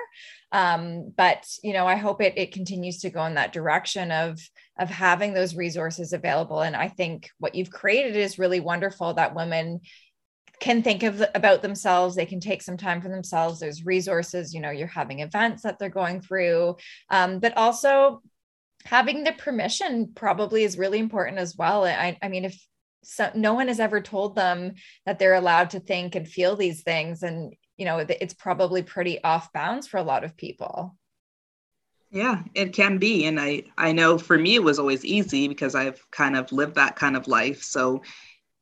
Um, 0.53 1.13
but 1.17 1.47
you 1.63 1.73
know, 1.73 1.87
I 1.87 1.97
hope 1.97 2.23
it 2.23 2.35
it 2.37 2.53
continues 2.53 2.99
to 3.01 3.11
go 3.11 3.25
in 3.25 3.35
that 3.35 3.53
direction 3.53 4.11
of 4.11 4.41
of 4.79 4.89
having 4.89 5.35
those 5.35 5.57
resources 5.57 6.13
available. 6.13 6.61
And 6.61 6.75
I 6.75 6.89
think 6.89 7.31
what 7.39 7.55
you've 7.55 7.71
created 7.71 8.17
is 8.17 8.39
really 8.39 8.61
wonderful 8.61 9.15
that 9.15 9.35
women 9.35 9.81
can 10.61 10.83
think 10.83 11.03
of 11.03 11.23
about 11.35 11.63
themselves. 11.63 12.17
They 12.17 12.27
can 12.27 12.41
take 12.41 12.63
some 12.63 12.77
time 12.77 13.01
for 13.01 13.09
themselves. 13.09 13.61
There's 13.61 13.85
resources 13.85 14.55
you 14.55 14.61
know 14.61 14.71
you're 14.71 14.87
having 14.87 15.21
events 15.21 15.63
that 15.63 15.79
they're 15.79 15.91
going 15.91 16.21
through. 16.21 16.77
Um, 17.11 17.41
but 17.41 17.57
also 17.57 18.23
having 18.85 19.25
the 19.25 19.33
permission 19.33 20.13
probably 20.15 20.65
is 20.65 20.79
really 20.79 20.99
important 20.99 21.39
as 21.39 21.57
well. 21.57 21.85
I, 21.85 22.17
I 22.23 22.29
mean 22.29 22.47
if 22.47 22.59
so, 23.05 23.31
no 23.35 23.55
one 23.55 23.69
has 23.69 23.81
ever 23.81 24.01
told 24.01 24.35
them 24.35 24.75
that 25.07 25.19
they're 25.19 25.35
allowed 25.35 25.71
to 25.71 25.81
think 25.81 26.15
and 26.15 26.27
feel 26.27 26.57
these 26.57 26.83
things 26.83 27.23
and 27.23 27.55
you 27.79 27.85
know 27.85 27.99
it's 27.99 28.35
probably 28.35 28.83
pretty 28.83 29.23
off 29.25 29.53
bounds 29.53 29.87
for 29.87 29.97
a 29.97 30.03
lot 30.03 30.25
of 30.25 30.37
people. 30.37 30.97
Yeah 32.11 32.43
it 32.55 32.73
can 32.73 32.97
be 32.97 33.27
and 33.27 33.39
i 33.39 33.65
i 33.77 33.93
know 33.93 34.17
for 34.17 34.39
me 34.39 34.55
it 34.55 34.63
was 34.63 34.79
always 34.79 35.05
easy 35.05 35.47
because 35.47 35.75
i've 35.75 36.03
kind 36.11 36.37
of 36.37 36.51
lived 36.53 36.77
that 36.77 36.97
kind 36.97 37.17
of 37.17 37.29
life 37.29 37.63
so 37.63 38.01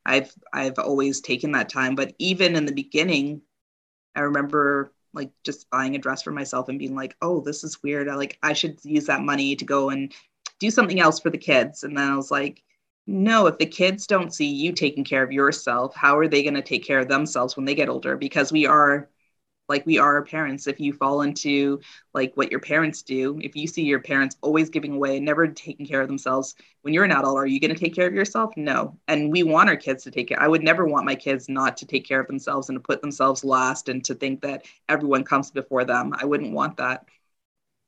i've 0.04 0.32
i've 0.52 0.80
always 0.80 1.20
taken 1.20 1.52
that 1.52 1.68
time 1.68 1.94
but 1.94 2.12
even 2.18 2.56
in 2.56 2.66
the 2.66 2.72
beginning 2.72 3.40
i 4.16 4.20
remember 4.20 4.92
like 5.14 5.30
just 5.44 5.70
buying 5.70 5.94
a 5.94 5.98
dress 5.98 6.22
for 6.22 6.32
myself 6.32 6.68
and 6.68 6.80
being 6.80 6.96
like 6.96 7.16
oh 7.22 7.40
this 7.40 7.62
is 7.62 7.80
weird 7.84 8.08
i 8.08 8.16
like 8.16 8.36
i 8.42 8.52
should 8.52 8.84
use 8.84 9.06
that 9.06 9.22
money 9.22 9.54
to 9.54 9.64
go 9.64 9.90
and 9.90 10.12
do 10.58 10.68
something 10.68 10.98
else 10.98 11.20
for 11.20 11.30
the 11.30 11.38
kids 11.38 11.84
and 11.84 11.96
then 11.96 12.10
i 12.10 12.16
was 12.16 12.32
like 12.32 12.64
no, 13.06 13.46
if 13.46 13.58
the 13.58 13.66
kids 13.66 14.06
don't 14.06 14.34
see 14.34 14.46
you 14.46 14.72
taking 14.72 15.04
care 15.04 15.22
of 15.22 15.32
yourself, 15.32 15.94
how 15.94 16.18
are 16.18 16.28
they 16.28 16.42
going 16.42 16.54
to 16.54 16.62
take 16.62 16.84
care 16.84 16.98
of 16.98 17.08
themselves 17.08 17.56
when 17.56 17.64
they 17.64 17.74
get 17.74 17.88
older? 17.88 18.16
Because 18.16 18.50
we 18.50 18.66
are 18.66 19.08
like 19.68 19.86
we 19.86 19.98
are 19.98 20.24
parents. 20.24 20.66
If 20.66 20.80
you 20.80 20.92
fall 20.92 21.22
into 21.22 21.80
like 22.14 22.32
what 22.36 22.50
your 22.50 22.60
parents 22.60 23.02
do, 23.02 23.38
if 23.42 23.56
you 23.56 23.66
see 23.66 23.82
your 23.82 24.00
parents 24.00 24.36
always 24.40 24.70
giving 24.70 24.94
away, 24.94 25.20
never 25.20 25.46
taking 25.48 25.86
care 25.86 26.00
of 26.00 26.08
themselves, 26.08 26.54
when 26.82 26.94
you're 26.94 27.04
an 27.04 27.12
adult, 27.12 27.36
are 27.36 27.46
you 27.46 27.60
going 27.60 27.74
to 27.74 27.78
take 27.78 27.94
care 27.94 28.06
of 28.06 28.14
yourself? 28.14 28.52
No. 28.56 28.98
And 29.08 29.32
we 29.32 29.42
want 29.42 29.68
our 29.68 29.76
kids 29.76 30.04
to 30.04 30.10
take 30.10 30.28
care. 30.28 30.40
I 30.40 30.48
would 30.48 30.62
never 30.62 30.84
want 30.84 31.06
my 31.06 31.14
kids 31.14 31.48
not 31.48 31.76
to 31.78 31.86
take 31.86 32.06
care 32.06 32.20
of 32.20 32.26
themselves 32.26 32.68
and 32.68 32.76
to 32.76 32.82
put 32.82 33.02
themselves 33.02 33.44
last 33.44 33.88
and 33.88 34.04
to 34.04 34.14
think 34.14 34.42
that 34.42 34.66
everyone 34.88 35.24
comes 35.24 35.50
before 35.50 35.84
them. 35.84 36.12
I 36.16 36.24
wouldn't 36.24 36.52
want 36.52 36.76
that. 36.78 37.06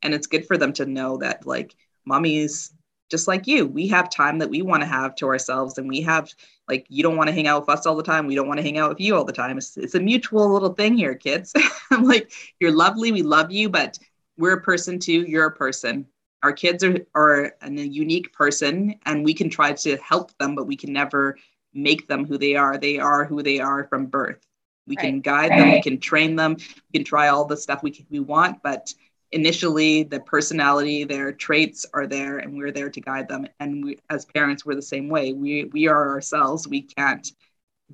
And 0.02 0.14
it's 0.14 0.26
good 0.28 0.46
for 0.46 0.57
them 0.57 0.72
to 0.74 0.87
know 0.87 1.18
that 1.18 1.46
like 1.46 1.74
mommy's 2.04 2.72
just 3.09 3.29
like 3.29 3.47
you. 3.47 3.66
We 3.66 3.88
have 3.88 4.11
time 4.11 4.38
that 4.38 4.51
we 4.51 4.62
want 4.62 4.83
to 4.83 4.88
have 4.88 5.14
to 5.16 5.27
ourselves 5.27 5.79
and 5.79 5.88
we 5.88 6.01
have 6.03 6.33
like 6.68 6.87
you 6.88 7.03
don't 7.03 7.16
want 7.16 7.29
to 7.29 7.35
hang 7.35 7.47
out 7.47 7.62
with 7.62 7.71
us 7.71 7.87
all 7.87 7.97
the 7.97 8.03
time. 8.03 8.27
We 8.27 8.35
don't 8.35 8.49
want 8.49 8.59
to 8.59 8.64
hang 8.64 8.79
out 8.79 8.90
with 8.90 9.01
you 9.01 9.16
all 9.16 9.25
the 9.25 9.33
time. 9.33 9.57
It's, 9.59 9.77
it's 9.77 9.94
a 9.94 10.01
mutual 10.01 10.53
little 10.53 10.75
thing 10.75 10.97
here 10.97 11.14
kids. 11.14 11.53
I'm 11.90 12.05
like 12.05 12.33
you're 12.61 12.73
lovely 12.73 13.12
we 13.12 13.23
love 13.23 13.51
you 13.51 13.68
but 13.68 13.99
we're 14.37 14.55
a 14.55 14.61
person 14.61 14.99
too 14.99 15.23
you're 15.23 15.47
a 15.47 15.53
person. 15.53 16.07
Our 16.42 16.53
kids 16.53 16.85
are, 16.85 16.99
are 17.14 17.53
a 17.62 17.71
unique 17.71 18.33
person 18.33 18.94
and 19.07 19.25
we 19.25 19.35
can 19.35 19.51
try 19.51 19.73
to 19.73 19.97
help 19.97 20.37
them 20.38 20.55
but 20.55 20.66
we 20.66 20.77
can 20.77 20.92
never 20.92 21.37
make 21.75 22.09
them 22.09 22.27
who 22.27 22.38
they 22.38 22.57
are. 22.57 22.79
They 22.79 22.99
are 22.99 23.25
who 23.25 23.42
they 23.42 23.61
are 23.61 23.87
from 23.88 24.07
birth. 24.07 24.47
We 24.87 24.97
right. 24.97 25.05
can 25.05 25.21
guide 25.21 25.51
right. 25.51 25.59
them 25.59 25.71
we 25.73 25.83
can 25.83 25.99
train 25.99 26.37
them 26.37 26.57
we 26.57 26.99
can 26.99 27.05
try 27.05 27.29
all 27.29 27.44
the 27.44 27.57
stuff 27.57 27.83
we, 27.83 27.90
can, 27.90 28.07
we 28.11 28.21
want 28.21 28.62
but 28.62 28.92
initially 29.33 30.03
the 30.05 30.21
personality 30.21 31.05
their 31.05 31.33
traits 31.33 31.85
are 31.93 32.07
there 32.07 32.38
and 32.38 32.57
we're 32.57 32.73
there 32.73 32.91
to 32.91 33.01
guide 33.01 33.29
them. 33.29 33.47
And 33.61 33.85
we 33.85 33.99
as 34.11 34.25
parents 34.25 34.64
we're 34.64 34.75
the 34.75 34.83
same 34.83 35.09
way. 35.09 35.33
We 35.33 35.64
we 35.64 35.88
are 35.88 36.11
ourselves. 36.11 36.67
We 36.67 36.83
can't 36.83 37.31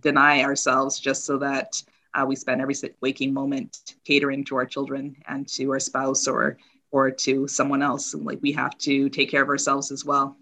deny 0.00 0.42
ourselves 0.42 0.98
just 0.98 1.24
so 1.24 1.38
that 1.38 1.82
uh, 2.14 2.24
we 2.26 2.36
spend 2.36 2.60
every 2.60 2.74
waking 3.00 3.32
moment 3.32 3.94
catering 4.04 4.44
to 4.44 4.56
our 4.56 4.66
children 4.66 5.16
and 5.26 5.48
to 5.48 5.70
our 5.72 5.80
spouse 5.80 6.26
or 6.28 6.58
or 6.90 7.10
to 7.10 7.48
someone 7.48 7.82
else. 7.82 8.14
And 8.14 8.24
like 8.24 8.38
we 8.42 8.52
have 8.52 8.78
to 8.78 9.08
take 9.08 9.30
care 9.30 9.42
of 9.42 9.48
ourselves 9.48 9.90
as 9.90 10.04
well. 10.04 10.36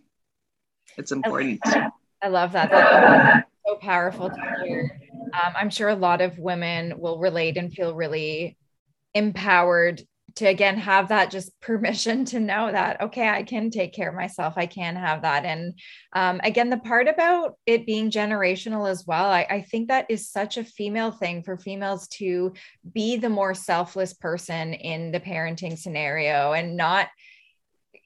It's 0.99 1.13
important. 1.13 1.61
I 2.23 2.29
love 2.29 2.53
that. 2.53 2.71
That's 2.71 3.49
so 3.67 3.77
powerful 3.77 4.29
to 4.29 4.65
hear. 4.65 5.01
Um, 5.33 5.55
i'm 5.57 5.71
sure 5.71 5.89
a 5.89 5.95
lot 5.95 6.21
of 6.21 6.39
women 6.39 6.99
will 6.99 7.19
relate 7.19 7.57
and 7.57 7.73
feel 7.73 7.95
really 7.95 8.59
empowered 9.15 10.03
to 10.37 10.47
again 10.47 10.77
have 10.77 11.09
that 11.09 11.31
just 11.31 11.59
permission 11.61 12.25
to 12.25 12.41
know 12.41 12.71
that 12.71 13.01
okay 13.01 13.29
i 13.29 13.43
can 13.43 13.71
take 13.71 13.93
care 13.93 14.09
of 14.09 14.15
myself. 14.15 14.55
I 14.57 14.67
can 14.67 14.97
have 14.97 15.23
that. 15.23 15.45
And 15.45 15.75
um, 16.13 16.41
again 16.43 16.71
the 16.71 16.79
part 16.79 17.09
about 17.09 17.57
it 17.67 17.87
being 17.87 18.11
generational 18.11 18.91
as 18.91 19.07
well 19.07 19.27
I, 19.31 19.47
I 19.49 19.61
think 19.63 19.89
that 19.89 20.07
is 20.09 20.31
such 20.31 20.57
a 20.57 20.65
female 20.65 21.11
thing 21.11 21.43
for 21.43 21.57
females 21.57 22.09
to 22.19 22.53
be 22.93 23.17
the 23.17 23.29
more 23.29 23.55
selfless 23.55 24.15
person 24.15 24.75
in 24.75 25.13
the 25.13 25.21
parenting 25.21 25.79
scenario 25.79 26.53
and 26.53 26.77
not 26.77 27.09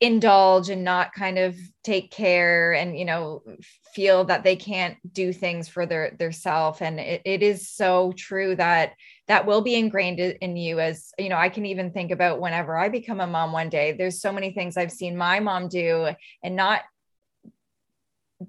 indulge 0.00 0.68
and 0.68 0.84
not 0.84 1.14
kind 1.14 1.38
of 1.38 1.56
take 1.82 2.10
care 2.10 2.74
and 2.74 2.98
you 2.98 3.04
know 3.06 3.42
feel 3.94 4.24
that 4.24 4.44
they 4.44 4.56
can't 4.56 4.98
do 5.10 5.32
things 5.32 5.68
for 5.68 5.86
their 5.86 6.14
their 6.18 6.32
self. 6.32 6.82
And 6.82 7.00
it, 7.00 7.22
it 7.24 7.42
is 7.42 7.70
so 7.70 8.12
true 8.12 8.54
that 8.56 8.92
that 9.28 9.46
will 9.46 9.60
be 9.60 9.74
ingrained 9.74 10.20
in 10.20 10.56
you 10.56 10.80
as 10.80 11.12
you 11.18 11.28
know 11.28 11.36
i 11.36 11.48
can 11.48 11.66
even 11.66 11.90
think 11.90 12.10
about 12.10 12.40
whenever 12.40 12.76
i 12.76 12.88
become 12.88 13.20
a 13.20 13.26
mom 13.26 13.52
one 13.52 13.68
day 13.68 13.92
there's 13.92 14.20
so 14.20 14.32
many 14.32 14.52
things 14.52 14.76
i've 14.76 14.92
seen 14.92 15.16
my 15.16 15.40
mom 15.40 15.68
do 15.68 16.08
and 16.42 16.56
not 16.56 16.82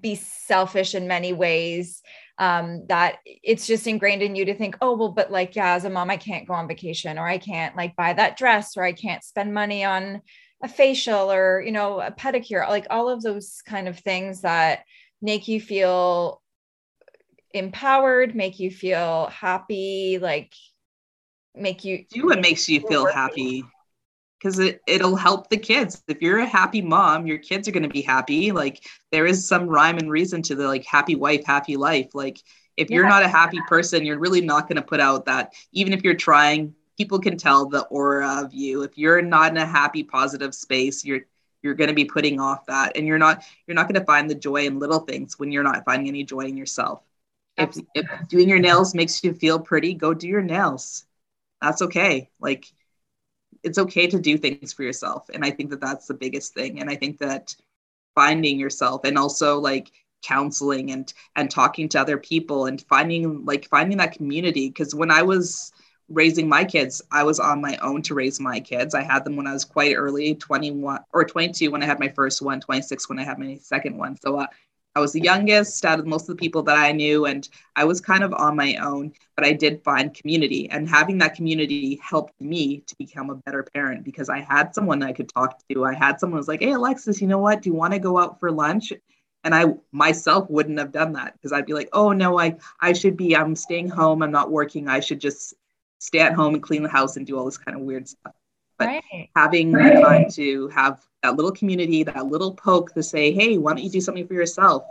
be 0.00 0.14
selfish 0.14 0.94
in 0.94 1.08
many 1.08 1.32
ways 1.32 2.02
um, 2.40 2.86
that 2.88 3.16
it's 3.24 3.66
just 3.66 3.86
ingrained 3.86 4.22
in 4.22 4.36
you 4.36 4.44
to 4.44 4.54
think 4.54 4.76
oh 4.80 4.96
well 4.96 5.08
but 5.08 5.32
like 5.32 5.56
yeah 5.56 5.74
as 5.74 5.84
a 5.84 5.90
mom 5.90 6.10
i 6.10 6.16
can't 6.16 6.46
go 6.46 6.54
on 6.54 6.68
vacation 6.68 7.18
or 7.18 7.26
i 7.26 7.38
can't 7.38 7.76
like 7.76 7.96
buy 7.96 8.12
that 8.12 8.36
dress 8.36 8.76
or 8.76 8.84
i 8.84 8.92
can't 8.92 9.24
spend 9.24 9.52
money 9.52 9.84
on 9.84 10.20
a 10.62 10.68
facial 10.68 11.32
or 11.32 11.62
you 11.64 11.72
know 11.72 12.00
a 12.00 12.10
pedicure 12.10 12.68
like 12.68 12.86
all 12.90 13.08
of 13.08 13.22
those 13.22 13.62
kind 13.66 13.88
of 13.88 13.98
things 13.98 14.42
that 14.42 14.80
make 15.22 15.48
you 15.48 15.60
feel 15.60 16.40
empowered 17.54 18.34
make 18.34 18.58
you 18.58 18.70
feel 18.70 19.26
happy 19.26 20.18
like 20.20 20.52
make 21.54 21.84
you 21.84 22.04
do 22.10 22.26
what 22.26 22.40
makes 22.40 22.68
you 22.68 22.80
feel 22.80 23.06
happy. 23.06 23.64
Because 24.38 24.60
it, 24.60 24.80
it'll 24.86 25.16
help 25.16 25.50
the 25.50 25.56
kids. 25.56 26.00
If 26.06 26.22
you're 26.22 26.38
a 26.38 26.46
happy 26.46 26.80
mom 26.80 27.26
your 27.26 27.38
kids 27.38 27.66
are 27.66 27.72
going 27.72 27.82
to 27.82 27.88
be 27.88 28.02
happy. 28.02 28.52
Like 28.52 28.84
there 29.10 29.26
is 29.26 29.46
some 29.46 29.66
rhyme 29.66 29.98
and 29.98 30.10
reason 30.10 30.42
to 30.42 30.54
the 30.54 30.66
like 30.66 30.84
happy 30.84 31.14
wife 31.14 31.44
happy 31.44 31.76
life. 31.76 32.14
Like 32.14 32.42
if 32.76 32.90
you're 32.90 33.08
not 33.08 33.24
a 33.24 33.28
happy 33.28 33.60
person 33.66 34.04
you're 34.04 34.18
really 34.18 34.42
not 34.42 34.68
going 34.68 34.76
to 34.76 34.82
put 34.82 35.00
out 35.00 35.24
that 35.24 35.54
even 35.72 35.92
if 35.92 36.04
you're 36.04 36.14
trying 36.14 36.74
people 36.96 37.18
can 37.18 37.36
tell 37.36 37.66
the 37.66 37.82
aura 37.86 38.42
of 38.44 38.52
you. 38.52 38.82
If 38.82 38.98
you're 38.98 39.22
not 39.22 39.52
in 39.52 39.56
a 39.56 39.66
happy 39.66 40.02
positive 40.02 40.54
space 40.54 41.04
you're 41.04 41.22
you're 41.60 41.74
going 41.74 41.88
to 41.88 41.94
be 41.94 42.04
putting 42.04 42.38
off 42.38 42.66
that. 42.66 42.96
And 42.96 43.06
you're 43.06 43.18
not 43.18 43.42
you're 43.66 43.74
not 43.74 43.88
going 43.88 43.98
to 43.98 44.06
find 44.06 44.30
the 44.30 44.34
joy 44.34 44.66
in 44.66 44.78
little 44.78 45.00
things 45.00 45.38
when 45.38 45.50
you're 45.50 45.64
not 45.64 45.84
finding 45.84 46.08
any 46.08 46.22
joy 46.22 46.42
in 46.42 46.56
yourself 46.56 47.02
if, 47.58 47.76
if 47.94 48.28
doing 48.28 48.48
your 48.48 48.58
nails 48.58 48.94
makes 48.94 49.22
you 49.22 49.34
feel 49.34 49.58
pretty 49.58 49.94
go 49.94 50.14
do 50.14 50.28
your 50.28 50.42
nails. 50.42 51.04
That's 51.60 51.82
okay. 51.82 52.30
Like 52.40 52.72
it's 53.62 53.78
okay 53.78 54.06
to 54.06 54.18
do 54.18 54.38
things 54.38 54.72
for 54.72 54.82
yourself. 54.82 55.28
And 55.32 55.44
i 55.44 55.50
think 55.50 55.70
that 55.70 55.80
that's 55.80 56.06
the 56.06 56.14
biggest 56.14 56.54
thing. 56.54 56.80
And 56.80 56.88
i 56.90 56.96
think 56.96 57.18
that 57.18 57.54
finding 58.14 58.58
yourself 58.58 59.02
and 59.04 59.18
also 59.18 59.58
like 59.58 59.90
counseling 60.22 60.90
and 60.90 61.12
and 61.36 61.50
talking 61.50 61.88
to 61.88 62.00
other 62.00 62.18
people 62.18 62.66
and 62.66 62.80
finding 62.82 63.44
like 63.44 63.68
finding 63.68 63.98
that 63.98 64.12
community. 64.12 64.68
Because 64.68 64.94
when 64.94 65.10
i 65.10 65.22
was 65.22 65.72
raising 66.08 66.48
my 66.48 66.64
kids, 66.64 67.02
I 67.10 67.22
was 67.22 67.38
on 67.38 67.60
my 67.60 67.76
own 67.82 68.02
to 68.02 68.14
raise 68.14 68.40
my 68.40 68.60
kids. 68.60 68.94
I 68.94 69.02
had 69.02 69.24
them 69.24 69.36
when 69.36 69.46
I 69.46 69.52
was 69.52 69.64
quite 69.64 69.94
early, 69.94 70.34
21 70.34 71.00
or 71.12 71.24
22 71.24 71.70
when 71.70 71.82
I 71.82 71.86
had 71.86 72.00
my 72.00 72.08
first 72.08 72.40
one, 72.40 72.60
26 72.60 73.08
when 73.08 73.18
I 73.18 73.24
had 73.24 73.38
my 73.38 73.58
second 73.60 73.96
one. 73.96 74.16
So 74.16 74.40
uh, 74.40 74.46
I 74.98 75.00
was 75.00 75.12
the 75.12 75.22
youngest 75.22 75.84
out 75.84 76.00
of 76.00 76.06
most 76.06 76.28
of 76.28 76.36
the 76.36 76.40
people 76.40 76.62
that 76.64 76.76
I 76.76 76.90
knew, 76.90 77.24
and 77.26 77.48
I 77.76 77.84
was 77.84 78.00
kind 78.00 78.24
of 78.24 78.34
on 78.34 78.56
my 78.56 78.74
own, 78.76 79.12
but 79.36 79.46
I 79.46 79.52
did 79.52 79.82
find 79.84 80.12
community. 80.12 80.68
And 80.70 80.88
having 80.88 81.18
that 81.18 81.36
community 81.36 82.00
helped 82.02 82.40
me 82.40 82.82
to 82.86 82.96
become 82.96 83.30
a 83.30 83.36
better 83.36 83.62
parent 83.62 84.02
because 84.04 84.28
I 84.28 84.40
had 84.40 84.74
someone 84.74 85.02
I 85.04 85.12
could 85.12 85.28
talk 85.28 85.60
to. 85.70 85.84
I 85.84 85.94
had 85.94 86.18
someone 86.18 86.38
who 86.38 86.40
was 86.40 86.48
like, 86.48 86.62
Hey, 86.62 86.72
Alexis, 86.72 87.20
you 87.20 87.28
know 87.28 87.38
what? 87.38 87.62
Do 87.62 87.70
you 87.70 87.76
want 87.76 87.92
to 87.94 88.00
go 88.00 88.18
out 88.18 88.40
for 88.40 88.50
lunch? 88.50 88.92
and 89.44 89.54
i 89.54 89.66
myself 89.92 90.50
wouldn't 90.50 90.80
have 90.80 90.90
done 90.90 91.12
that 91.12 91.32
because 91.34 91.52
i'd 91.52 91.64
be 91.64 91.72
like 91.72 91.88
oh 91.92 92.10
no 92.10 92.40
i 92.40 92.52
i 92.80 92.92
should 92.92 93.16
be 93.16 93.36
i'm 93.36 93.54
staying 93.54 93.88
home 93.88 94.20
i'm 94.20 94.32
not 94.32 94.50
working 94.50 94.88
i 94.88 94.98
should 94.98 95.20
just 95.20 95.54
stay 95.98 96.20
at 96.20 96.32
home 96.32 96.54
and 96.54 96.62
clean 96.62 96.82
the 96.82 96.88
house 96.88 97.16
and 97.16 97.26
do 97.26 97.38
all 97.38 97.44
this 97.44 97.58
kind 97.58 97.76
of 97.76 97.82
weird 97.82 98.08
stuff. 98.08 98.32
But 98.78 98.86
right. 98.86 99.30
having 99.34 99.72
right. 99.72 99.96
the 99.96 100.00
time 100.00 100.30
to 100.32 100.68
have 100.68 101.04
that 101.22 101.36
little 101.36 101.52
community, 101.52 102.04
that 102.04 102.26
little 102.26 102.54
poke 102.54 102.94
to 102.94 103.02
say, 103.02 103.32
hey, 103.32 103.58
why 103.58 103.74
don't 103.74 103.82
you 103.82 103.90
do 103.90 104.00
something 104.00 104.26
for 104.26 104.34
yourself? 104.34 104.84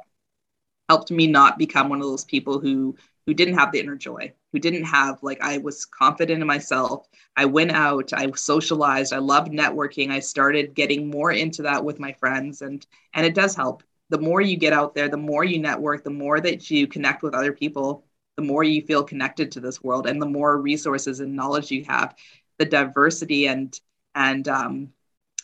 helped 0.89 1.11
me 1.11 1.27
not 1.27 1.57
become 1.57 1.89
one 1.89 1.99
of 1.99 2.07
those 2.07 2.25
people 2.25 2.59
who 2.59 2.95
who 3.25 3.33
didn't 3.33 3.57
have 3.57 3.73
the 3.73 3.79
inner 3.79 3.97
joy, 3.97 4.31
who 4.53 4.59
didn't 4.59 4.85
have 4.85 5.21
like 5.21 5.41
I 5.41 5.57
was 5.57 5.85
confident 5.85 6.41
in 6.41 6.47
myself. 6.47 7.07
I 7.35 7.45
went 7.45 7.71
out, 7.71 8.13
I 8.13 8.31
socialized, 8.31 9.11
I 9.11 9.17
loved 9.17 9.51
networking. 9.51 10.11
I 10.11 10.19
started 10.19 10.73
getting 10.75 11.09
more 11.09 11.31
into 11.31 11.61
that 11.63 11.83
with 11.83 11.99
my 11.99 12.13
friends 12.13 12.61
and 12.61 12.85
and 13.13 13.25
it 13.25 13.35
does 13.35 13.55
help. 13.55 13.83
The 14.09 14.17
more 14.17 14.39
you 14.39 14.55
get 14.55 14.71
out 14.71 14.95
there, 14.95 15.09
the 15.09 15.17
more 15.17 15.43
you 15.43 15.59
network, 15.59 16.05
the 16.05 16.09
more 16.09 16.39
that 16.39 16.71
you 16.71 16.87
connect 16.87 17.21
with 17.23 17.35
other 17.35 17.51
people, 17.51 18.05
the 18.37 18.43
more 18.43 18.63
you 18.63 18.81
feel 18.81 19.03
connected 19.03 19.51
to 19.51 19.59
this 19.59 19.83
world 19.83 20.07
and 20.07 20.21
the 20.21 20.25
more 20.25 20.61
resources 20.61 21.19
and 21.19 21.35
knowledge 21.35 21.69
you 21.71 21.83
have 21.85 22.15
the 22.57 22.65
diversity 22.65 23.47
and 23.47 23.79
and 24.15 24.47
um, 24.47 24.89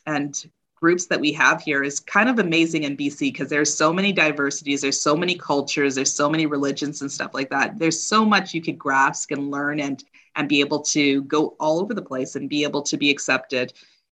and 0.05 0.49
groups 0.75 1.05
that 1.05 1.19
we 1.21 1.31
have 1.31 1.61
here 1.61 1.81
is 1.81 2.01
kind 2.01 2.27
of 2.27 2.39
amazing 2.39 2.83
in 2.83 2.97
BC 2.97 3.19
because 3.31 3.47
there's 3.49 3.73
so 3.73 3.93
many 3.93 4.11
diversities, 4.11 4.81
there's 4.81 4.99
so 4.99 5.15
many 5.15 5.33
cultures, 5.35 5.95
there's 5.95 6.11
so 6.11 6.29
many 6.29 6.45
religions 6.45 7.01
and 7.01 7.09
stuff 7.09 7.33
like 7.33 7.49
that. 7.49 7.79
There's 7.79 8.03
so 8.03 8.25
much 8.25 8.53
you 8.53 8.61
could 8.61 8.77
grasp 8.77 9.31
and 9.31 9.49
learn 9.49 9.79
and 9.79 10.03
and 10.35 10.49
be 10.49 10.59
able 10.59 10.81
to 10.81 11.21
go 11.23 11.55
all 11.59 11.79
over 11.79 11.93
the 11.93 12.01
place 12.01 12.35
and 12.35 12.49
be 12.49 12.63
able 12.63 12.81
to 12.81 12.97
be 12.97 13.09
accepted. 13.09 13.71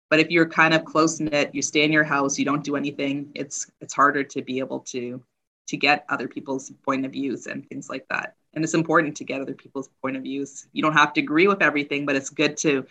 But 0.10 0.20
if 0.20 0.30
you're 0.30 0.48
kind 0.48 0.74
of 0.74 0.86
close 0.86 1.20
knit, 1.20 1.54
you 1.54 1.62
stay 1.62 1.84
in 1.84 1.92
your 1.92 2.04
house, 2.04 2.38
you 2.38 2.46
don't 2.46 2.64
do 2.64 2.76
anything, 2.76 3.32
it's 3.36 3.70
it's 3.82 3.94
harder 3.94 4.24
to 4.24 4.42
be 4.42 4.60
able 4.60 4.80
to 4.92 5.22
to 5.68 5.78
get 5.78 6.06
other 6.10 6.28
people's 6.28 6.72
point 6.86 7.06
of 7.06 7.12
views 7.14 7.48
and 7.48 7.68
things 7.68 7.90
like 7.90 8.08
that 8.10 8.36
and 8.54 8.64
it's 8.64 8.74
important 8.74 9.18
to 9.18 9.24
get 9.24 9.42
other 9.42 9.54
people's 9.54 9.90
point 10.02 10.16
of 10.16 10.24
views. 10.24 10.68
You 10.74 10.84
don't 10.84 10.94
have 10.94 11.14
to 11.14 11.22
agree 11.22 11.48
with 11.48 11.62
everything 11.62 12.06
but 12.06 12.16
it's 12.16 12.30
good 12.30 12.58
to 12.58 12.86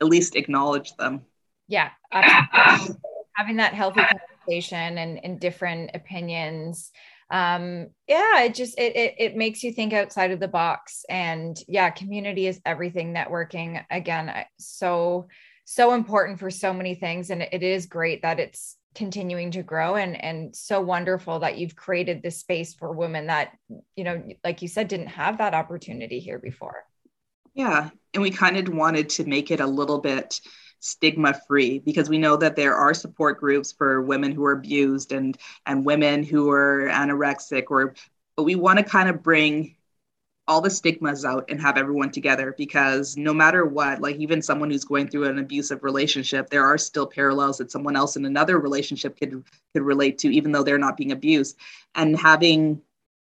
at 0.00 0.06
least 0.06 0.36
acknowledge 0.36 0.96
them. 0.96 1.22
Yeah 1.68 1.90
having 2.10 3.56
that 3.56 3.74
healthy 3.74 4.00
conversation 4.00 4.98
and, 4.98 5.24
and 5.24 5.40
different 5.40 5.90
opinions. 5.94 6.90
Um 7.30 7.88
yeah 8.06 8.42
it 8.42 8.54
just 8.54 8.78
it, 8.78 8.94
it 8.96 9.14
it 9.18 9.36
makes 9.36 9.62
you 9.62 9.72
think 9.72 9.92
outside 9.92 10.30
of 10.30 10.40
the 10.40 10.48
box. 10.48 11.04
And 11.08 11.56
yeah 11.66 11.90
community 11.90 12.46
is 12.46 12.60
everything 12.64 13.14
networking 13.14 13.84
again 13.90 14.32
so 14.58 15.28
so 15.64 15.94
important 15.94 16.38
for 16.38 16.50
so 16.50 16.72
many 16.72 16.94
things. 16.94 17.30
And 17.30 17.42
it 17.42 17.62
is 17.62 17.86
great 17.86 18.22
that 18.22 18.38
it's 18.38 18.76
continuing 18.94 19.50
to 19.50 19.62
grow 19.62 19.96
and 19.96 20.22
and 20.22 20.54
so 20.54 20.80
wonderful 20.80 21.40
that 21.40 21.58
you've 21.58 21.76
created 21.76 22.22
this 22.22 22.38
space 22.38 22.74
for 22.74 22.92
women 22.92 23.26
that 23.26 23.52
you 23.96 24.04
know 24.04 24.22
like 24.44 24.62
you 24.62 24.68
said 24.68 24.88
didn't 24.88 25.08
have 25.08 25.38
that 25.38 25.54
opportunity 25.54 26.20
here 26.20 26.38
before. 26.38 26.84
Yeah 27.54 27.90
and 28.14 28.22
we 28.22 28.30
kind 28.30 28.56
of 28.56 28.72
wanted 28.72 29.08
to 29.10 29.24
make 29.24 29.50
it 29.50 29.60
a 29.60 29.66
little 29.66 29.98
bit 29.98 30.40
stigma 30.80 31.34
free 31.46 31.78
because 31.78 32.08
we 32.08 32.18
know 32.18 32.36
that 32.36 32.56
there 32.56 32.74
are 32.74 32.92
support 32.94 33.40
groups 33.40 33.72
for 33.72 34.02
women 34.02 34.32
who 34.32 34.44
are 34.44 34.52
abused 34.52 35.12
and 35.12 35.36
and 35.66 35.84
women 35.84 36.22
who 36.22 36.50
are 36.50 36.88
anorexic 36.90 37.64
or 37.70 37.94
but 38.36 38.42
we 38.42 38.54
want 38.54 38.78
to 38.78 38.84
kind 38.84 39.08
of 39.08 39.22
bring 39.22 39.76
all 40.46 40.60
the 40.60 40.70
stigmas 40.70 41.24
out 41.24 41.44
and 41.48 41.60
have 41.60 41.78
everyone 41.78 42.10
together 42.10 42.54
because 42.58 43.16
no 43.16 43.32
matter 43.32 43.64
what 43.64 44.00
like 44.00 44.16
even 44.16 44.42
someone 44.42 44.70
who's 44.70 44.84
going 44.84 45.08
through 45.08 45.24
an 45.24 45.38
abusive 45.38 45.82
relationship 45.82 46.50
there 46.50 46.66
are 46.66 46.76
still 46.76 47.06
parallels 47.06 47.58
that 47.58 47.70
someone 47.70 47.96
else 47.96 48.16
in 48.16 48.26
another 48.26 48.58
relationship 48.58 49.18
could 49.18 49.42
could 49.72 49.82
relate 49.82 50.18
to 50.18 50.28
even 50.28 50.52
though 50.52 50.62
they're 50.62 50.78
not 50.78 50.96
being 50.96 51.12
abused. 51.12 51.56
And 51.94 52.18
having 52.18 52.82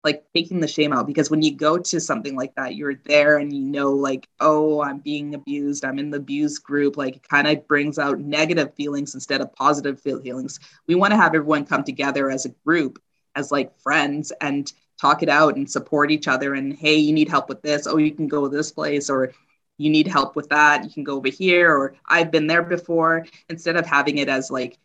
like 0.03 0.25
taking 0.35 0.61
the 0.61 0.69
shame 0.69 0.93
out 0.93 1.07
because 1.07 1.31
when 1.31 1.41
you 1.41 1.55
go 1.55 1.79
to 1.79 1.99
something 1.99 2.37
like 2.37 2.55
that 2.57 2.75
you're 2.75 2.97
there 3.07 3.39
and 3.39 3.53
you 3.55 3.63
know 3.63 3.91
like 3.91 4.29
oh 4.41 4.83
i'm 4.83 4.99
being 4.99 5.35
abused 5.35 5.83
i'm 5.83 5.99
in 5.99 6.11
the 6.11 6.19
abuse 6.19 6.59
group 6.59 6.99
like 6.99 7.17
it 7.17 7.27
kind 7.27 7.49
of 7.49 7.67
brings 7.67 7.99
out 7.99 8.19
negative 8.21 8.75
feelings 8.75 9.15
instead 9.15 9.41
of 9.41 9.53
positive 9.55 9.99
feelings. 10.01 10.61
We 10.87 10.95
want 10.95 11.13
to 11.13 11.17
have 11.17 11.35
everyone 11.35 11.65
come 11.65 11.85
together 11.85 12.31
as 12.31 12.45
a 12.45 12.51
group 12.67 13.01
as 13.35 13.51
like 13.51 13.79
friends 13.81 14.33
and 14.41 14.71
talk 15.05 15.23
it 15.23 15.29
out 15.29 15.57
and 15.57 15.71
support 15.71 16.11
each 16.11 16.29
other 16.29 16.55
and 16.55 16.73
hey 16.73 16.97
you 16.97 17.13
need 17.13 17.29
help 17.29 17.49
with 17.51 17.61
this. 17.61 17.87
Oh 17.87 17.99
you 17.99 18.11
can 18.11 18.27
go 18.27 18.49
this 18.49 18.73
place 18.73 19.11
or 19.11 19.33
you 19.77 19.91
need 19.91 20.07
help 20.07 20.35
with 20.35 20.49
that. 20.49 20.83
You 20.83 20.91
can 20.91 21.05
go 21.05 21.17
over 21.17 21.29
here 21.29 21.77
or 21.77 21.95
i've 22.07 22.31
been 22.31 22.47
there 22.47 22.63
before 22.63 23.27
instead 23.51 23.77
of 23.77 23.85
having 23.85 24.19
it 24.19 24.29
as 24.31 24.51
like 24.51 24.79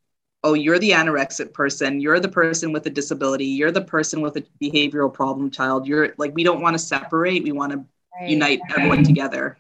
oh 0.44 0.56
you're 0.56 0.80
the 0.80 0.92
anorexic 0.92 1.54
person. 1.54 2.02
You're 2.02 2.20
the 2.20 2.28
person 2.28 2.74
with 2.74 2.86
a 2.86 2.90
disability. 2.90 3.46
You're 3.46 3.72
the 3.72 3.82
person 3.96 4.20
with 4.20 4.36
a 4.36 4.44
behavioral 4.62 5.14
problem 5.14 5.50
child. 5.52 5.88
You're 5.88 6.14
like 6.18 6.36
we 6.36 6.44
don't 6.44 6.62
want 6.62 6.74
to 6.74 6.80
separate. 6.80 7.44
We 7.44 7.54
want 7.54 7.72
to 7.72 7.86
right. 8.20 8.30
unite 8.30 8.60
everyone 8.72 9.04
together 9.06 9.58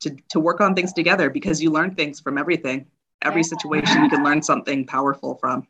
to, 0.00 0.16
to 0.30 0.40
work 0.40 0.60
on 0.60 0.74
things 0.74 0.92
together 0.92 1.30
because 1.30 1.62
you 1.62 1.70
learn 1.70 1.94
things 1.94 2.18
from 2.18 2.38
everything. 2.38 2.86
Every 3.22 3.44
situation 3.44 4.02
you 4.02 4.10
can 4.10 4.22
learn 4.24 4.42
something 4.42 4.84
powerful 4.84 5.36
from. 5.36 5.66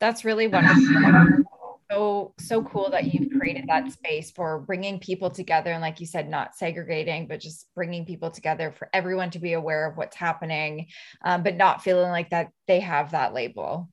That's 0.00 0.24
really 0.24 0.48
wonderful 0.48 1.44
so 1.90 2.34
so 2.38 2.62
cool 2.64 2.90
that 2.90 3.12
you've 3.12 3.30
created 3.38 3.64
that 3.68 3.90
space 3.90 4.30
for 4.30 4.60
bringing 4.60 4.98
people 4.98 5.30
together 5.30 5.72
and 5.72 5.80
like 5.80 6.00
you 6.00 6.06
said 6.06 6.28
not 6.28 6.54
segregating 6.54 7.26
but 7.26 7.40
just 7.40 7.66
bringing 7.74 8.04
people 8.04 8.30
together 8.30 8.72
for 8.72 8.88
everyone 8.92 9.30
to 9.30 9.38
be 9.38 9.54
aware 9.54 9.86
of 9.86 9.96
what's 9.96 10.16
happening 10.16 10.86
um, 11.24 11.42
but 11.42 11.56
not 11.56 11.82
feeling 11.82 12.10
like 12.10 12.30
that 12.30 12.50
they 12.66 12.80
have 12.80 13.10
that 13.12 13.32
label. 13.32 13.88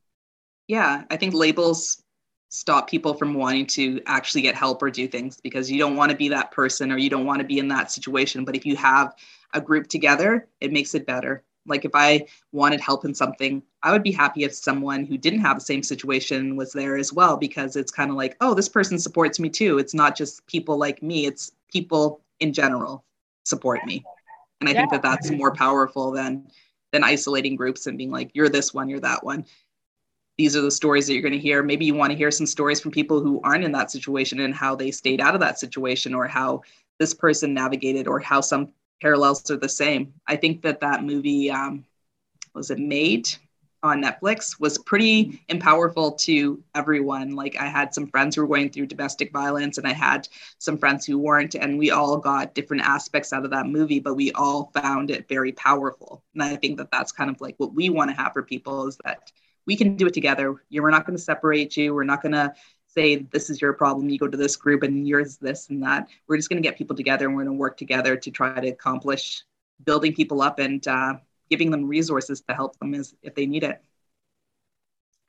Yeah 0.68 1.04
i 1.10 1.18
think 1.18 1.34
labels 1.34 2.04
stop 2.50 2.89
people 2.89 3.14
from 3.14 3.34
wanting 3.34 3.66
to 3.66 4.02
actually 4.06 4.41
get 4.41 4.56
help 4.56 4.82
or 4.82 4.89
do 4.89 5.08
things 5.08 5.39
because 5.41 5.70
you 5.70 5.78
don't 5.78 5.96
want 5.96 6.10
to 6.12 6.18
be 6.18 6.30
that 6.30 6.52
person 6.52 6.91
or 6.91 6.98
you 6.98 7.10
don't 7.10 7.26
want 7.26 7.39
to 7.39 7.48
be 7.48 7.60
in 7.60 7.68
that 7.68 7.91
situation 7.91 8.46
but 8.46 8.56
if 8.56 8.66
you 8.66 8.76
have 8.76 9.14
a 9.54 9.62
group 9.62 9.88
together 9.88 10.48
it 10.62 10.72
makes 10.72 10.96
it 10.96 11.06
better 11.06 11.43
like 11.68 11.86
if 11.86 11.91
I 11.93 12.26
wanted 12.51 12.80
help 12.80 13.05
in 13.05 13.13
something, 13.13 13.61
I 13.84 13.91
would 13.91 14.03
be 14.03 14.11
happy 14.11 14.43
if 14.43 14.53
someone 14.53 15.05
who 15.05 15.18
didn't 15.18 15.41
have 15.41 15.57
the 15.57 15.66
same 15.66 15.84
situation 15.84 16.55
was 16.55 16.74
there 16.74 16.97
as 16.97 17.11
well, 17.11 17.38
because 17.38 17.76
it's 17.76 17.91
kind 17.91 18.09
of 18.09 18.18
like, 18.18 18.36
oh, 18.41 18.53
this 18.53 18.70
person 18.70 18.99
supports 18.99 19.39
me 19.39 19.49
too. 19.49 19.78
It's 19.78 19.93
not 19.93 20.16
just 20.16 20.45
people 20.47 20.78
like 20.78 21.01
me, 21.01 21.26
it's 21.26 21.51
people 21.72 22.22
in 22.39 22.53
general 22.53 23.03
support 23.43 23.86
me. 23.86 24.03
And 24.59 24.70
I 24.70 24.74
yeah. 24.74 24.80
think 24.80 24.91
that 24.91 25.01
that's 25.01 25.32
more 25.32 25.53
powerful 25.53 26.11
than 26.11 26.47
than 26.91 27.03
isolating 27.03 27.55
groups 27.55 27.88
and 27.88 27.97
being 27.97 28.11
like, 28.11 28.32
you're 28.34 28.49
this 28.49 28.74
one, 28.74 28.88
you're 28.88 29.01
that 29.01 29.24
one. 29.24 29.45
These 30.38 30.55
are 30.55 30.61
the 30.61 30.72
stories 30.72 31.07
that 31.07 31.13
you're 31.13 31.22
going 31.22 31.34
to 31.34 31.39
hear. 31.39 31.61
Maybe 31.63 31.86
you 31.86 31.93
want 31.93 32.11
to 32.11 32.18
hear 32.18 32.32
some 32.32 32.45
stories 32.45 32.80
from 32.80 32.91
people 32.91 33.22
who 33.22 33.41
aren't 33.43 33.63
in 33.63 33.72
that 33.74 33.91
situation 33.91 34.39
and 34.39 34.53
how 34.53 34.76
they 34.76 34.91
stayed 34.91 35.20
out 35.20 35.34
of 35.34 35.41
that 35.41 35.59
situation 35.59 36.13
or 36.13 36.28
how 36.28 36.61
this 36.99 37.13
person 37.13 37.53
navigated 37.53 38.07
or 38.07 38.20
how 38.20 38.41
some 38.41 38.70
parallels 39.02 39.50
are 39.52 39.58
the 39.58 39.70
same. 39.70 40.14
I 40.28 40.36
think 40.36 40.62
that 40.64 40.80
that 40.82 41.04
movie 41.04 41.52
um, 41.52 41.86
was 42.54 42.72
it 42.72 42.80
made 42.80 43.30
on 43.86 44.02
Netflix 44.02 44.60
was 44.60 44.80
pretty 44.80 45.39
powerful 45.60 46.14
to 46.14 46.62
everyone. 46.74 47.36
Like 47.36 47.56
I 47.58 47.68
had 47.68 47.93
some 47.93 48.08
friends 48.08 48.36
who 48.36 48.41
were 48.41 48.48
going 48.48 48.72
through 48.72 48.88
domestic 48.88 49.32
violence, 49.32 49.78
and 49.78 49.88
I 49.88 49.93
had 49.93 50.28
some 50.58 50.78
friends 50.78 51.06
who 51.06 51.20
weren't, 51.20 51.56
and 51.56 51.78
we 51.78 51.91
all 51.91 52.18
got 52.18 52.56
different 52.56 52.84
aspects 52.84 53.32
out 53.32 53.46
of 53.46 53.52
that 53.52 53.68
movie, 53.68 54.00
but 54.00 54.16
we 54.16 54.32
all 54.32 54.72
found 54.74 55.12
it 55.12 55.28
very 55.30 55.52
powerful. 55.52 56.24
And 56.34 56.41
I 56.43 56.56
think 56.56 56.78
that 56.78 56.91
that's 56.91 57.12
kind 57.12 57.30
of 57.30 57.39
like 57.41 57.56
what 57.58 57.76
we 57.76 57.89
want 57.89 58.10
to 58.10 58.18
have 58.18 58.34
for 58.34 58.41
people 58.41 58.88
is 58.88 58.98
that 59.06 59.32
we 59.68 59.76
can 59.76 59.96
do 59.96 60.08
it 60.08 60.14
together. 60.14 60.56
We're 60.72 60.89
not 60.89 61.06
going 61.06 61.18
to 61.18 61.24
separate 61.24 61.78
you. 61.78 61.93
We're 61.93 62.04
not 62.04 62.22
going 62.22 62.34
to 62.34 62.54
say 62.96 63.16
this 63.32 63.50
is 63.50 63.62
your 63.62 63.74
problem. 63.74 64.10
You 64.10 64.18
go 64.18 64.28
to 64.28 64.38
this 64.38 64.56
group 64.56 64.84
and 64.84 65.08
yours 65.08 65.38
this 65.38 65.70
and 65.70 65.84
that. 65.84 66.08
We're 66.28 66.38
just 66.38 66.50
going 66.50 66.62
to 66.62 66.68
get 66.68 66.78
people 66.78 66.96
together 66.96 67.26
and 67.28 67.36
we're 67.36 67.43
going 67.43 67.56
to 67.56 67.60
work 67.60 67.78
together 67.78 68.16
to 68.16 68.32
try 68.32 68.60
to 68.60 68.70
accomplish 68.70 69.43
building 69.84 70.14
people 70.14 70.41
up 70.41 70.60
and 70.60 70.86
uh, 70.88 71.16
giving 71.50 71.70
them 71.70 71.88
resources 71.88 72.41
to 72.41 72.56
help 72.56 72.78
them 72.80 72.93
as, 72.93 73.14
if 73.22 73.36
they 73.36 73.46
need 73.46 73.64
it. 73.64 73.82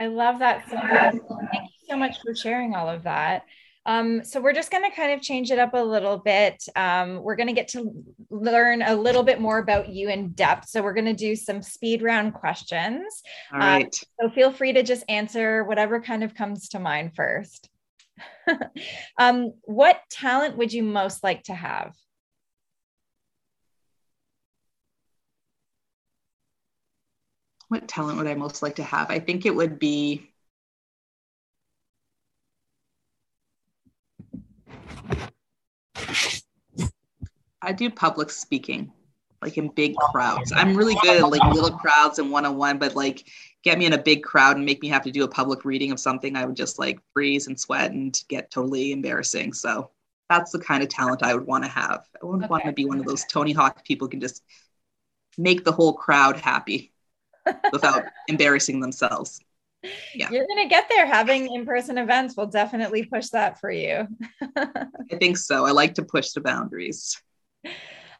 I 0.01 0.07
love 0.07 0.39
that. 0.39 0.69
So 0.71 0.77
thank 0.79 1.23
you 1.64 1.89
so 1.89 1.97
much 1.97 2.21
for 2.23 2.35
sharing 2.35 2.75
all 2.75 2.89
of 2.89 3.03
that 3.05 3.45
um, 3.87 4.24
so 4.24 4.41
we're 4.41 4.53
just 4.53 4.72
going 4.72 4.82
to 4.82 4.95
kind 4.95 5.12
of 5.12 5.22
change 5.22 5.53
it 5.53 5.61
up 5.61 5.72
a 5.74 5.78
little 5.78 6.18
bit. 6.18 6.62
Um, 6.74 7.22
we're 7.22 7.37
going 7.37 7.47
to 7.47 7.53
get 7.53 7.68
to 7.68 7.93
learn 8.30 8.82
a 8.82 8.97
little 8.97 9.22
bit 9.22 9.41
more 9.41 9.59
about 9.59 9.89
you 9.89 10.09
in 10.09 10.30
depth. 10.30 10.68
So 10.68 10.82
we're 10.82 10.93
going 10.93 11.07
to 11.07 11.14
do 11.14 11.37
some 11.37 11.62
speed 11.62 12.03
round 12.03 12.34
questions. 12.34 13.22
All 13.53 13.61
right. 13.61 13.84
Um, 13.84 13.91
so 14.20 14.34
feel 14.34 14.53
free 14.53 14.72
to 14.72 14.82
just 14.82 15.05
answer 15.09 15.62
whatever 15.62 16.01
kind 16.01 16.24
of 16.24 16.34
comes 16.34 16.68
to 16.70 16.80
mind 16.80 17.14
first. 17.14 17.70
um, 19.18 19.53
what 19.62 20.01
talent 20.11 20.57
would 20.57 20.72
you 20.72 20.82
most 20.82 21.22
like 21.22 21.45
to 21.45 21.55
have? 21.55 21.95
What 27.68 27.87
talent 27.87 28.18
would 28.18 28.26
I 28.26 28.34
most 28.34 28.62
like 28.62 28.76
to 28.76 28.84
have? 28.84 29.11
I 29.11 29.20
think 29.20 29.47
it 29.47 29.55
would 29.55 29.78
be 29.78 30.32
I 37.67 37.73
do 37.73 37.91
public 37.91 38.31
speaking, 38.31 38.93
like 39.43 39.59
in 39.59 39.69
big 39.69 39.95
oh, 40.01 40.07
crowds. 40.09 40.53
I'm 40.55 40.77
really 40.77 40.97
good 41.03 41.23
at 41.23 41.29
like 41.29 41.43
little 41.53 41.77
crowds 41.77 42.19
and 42.19 42.31
one 42.31 42.47
on 42.47 42.57
one, 42.57 42.79
but 42.79 42.95
like 42.95 43.29
get 43.64 43.79
me 43.79 43.87
in 43.87 43.93
a 43.93 43.99
big 43.99 44.23
crowd 44.23 44.57
and 44.57 44.64
make 44.64 44.81
me 44.81 44.89
have 44.89 45.03
to 45.03 45.11
do 45.11 45.25
a 45.25 45.29
public 45.29 45.64
reading 45.64 45.91
of 45.91 46.01
something, 46.01 46.37
I 46.37 46.47
would 46.47 46.57
just 46.57 46.79
like 46.79 47.01
freeze 47.12 47.49
and 47.49 47.59
sweat 47.59 47.91
and 47.91 48.19
get 48.29 48.51
totally 48.51 48.93
embarrassing. 48.93 49.53
So 49.53 49.91
that's 50.31 50.53
the 50.53 50.61
kind 50.61 50.83
of 50.83 50.89
talent 50.89 51.23
I 51.23 51.35
would 51.35 51.47
want 51.47 51.64
to 51.64 51.71
have. 51.71 52.07
I 52.23 52.25
wouldn't 52.25 52.45
okay. 52.45 52.51
want 52.51 52.64
to 52.67 52.73
be 52.73 52.85
one 52.85 53.01
of 53.01 53.05
those 53.05 53.25
Tony 53.25 53.53
Hawk 53.53 53.85
people 53.85 54.07
who 54.07 54.11
can 54.11 54.21
just 54.21 54.43
make 55.37 55.64
the 55.64 55.73
whole 55.73 55.93
crowd 55.93 56.37
happy 56.37 56.93
without 57.73 58.05
embarrassing 58.29 58.81
themselves 58.81 59.41
yeah. 60.14 60.29
You're 60.31 60.47
going 60.47 60.62
to 60.62 60.69
get 60.69 60.89
there. 60.89 61.07
Having 61.07 61.55
in 61.55 61.67
person 61.67 61.99
events 61.99 62.37
will 62.37 62.47
definitely 62.47 63.05
push 63.05 63.29
that 63.29 63.61
for 63.61 63.71
you. 63.71 64.07
I 64.57 65.17
think 65.19 65.37
so. 65.37 65.64
I 65.64 65.71
like 65.71 65.95
to 65.95 66.05
push 66.05 66.31
the 66.31 66.41
boundaries. 66.41 67.21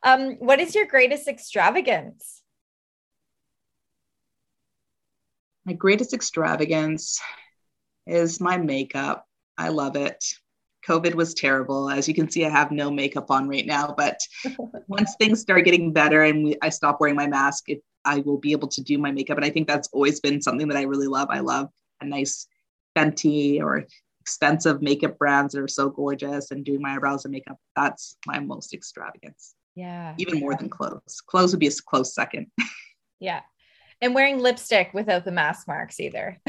Um, 0.03 0.37
what 0.39 0.61
is 0.61 0.75
your 0.75 0.87
greatest 0.87 1.29
extravagance? 1.29 2.43
My 5.65 5.73
greatest 5.73 6.15
extravagance 6.15 7.21
is 8.07 8.41
my 8.41 8.57
makeup. 8.57 9.27
I 9.59 9.69
love 9.69 9.97
it. 9.97 10.25
COVID 10.87 11.15
was 11.15 11.35
terrible. 11.35 11.91
As 11.91 12.07
you 12.07 12.15
can 12.15 12.31
see, 12.31 12.45
I 12.45 12.51
have 12.51 12.71
no 12.71 12.91
makeup 12.91 13.31
on 13.31 13.49
right 13.49 13.67
now, 13.67 13.93
but 13.97 14.21
once 14.87 15.17
things 15.19 15.41
start 15.41 15.65
getting 15.65 15.93
better 15.93 16.23
and 16.23 16.45
we, 16.45 16.57
I 16.63 16.69
stop 16.69 17.01
wearing 17.01 17.17
my 17.17 17.27
mask, 17.27 17.65
it 17.69 17.83
I 18.05 18.21
will 18.21 18.39
be 18.39 18.53
able 18.53 18.69
to 18.69 18.83
do 18.83 18.99
my 18.99 19.11
makeup. 19.11 19.37
And 19.37 19.45
I 19.45 19.51
think 19.51 19.67
that's 19.67 19.89
always 19.93 20.21
been 20.21 20.41
something 20.41 20.69
that 20.69 20.77
I 20.77 20.83
really 20.83 21.09
love. 21.09 21.29
I 21.31 21.41
love 21.41 21.69
a 22.01 22.07
nice 22.07 22.47
Fenty 22.97 23.61
or 23.61 23.85
expensive 24.27 24.83
makeup 24.83 25.17
brands 25.19 25.55
that 25.55 25.63
are 25.63 25.69
so 25.69 25.89
gorgeous 25.89 26.51
and 26.51 26.65
doing 26.65 26.83
my 26.83 26.97
eyebrows 26.97 27.25
and 27.25 27.31
makeup. 27.31 27.57
That's 27.77 28.17
my 28.27 28.41
most 28.41 28.75
extravagance. 28.75 29.55
Yeah. 29.77 30.15
Even 30.19 30.41
more 30.41 30.57
than 30.57 30.69
clothes. 30.69 31.23
Clothes 31.25 31.53
would 31.53 31.61
be 31.61 31.69
a 31.69 31.73
close 31.87 32.13
second. 32.13 32.49
yeah. 33.21 33.43
And 34.01 34.17
wearing 34.17 34.41
lipstick 34.41 34.93
without 34.93 35.25
the 35.25 35.31
mask 35.31 35.69
marks 35.69 36.01
either. 36.01 36.41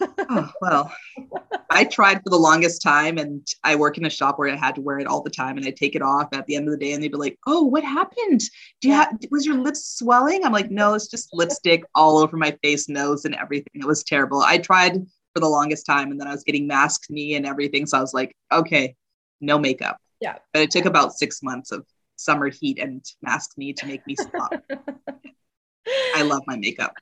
oh, 0.00 0.50
well, 0.60 0.92
I 1.70 1.84
tried 1.84 2.18
for 2.18 2.28
the 2.28 2.36
longest 2.36 2.82
time, 2.82 3.16
and 3.16 3.44
I 3.64 3.76
work 3.76 3.96
in 3.96 4.04
a 4.04 4.10
shop 4.10 4.38
where 4.38 4.52
I 4.52 4.56
had 4.56 4.74
to 4.74 4.82
wear 4.82 4.98
it 4.98 5.06
all 5.06 5.22
the 5.22 5.30
time, 5.30 5.56
and 5.56 5.66
I 5.66 5.70
take 5.70 5.96
it 5.96 6.02
off 6.02 6.28
at 6.34 6.46
the 6.46 6.54
end 6.54 6.68
of 6.68 6.72
the 6.72 6.78
day, 6.78 6.92
and 6.92 7.02
they'd 7.02 7.10
be 7.10 7.16
like, 7.16 7.38
"Oh, 7.46 7.64
what 7.64 7.82
happened? 7.82 8.42
Do 8.80 8.88
you 8.88 8.94
have? 8.94 9.18
Was 9.32 9.46
your 9.46 9.56
lips 9.56 9.98
swelling?" 9.98 10.44
I'm 10.44 10.52
like, 10.52 10.70
"No, 10.70 10.94
it's 10.94 11.08
just 11.08 11.30
lipstick 11.32 11.82
all 11.96 12.18
over 12.18 12.36
my 12.36 12.56
face, 12.62 12.88
nose, 12.88 13.24
and 13.24 13.34
everything. 13.34 13.80
It 13.80 13.86
was 13.86 14.04
terrible." 14.04 14.42
I 14.42 14.58
tried 14.58 15.04
for 15.34 15.40
the 15.40 15.48
longest 15.48 15.86
time, 15.86 16.10
and 16.10 16.20
then 16.20 16.28
I 16.28 16.32
was 16.32 16.44
getting 16.44 16.68
maskne 16.68 17.36
and 17.36 17.46
everything, 17.46 17.86
so 17.86 17.98
I 17.98 18.00
was 18.00 18.14
like, 18.14 18.36
"Okay, 18.50 18.96
no 19.40 19.58
makeup." 19.58 19.98
Yeah. 20.20 20.38
But 20.52 20.62
it 20.62 20.70
took 20.70 20.84
about 20.84 21.14
six 21.14 21.42
months 21.42 21.72
of 21.72 21.86
summer 22.16 22.48
heat 22.48 22.78
and 22.78 23.04
maskne 23.26 23.74
to 23.76 23.86
make 23.86 24.06
me 24.06 24.14
stop. 24.16 24.52
I 26.14 26.22
love 26.22 26.42
my 26.46 26.56
makeup. 26.56 26.94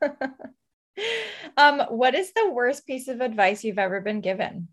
um, 1.56 1.80
what 1.88 2.14
is 2.14 2.32
the 2.32 2.50
worst 2.50 2.86
piece 2.86 3.08
of 3.08 3.20
advice 3.20 3.64
you've 3.64 3.78
ever 3.78 4.00
been 4.00 4.20
given? 4.20 4.68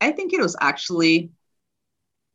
I 0.00 0.12
think 0.12 0.32
it 0.32 0.40
was 0.40 0.56
actually 0.60 1.30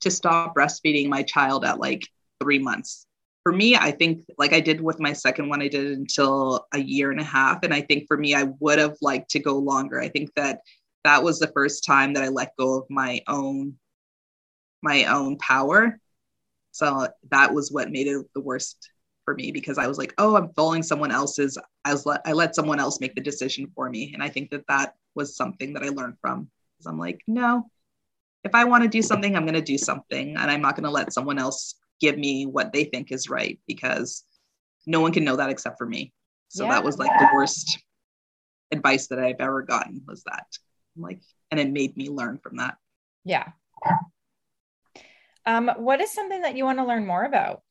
to 0.01 0.11
stop 0.11 0.53
breastfeeding 0.55 1.07
my 1.07 1.23
child 1.23 1.63
at 1.63 1.79
like 1.79 2.07
three 2.41 2.59
months. 2.59 3.05
For 3.43 3.51
me, 3.51 3.75
I 3.75 3.91
think 3.91 4.25
like 4.37 4.53
I 4.53 4.61
did 4.61 4.79
with 4.79 4.99
my 4.99 5.13
second 5.13 5.49
one, 5.49 5.61
I 5.61 5.67
did 5.67 5.85
it 5.85 5.97
until 5.97 6.65
a 6.73 6.79
year 6.79 7.11
and 7.11 7.19
a 7.19 7.25
half. 7.25 7.63
And 7.63 7.73
I 7.73 7.81
think 7.81 8.07
for 8.07 8.17
me, 8.17 8.33
I 8.33 8.43
would 8.59 8.79
have 8.79 8.95
liked 9.01 9.31
to 9.31 9.39
go 9.39 9.57
longer. 9.57 9.99
I 9.99 10.07
think 10.07 10.33
that 10.35 10.61
that 11.03 11.21
was 11.21 11.39
the 11.39 11.51
first 11.53 11.85
time 11.85 12.13
that 12.13 12.23
I 12.23 12.29
let 12.29 12.55
go 12.57 12.77
of 12.79 12.89
my 12.89 13.21
own 13.27 13.75
my 14.81 15.05
own 15.05 15.37
power. 15.37 15.99
So 16.71 17.07
that 17.29 17.53
was 17.53 17.71
what 17.71 17.91
made 17.91 18.07
it 18.07 18.25
the 18.33 18.41
worst 18.41 18.89
for 19.25 19.33
me 19.33 19.51
because 19.51 19.77
I 19.77 19.87
was 19.87 19.97
like, 19.97 20.13
oh, 20.17 20.35
I'm 20.35 20.53
following 20.53 20.83
someone 20.83 21.11
else's. 21.11 21.57
I 21.85 21.91
was 21.91 22.05
let 22.05 22.21
I 22.25 22.33
let 22.33 22.55
someone 22.55 22.79
else 22.79 22.99
make 22.99 23.15
the 23.15 23.21
decision 23.21 23.71
for 23.75 23.89
me, 23.89 24.11
and 24.13 24.23
I 24.23 24.29
think 24.29 24.51
that 24.51 24.67
that 24.67 24.95
was 25.15 25.35
something 25.35 25.73
that 25.73 25.83
I 25.83 25.89
learned 25.89 26.17
from. 26.21 26.49
Because 26.77 26.87
I'm 26.87 26.99
like, 26.99 27.21
no, 27.27 27.69
if 28.43 28.53
I 28.55 28.65
want 28.65 28.83
to 28.83 28.89
do 28.89 29.01
something, 29.01 29.35
I'm 29.35 29.45
going 29.45 29.53
to 29.53 29.61
do 29.61 29.77
something, 29.77 30.35
and 30.35 30.51
I'm 30.51 30.61
not 30.61 30.75
going 30.75 30.85
to 30.85 30.89
let 30.89 31.13
someone 31.13 31.39
else 31.39 31.75
give 31.99 32.17
me 32.17 32.45
what 32.45 32.73
they 32.73 32.85
think 32.85 33.11
is 33.11 33.29
right 33.29 33.59
because 33.67 34.23
no 34.85 34.99
one 34.99 35.11
can 35.11 35.23
know 35.23 35.35
that 35.35 35.49
except 35.49 35.77
for 35.77 35.85
me. 35.85 36.13
So 36.49 36.65
yeah. 36.65 36.71
that 36.71 36.83
was 36.83 36.97
like 36.97 37.11
the 37.19 37.29
worst 37.33 37.79
advice 38.71 39.07
that 39.07 39.19
I've 39.19 39.39
ever 39.39 39.61
gotten 39.61 40.01
was 40.07 40.23
that. 40.23 40.45
Like, 40.97 41.21
and 41.51 41.59
it 41.59 41.71
made 41.71 41.95
me 41.95 42.09
learn 42.09 42.39
from 42.41 42.57
that. 42.57 42.75
Yeah. 43.23 43.47
Um, 45.45 45.71
what 45.77 46.01
is 46.01 46.13
something 46.13 46.41
that 46.41 46.55
you 46.55 46.65
want 46.65 46.79
to 46.79 46.85
learn 46.85 47.05
more 47.05 47.23
about? 47.23 47.61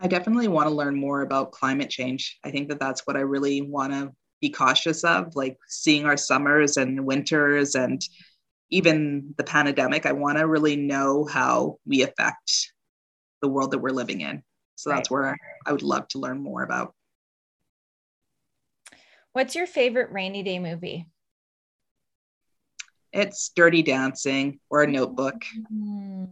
I 0.00 0.06
definitely 0.06 0.48
want 0.48 0.68
to 0.68 0.74
learn 0.74 0.94
more 0.94 1.22
about 1.22 1.50
climate 1.50 1.90
change. 1.90 2.38
I 2.44 2.50
think 2.50 2.68
that 2.68 2.78
that's 2.78 3.06
what 3.06 3.16
I 3.16 3.20
really 3.20 3.62
want 3.62 3.92
to 3.92 4.12
be 4.40 4.50
cautious 4.50 5.02
of, 5.02 5.34
like 5.34 5.56
seeing 5.66 6.04
our 6.04 6.16
summers 6.16 6.76
and 6.76 7.04
winters 7.04 7.74
and 7.74 8.00
even 8.70 9.34
the 9.36 9.44
pandemic. 9.44 10.06
I 10.06 10.12
want 10.12 10.38
to 10.38 10.46
really 10.46 10.76
know 10.76 11.24
how 11.24 11.78
we 11.86 12.02
affect 12.02 12.72
the 13.40 13.48
world 13.48 13.70
that 13.70 13.78
we're 13.78 13.90
living 13.90 14.20
in. 14.20 14.42
So 14.76 14.90
that's 14.90 15.10
right. 15.10 15.22
where 15.30 15.38
I 15.66 15.72
would 15.72 15.82
love 15.82 16.08
to 16.08 16.18
learn 16.18 16.40
more 16.40 16.62
about. 16.62 16.94
What's 19.32 19.54
your 19.54 19.66
favorite 19.66 20.10
rainy 20.12 20.42
day 20.42 20.58
movie? 20.58 21.06
It's 23.12 23.50
Dirty 23.54 23.82
Dancing 23.82 24.60
or 24.70 24.82
a 24.82 24.86
Notebook. 24.86 25.42
Mm-hmm. 25.72 26.24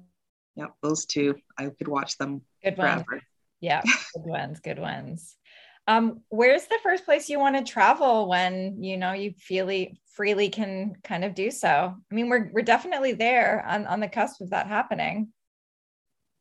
Yep, 0.56 0.74
those 0.82 1.06
two. 1.06 1.36
I 1.58 1.68
could 1.68 1.88
watch 1.88 2.16
them 2.18 2.42
Good 2.62 2.76
forever. 2.76 3.04
One. 3.08 3.20
Yeah, 3.60 3.82
good 4.14 4.24
ones, 4.24 4.60
good 4.60 4.78
ones. 4.78 5.36
Um, 5.88 6.22
where's 6.28 6.66
the 6.66 6.78
first 6.82 7.04
place 7.04 7.28
you 7.28 7.38
want 7.38 7.56
to 7.56 7.72
travel 7.72 8.28
when 8.28 8.82
you 8.82 8.96
know 8.96 9.12
you 9.12 9.34
freely 9.46 10.00
freely 10.14 10.48
can 10.48 10.94
kind 11.04 11.24
of 11.24 11.34
do 11.34 11.50
so? 11.50 11.94
I 12.10 12.14
mean, 12.14 12.28
we're 12.28 12.50
we're 12.52 12.62
definitely 12.62 13.12
there 13.12 13.64
on, 13.66 13.86
on 13.86 14.00
the 14.00 14.08
cusp 14.08 14.40
of 14.40 14.50
that 14.50 14.66
happening. 14.66 15.28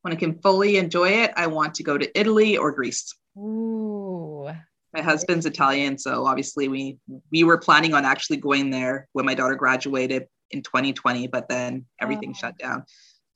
When 0.01 0.13
I 0.13 0.17
can 0.17 0.39
fully 0.39 0.77
enjoy 0.77 1.09
it, 1.09 1.31
I 1.35 1.47
want 1.47 1.75
to 1.75 1.83
go 1.83 1.97
to 1.97 2.19
Italy 2.19 2.57
or 2.57 2.71
Greece. 2.71 3.13
Ooh. 3.37 4.49
My 4.93 5.01
husband's 5.01 5.45
Italian, 5.45 5.97
so 5.97 6.25
obviously 6.25 6.67
we 6.67 6.97
we 7.31 7.43
were 7.43 7.57
planning 7.57 7.93
on 7.93 8.05
actually 8.05 8.37
going 8.37 8.71
there 8.71 9.07
when 9.13 9.25
my 9.25 9.35
daughter 9.35 9.55
graduated 9.55 10.27
in 10.51 10.63
2020, 10.63 11.27
but 11.27 11.49
then 11.49 11.85
everything 11.99 12.31
oh. 12.31 12.39
shut 12.39 12.57
down. 12.57 12.85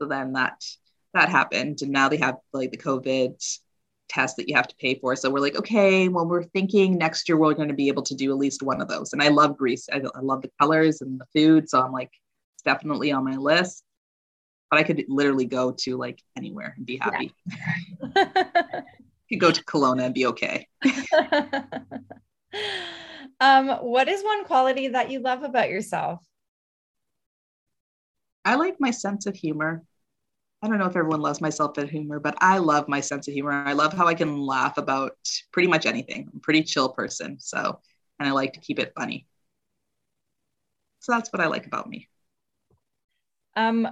So 0.02 0.08
then 0.08 0.34
that 0.34 0.64
that 1.14 1.30
happened, 1.30 1.80
and 1.82 1.92
now 1.92 2.10
they 2.10 2.18
have 2.18 2.38
like 2.54 2.72
the 2.72 2.78
COVID 2.78 3.36
test 4.10 4.36
that 4.38 4.50
you 4.50 4.56
have 4.56 4.68
to 4.68 4.76
pay 4.76 4.96
for. 4.96 5.16
So 5.16 5.30
we're 5.30 5.40
like, 5.40 5.56
okay, 5.56 6.08
well, 6.08 6.26
we're 6.26 6.44
thinking 6.44 6.98
next 6.98 7.30
year 7.30 7.38
we're 7.38 7.54
going 7.54 7.70
to 7.70 7.74
be 7.74 7.88
able 7.88 8.04
to 8.04 8.16
do 8.16 8.32
at 8.32 8.38
least 8.38 8.64
one 8.64 8.82
of 8.82 8.88
those. 8.88 9.14
And 9.14 9.22
I 9.22 9.30
love 9.30 9.58
Greece. 9.58 9.88
I, 9.92 10.02
I 10.16 10.20
love 10.22 10.42
the 10.42 10.52
colors 10.60 11.02
and 11.02 11.20
the 11.20 11.26
food. 11.34 11.70
So 11.70 11.82
I'm 11.82 11.92
like, 11.92 12.10
it's 12.56 12.64
definitely 12.64 13.12
on 13.12 13.24
my 13.24 13.36
list. 13.36 13.84
But 14.70 14.80
I 14.80 14.84
could 14.84 15.04
literally 15.08 15.46
go 15.46 15.72
to 15.72 15.98
like 15.98 16.22
anywhere 16.38 16.74
and 16.78 16.86
be 16.86 16.98
happy. 16.98 17.34
Yeah. 18.16 18.26
could 19.30 19.40
go 19.40 19.52
to 19.52 19.64
Kelowna 19.64 20.06
and 20.06 20.14
be 20.14 20.26
okay. 20.28 20.68
um, 23.40 23.70
what 23.70 24.10
is 24.10 24.24
one 24.24 24.44
quality 24.46 24.90
that 24.90 25.12
you 25.12 25.20
love 25.20 25.44
about 25.44 25.70
yourself? 25.70 26.20
I 28.44 28.56
like 28.56 28.78
my 28.80 28.92
sense 28.92 29.28
of 29.28 29.36
humor. 29.36 29.84
I 30.62 30.68
don't 30.68 30.78
know 30.78 30.88
if 30.88 30.96
everyone 30.96 31.22
loves 31.22 31.40
my 31.40 31.50
of 31.50 31.90
humor, 31.90 32.20
but 32.20 32.36
I 32.40 32.58
love 32.58 32.90
my 32.90 33.00
sense 33.00 33.28
of 33.28 33.34
humor. 33.34 33.52
I 33.52 33.74
love 33.74 33.94
how 33.94 34.08
I 34.08 34.14
can 34.14 34.38
laugh 34.38 34.78
about 34.78 35.14
pretty 35.54 35.70
much 35.70 35.86
anything. 35.86 36.28
I'm 36.30 36.38
a 36.38 36.42
pretty 36.42 36.64
chill 36.64 36.90
person. 36.90 37.40
So, 37.40 37.80
and 38.20 38.28
I 38.28 38.32
like 38.34 38.54
to 38.54 38.60
keep 38.60 38.80
it 38.80 38.92
funny. 38.98 39.26
So 41.00 41.14
that's 41.14 41.32
what 41.32 41.42
I 41.42 41.48
like 41.48 41.66
about 41.66 41.88
me. 41.88 42.10
Um, 43.56 43.88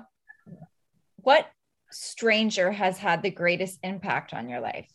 what 1.18 1.50
stranger 1.90 2.72
has 2.72 2.98
had 2.98 3.22
the 3.22 3.32
greatest 3.32 3.80
impact 3.84 4.34
on 4.34 4.50
your 4.50 4.60
life? 4.60 4.92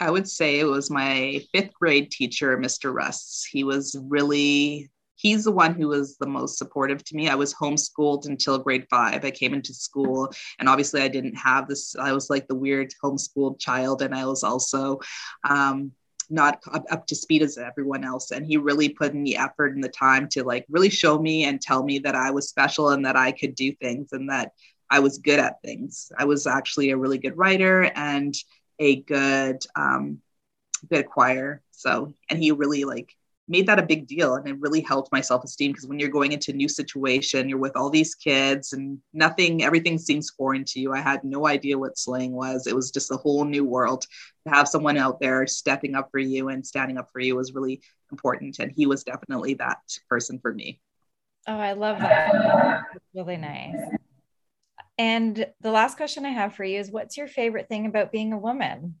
I 0.00 0.10
would 0.10 0.26
say 0.26 0.58
it 0.58 0.64
was 0.64 0.90
my 0.90 1.42
fifth 1.52 1.74
grade 1.74 2.10
teacher, 2.10 2.56
Mr. 2.56 2.94
Russ. 2.94 3.46
He 3.50 3.64
was 3.64 3.94
really 4.08 4.90
he's 5.20 5.44
the 5.44 5.52
one 5.52 5.74
who 5.74 5.88
was 5.88 6.16
the 6.16 6.26
most 6.26 6.56
supportive 6.56 7.04
to 7.04 7.16
me. 7.16 7.28
I 7.28 7.34
was 7.34 7.54
homeschooled 7.54 8.26
until 8.26 8.58
grade 8.58 8.86
five. 8.88 9.24
I 9.24 9.30
came 9.30 9.52
into 9.52 9.74
school, 9.74 10.32
and 10.58 10.68
obviously, 10.68 11.02
I 11.02 11.08
didn't 11.08 11.36
have 11.36 11.68
this. 11.68 11.94
I 11.96 12.12
was 12.12 12.30
like 12.30 12.48
the 12.48 12.54
weird 12.54 12.92
homeschooled 13.02 13.60
child, 13.60 14.02
and 14.02 14.14
I 14.14 14.24
was 14.24 14.42
also 14.42 15.00
um, 15.44 15.92
not 16.30 16.62
up, 16.90 17.06
to 17.06 17.14
speed 17.14 17.42
as 17.42 17.58
everyone 17.58 18.04
else. 18.04 18.30
And 18.30 18.46
he 18.46 18.56
really 18.56 18.88
put 18.88 19.12
in 19.12 19.24
the 19.24 19.36
effort 19.36 19.74
and 19.74 19.84
the 19.84 19.88
time 19.88 20.28
to 20.30 20.44
like 20.44 20.64
really 20.70 20.90
show 20.90 21.18
me 21.18 21.44
and 21.44 21.60
tell 21.60 21.82
me 21.82 21.98
that 22.00 22.14
I 22.14 22.30
was 22.30 22.48
special 22.48 22.90
and 22.90 23.04
that 23.04 23.16
I 23.16 23.32
could 23.32 23.54
do 23.54 23.72
things 23.74 24.12
and 24.12 24.30
that 24.30 24.52
I 24.88 25.00
was 25.00 25.18
good 25.18 25.38
at 25.38 25.60
things. 25.62 26.10
I 26.16 26.24
was 26.24 26.46
actually 26.46 26.90
a 26.90 26.96
really 26.96 27.18
good 27.18 27.36
writer 27.36 27.90
and 27.94 28.34
a 28.78 29.02
good 29.02 29.58
um, 29.76 30.18
good 30.88 31.06
choir. 31.06 31.62
So, 31.72 32.14
and 32.30 32.38
he 32.42 32.52
really 32.52 32.84
like 32.84 33.14
made 33.50 33.66
that 33.66 33.80
a 33.80 33.86
big 33.86 34.06
deal 34.06 34.36
and 34.36 34.46
it 34.46 34.58
really 34.60 34.80
helped 34.80 35.10
my 35.10 35.20
self-esteem 35.20 35.72
because 35.72 35.86
when 35.86 35.98
you're 35.98 36.08
going 36.08 36.30
into 36.30 36.52
a 36.52 36.54
new 36.54 36.68
situation 36.68 37.48
you're 37.48 37.58
with 37.58 37.76
all 37.76 37.90
these 37.90 38.14
kids 38.14 38.72
and 38.72 38.98
nothing 39.12 39.64
everything 39.64 39.98
seems 39.98 40.30
foreign 40.30 40.64
to 40.64 40.78
you. 40.78 40.92
I 40.92 41.00
had 41.00 41.24
no 41.24 41.48
idea 41.48 41.76
what 41.76 41.98
slang 41.98 42.32
was. 42.32 42.68
It 42.68 42.76
was 42.76 42.92
just 42.92 43.10
a 43.10 43.16
whole 43.16 43.44
new 43.44 43.64
world. 43.64 44.06
To 44.46 44.54
have 44.54 44.68
someone 44.68 44.96
out 44.96 45.20
there 45.20 45.46
stepping 45.46 45.96
up 45.96 46.08
for 46.12 46.20
you 46.20 46.48
and 46.48 46.64
standing 46.64 46.96
up 46.96 47.10
for 47.12 47.20
you 47.20 47.36
was 47.36 47.52
really 47.52 47.82
important 48.12 48.60
and 48.60 48.70
he 48.70 48.86
was 48.86 49.02
definitely 49.02 49.54
that 49.54 49.78
person 50.08 50.38
for 50.38 50.54
me. 50.54 50.80
Oh 51.48 51.58
i 51.58 51.72
love 51.72 51.98
that. 51.98 52.84
Really 53.14 53.36
nice. 53.36 53.76
And 54.96 55.46
the 55.60 55.72
last 55.72 55.96
question 55.96 56.24
i 56.24 56.30
have 56.30 56.54
for 56.54 56.64
you 56.64 56.78
is 56.78 56.90
what's 56.90 57.16
your 57.16 57.26
favorite 57.26 57.68
thing 57.68 57.86
about 57.86 58.12
being 58.12 58.32
a 58.32 58.38
woman? 58.38 58.94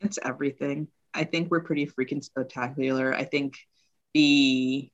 It's 0.00 0.18
everything 0.22 0.86
I 1.14 1.24
think 1.24 1.50
we're 1.50 1.60
pretty 1.60 1.86
freaking 1.86 2.22
spectacular. 2.22 3.14
I 3.14 3.24
think 3.24 3.56
the 4.14 4.90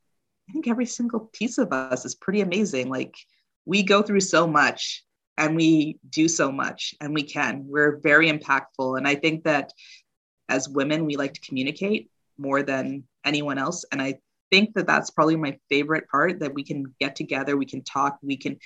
I 0.48 0.52
think 0.52 0.68
every 0.68 0.86
single 0.86 1.30
piece 1.32 1.58
of 1.58 1.72
us 1.72 2.04
is 2.04 2.14
pretty 2.14 2.42
amazing. 2.42 2.90
Like 2.90 3.14
we 3.64 3.82
go 3.82 4.02
through 4.02 4.20
so 4.20 4.46
much 4.46 5.04
and 5.38 5.56
we 5.56 5.98
do 6.10 6.28
so 6.28 6.52
much 6.52 6.94
and 7.00 7.14
we 7.14 7.22
can. 7.22 7.66
We're 7.66 7.98
very 7.98 8.30
impactful. 8.30 8.98
And 8.98 9.08
I 9.08 9.14
think 9.14 9.44
that 9.44 9.72
as 10.48 10.68
women, 10.68 11.06
we 11.06 11.16
like 11.16 11.34
to 11.34 11.40
communicate 11.40 12.10
more 12.38 12.62
than 12.62 13.04
anyone 13.24 13.58
else. 13.58 13.84
And 13.90 14.00
I 14.02 14.18
think 14.50 14.74
that 14.74 14.86
that's 14.86 15.10
probably 15.10 15.36
my 15.36 15.58
favorite 15.68 16.08
part 16.08 16.40
that 16.40 16.54
we 16.54 16.62
can 16.62 16.94
get 17.00 17.16
together, 17.16 17.56
we 17.56 17.66
can 17.66 17.82
talk, 17.82 18.18
we 18.22 18.36
can, 18.36 18.58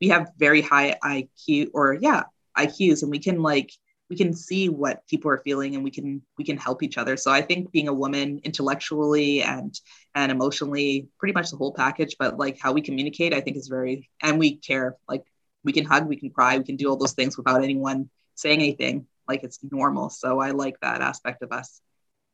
we 0.00 0.08
have 0.08 0.30
very 0.38 0.60
high 0.60 0.96
IQ 1.04 1.70
or 1.74 1.98
yeah, 2.00 2.24
IQs 2.56 3.02
and 3.02 3.10
we 3.10 3.18
can 3.18 3.42
like 3.42 3.70
we 4.08 4.16
can 4.16 4.32
see 4.32 4.68
what 4.68 5.06
people 5.08 5.30
are 5.30 5.38
feeling 5.38 5.74
and 5.74 5.82
we 5.82 5.90
can 5.90 6.22
we 6.38 6.44
can 6.44 6.56
help 6.56 6.82
each 6.82 6.98
other 6.98 7.16
so 7.16 7.30
i 7.30 7.40
think 7.40 7.70
being 7.72 7.88
a 7.88 7.94
woman 7.94 8.40
intellectually 8.44 9.42
and 9.42 9.80
and 10.14 10.30
emotionally 10.30 11.08
pretty 11.18 11.32
much 11.32 11.50
the 11.50 11.56
whole 11.56 11.72
package 11.72 12.16
but 12.18 12.38
like 12.38 12.58
how 12.60 12.72
we 12.72 12.80
communicate 12.80 13.34
i 13.34 13.40
think 13.40 13.56
is 13.56 13.68
very 13.68 14.08
and 14.22 14.38
we 14.38 14.56
care 14.56 14.96
like 15.08 15.24
we 15.64 15.72
can 15.72 15.84
hug 15.84 16.06
we 16.06 16.16
can 16.16 16.30
cry 16.30 16.56
we 16.56 16.64
can 16.64 16.76
do 16.76 16.88
all 16.88 16.96
those 16.96 17.14
things 17.14 17.36
without 17.36 17.62
anyone 17.64 18.08
saying 18.36 18.60
anything 18.60 19.06
like 19.28 19.42
it's 19.42 19.58
normal. 19.70 20.10
So 20.10 20.40
I 20.40 20.50
like 20.50 20.78
that 20.80 21.00
aspect 21.00 21.42
of 21.42 21.52
us. 21.52 21.80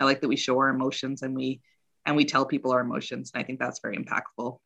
I 0.01 0.05
like 0.05 0.21
that 0.21 0.29
we 0.29 0.37
show 0.37 0.59
our 0.59 0.69
emotions 0.69 1.23
and 1.23 1.35
we 1.35 1.61
and 2.05 2.17
we 2.17 2.25
tell 2.25 2.45
people 2.45 2.73
our 2.73 2.81
emotions. 2.81 3.31
And 3.33 3.43
I 3.43 3.47
think 3.47 3.61
that's 3.61 3.81
very 3.81 3.97
impactful. 3.97 4.59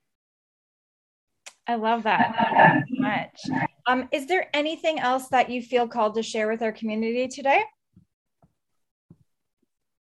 I 1.69 1.75
love 1.75 2.05
that 2.05 2.85
so 2.89 3.01
much. 3.01 3.66
Um, 3.87 4.09
is 4.11 4.27
there 4.27 4.49
anything 4.53 4.99
else 4.99 5.29
that 5.29 5.49
you 5.49 5.63
feel 5.63 5.87
called 5.87 6.15
to 6.17 6.23
share 6.23 6.49
with 6.49 6.63
our 6.63 6.73
community 6.73 7.29
today? 7.29 7.63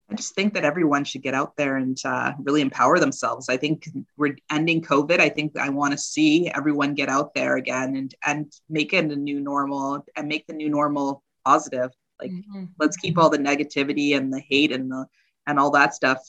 I 0.10 0.16
just 0.16 0.36
think 0.36 0.54
that 0.54 0.64
everyone 0.66 1.04
should 1.04 1.24
get 1.24 1.34
out 1.34 1.56
there 1.56 1.78
and 1.78 1.98
uh, 2.06 2.34
really 2.40 2.62
empower 2.62 3.00
themselves. 3.00 3.50
I 3.50 3.58
think 3.58 3.88
we're 4.18 4.38
ending 4.52 4.82
COVID. 4.82 5.20
I 5.20 5.30
think 5.30 5.58
I 5.58 5.70
want 5.70 5.94
to 5.94 5.98
see 5.98 6.50
everyone 6.50 6.94
get 6.94 7.10
out 7.10 7.34
there 7.34 7.58
again 7.58 7.96
and 7.96 8.16
and 8.26 8.54
make 8.70 8.94
it 8.94 9.12
a 9.12 9.16
new 9.16 9.40
normal 9.40 10.06
and 10.16 10.28
make 10.28 10.46
the 10.48 10.54
new 10.54 10.70
normal 10.70 11.24
positive. 11.44 11.92
Like 12.22 12.32
mm-hmm. 12.32 12.66
let's 12.80 12.98
keep 12.98 13.18
all 13.18 13.30
the 13.30 13.38
negativity 13.38 14.16
and 14.16 14.32
the 14.32 14.40
hate 14.40 14.72
and 14.72 14.92
the 14.92 15.06
and 15.48 15.60
all 15.60 15.72
that 15.72 15.96
stuff 15.96 16.20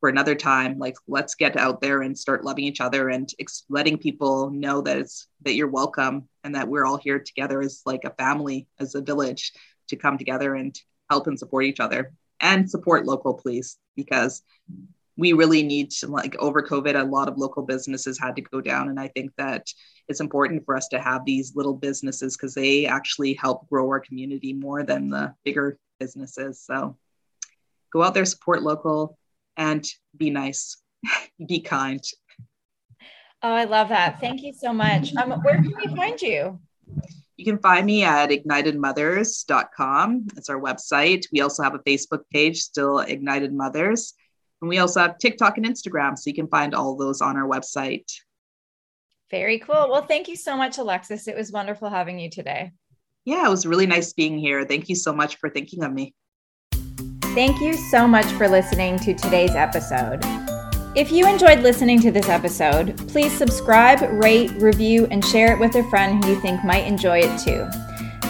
for 0.00 0.08
another 0.10 0.34
time. 0.34 0.78
Like 0.78 0.96
let's 1.08 1.34
get 1.34 1.56
out 1.56 1.80
there 1.80 2.02
and 2.02 2.16
start 2.16 2.44
loving 2.44 2.64
each 2.64 2.80
other 2.80 3.08
and 3.08 3.28
ex- 3.40 3.64
letting 3.68 3.98
people 3.98 4.50
know 4.50 4.82
that 4.82 4.98
it's 4.98 5.26
that 5.42 5.54
you're 5.54 5.68
welcome 5.68 6.28
and 6.46 6.54
that 6.54 6.68
we're 6.68 6.86
all 6.86 6.96
here 6.96 7.18
together 7.18 7.60
as 7.60 7.82
like 7.84 8.04
a 8.04 8.10
family, 8.10 8.68
as 8.78 8.94
a 8.94 9.02
village, 9.02 9.52
to 9.88 9.96
come 9.96 10.16
together 10.16 10.54
and 10.54 10.80
help 11.10 11.26
and 11.26 11.38
support 11.38 11.64
each 11.64 11.80
other 11.80 12.12
and 12.40 12.70
support 12.70 13.04
local 13.04 13.34
police 13.34 13.78
because 13.96 14.42
we 15.16 15.32
really 15.32 15.62
need 15.62 15.90
to 15.90 16.06
like 16.06 16.36
over 16.38 16.62
covid 16.62 17.00
a 17.00 17.04
lot 17.04 17.28
of 17.28 17.38
local 17.38 17.62
businesses 17.62 18.18
had 18.18 18.36
to 18.36 18.42
go 18.42 18.60
down. 18.60 18.88
And 18.88 19.00
i 19.00 19.08
think 19.08 19.32
that 19.36 19.66
it's 20.08 20.20
important 20.20 20.64
for 20.64 20.76
us 20.76 20.88
to 20.88 21.00
have 21.00 21.24
these 21.24 21.56
little 21.56 21.74
businesses 21.74 22.36
because 22.36 22.54
they 22.54 22.86
actually 22.86 23.34
help 23.34 23.68
grow 23.68 23.88
our 23.88 24.00
community 24.00 24.52
more 24.52 24.84
than 24.84 25.10
the 25.10 25.34
bigger 25.44 25.78
businesses. 25.98 26.60
So 26.60 26.96
go 27.92 28.02
out 28.02 28.14
there 28.14 28.24
support 28.24 28.62
local 28.62 29.18
and 29.56 29.84
be 30.16 30.30
nice 30.30 30.76
be 31.46 31.60
kind 31.60 32.04
oh 33.42 33.52
i 33.52 33.64
love 33.64 33.88
that 33.88 34.20
thank 34.20 34.42
you 34.42 34.52
so 34.52 34.72
much 34.72 35.14
um, 35.16 35.30
where 35.42 35.56
can 35.56 35.72
we 35.76 35.94
find 35.96 36.20
you 36.20 36.58
you 37.36 37.44
can 37.44 37.58
find 37.58 37.84
me 37.84 38.02
at 38.02 38.30
ignitedmothers.com. 38.30 40.26
It's 40.36 40.48
our 40.48 40.60
website. 40.60 41.26
We 41.32 41.42
also 41.42 41.62
have 41.62 41.74
a 41.74 41.80
Facebook 41.80 42.22
page, 42.32 42.60
still 42.60 43.00
Ignited 43.00 43.52
Mothers. 43.52 44.14
And 44.62 44.68
we 44.70 44.78
also 44.78 45.00
have 45.00 45.18
TikTok 45.18 45.58
and 45.58 45.66
Instagram. 45.66 46.16
So 46.16 46.30
you 46.30 46.34
can 46.34 46.48
find 46.48 46.74
all 46.74 46.96
those 46.96 47.20
on 47.20 47.36
our 47.36 47.46
website. 47.46 48.10
Very 49.30 49.58
cool. 49.58 49.88
Well, 49.90 50.06
thank 50.06 50.28
you 50.28 50.36
so 50.36 50.56
much, 50.56 50.78
Alexis. 50.78 51.28
It 51.28 51.36
was 51.36 51.52
wonderful 51.52 51.90
having 51.90 52.18
you 52.18 52.30
today. 52.30 52.72
Yeah, 53.24 53.46
it 53.46 53.50
was 53.50 53.66
really 53.66 53.86
nice 53.86 54.12
being 54.12 54.38
here. 54.38 54.64
Thank 54.64 54.88
you 54.88 54.94
so 54.94 55.12
much 55.12 55.36
for 55.36 55.50
thinking 55.50 55.82
of 55.82 55.92
me. 55.92 56.14
Thank 57.34 57.60
you 57.60 57.74
so 57.74 58.06
much 58.06 58.26
for 58.32 58.48
listening 58.48 58.98
to 59.00 59.14
today's 59.14 59.54
episode. 59.54 60.24
If 60.96 61.12
you 61.12 61.28
enjoyed 61.28 61.58
listening 61.58 62.00
to 62.00 62.10
this 62.10 62.30
episode, 62.30 62.96
please 63.08 63.30
subscribe, 63.30 64.00
rate, 64.00 64.50
review, 64.52 65.06
and 65.10 65.22
share 65.22 65.52
it 65.52 65.60
with 65.60 65.74
a 65.74 65.82
friend 65.90 66.24
who 66.24 66.30
you 66.30 66.40
think 66.40 66.64
might 66.64 66.86
enjoy 66.86 67.18
it 67.22 67.38
too. 67.38 67.68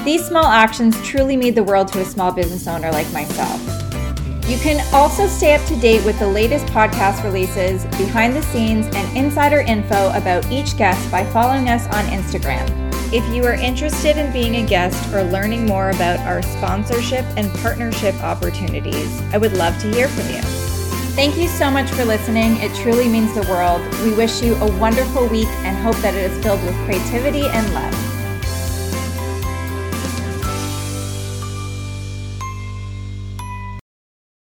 These 0.03 0.27
small 0.27 0.47
actions 0.47 1.01
truly 1.07 1.37
mean 1.37 1.55
the 1.55 1.63
world 1.63 1.87
to 1.93 2.01
a 2.01 2.05
small 2.05 2.33
business 2.33 2.67
owner 2.67 2.91
like 2.91 3.09
myself. 3.13 3.61
You 4.49 4.59
can 4.59 4.85
also 4.93 5.29
stay 5.29 5.55
up 5.55 5.65
to 5.69 5.77
date 5.77 6.05
with 6.05 6.19
the 6.19 6.27
latest 6.27 6.67
podcast 6.67 7.23
releases, 7.23 7.85
behind 7.97 8.35
the 8.35 8.43
scenes, 8.43 8.87
and 8.87 9.17
insider 9.17 9.61
info 9.61 10.11
about 10.17 10.51
each 10.51 10.77
guest 10.77 11.09
by 11.09 11.25
following 11.27 11.69
us 11.69 11.87
on 11.95 12.05
Instagram. 12.07 12.69
If 13.13 13.33
you 13.33 13.45
are 13.45 13.55
interested 13.55 14.17
in 14.17 14.33
being 14.33 14.57
a 14.57 14.67
guest 14.67 15.15
or 15.15 15.23
learning 15.23 15.67
more 15.67 15.91
about 15.91 16.19
our 16.27 16.43
sponsorship 16.43 17.25
and 17.37 17.49
partnership 17.61 18.17
opportunities, 18.25 19.23
I 19.33 19.39
would 19.39 19.53
love 19.53 19.81
to 19.83 19.93
hear 19.93 20.09
from 20.09 20.29
you. 20.35 20.76
Thank 21.17 21.39
you 21.39 21.49
so 21.49 21.71
much 21.71 21.91
for 21.93 22.05
listening. 22.05 22.59
It 22.59 22.75
truly 22.75 23.09
means 23.09 23.35
the 23.35 23.41
world. 23.51 23.81
We 24.05 24.13
wish 24.13 24.43
you 24.43 24.55
a 24.57 24.79
wonderful 24.79 25.27
week 25.29 25.49
and 25.65 25.75
hope 25.79 25.97
that 26.03 26.15
it 26.15 26.31
is 26.31 26.45
filled 26.45 26.63
with 26.63 26.75
creativity 26.85 27.47
and 27.47 27.73
love. 27.73 28.16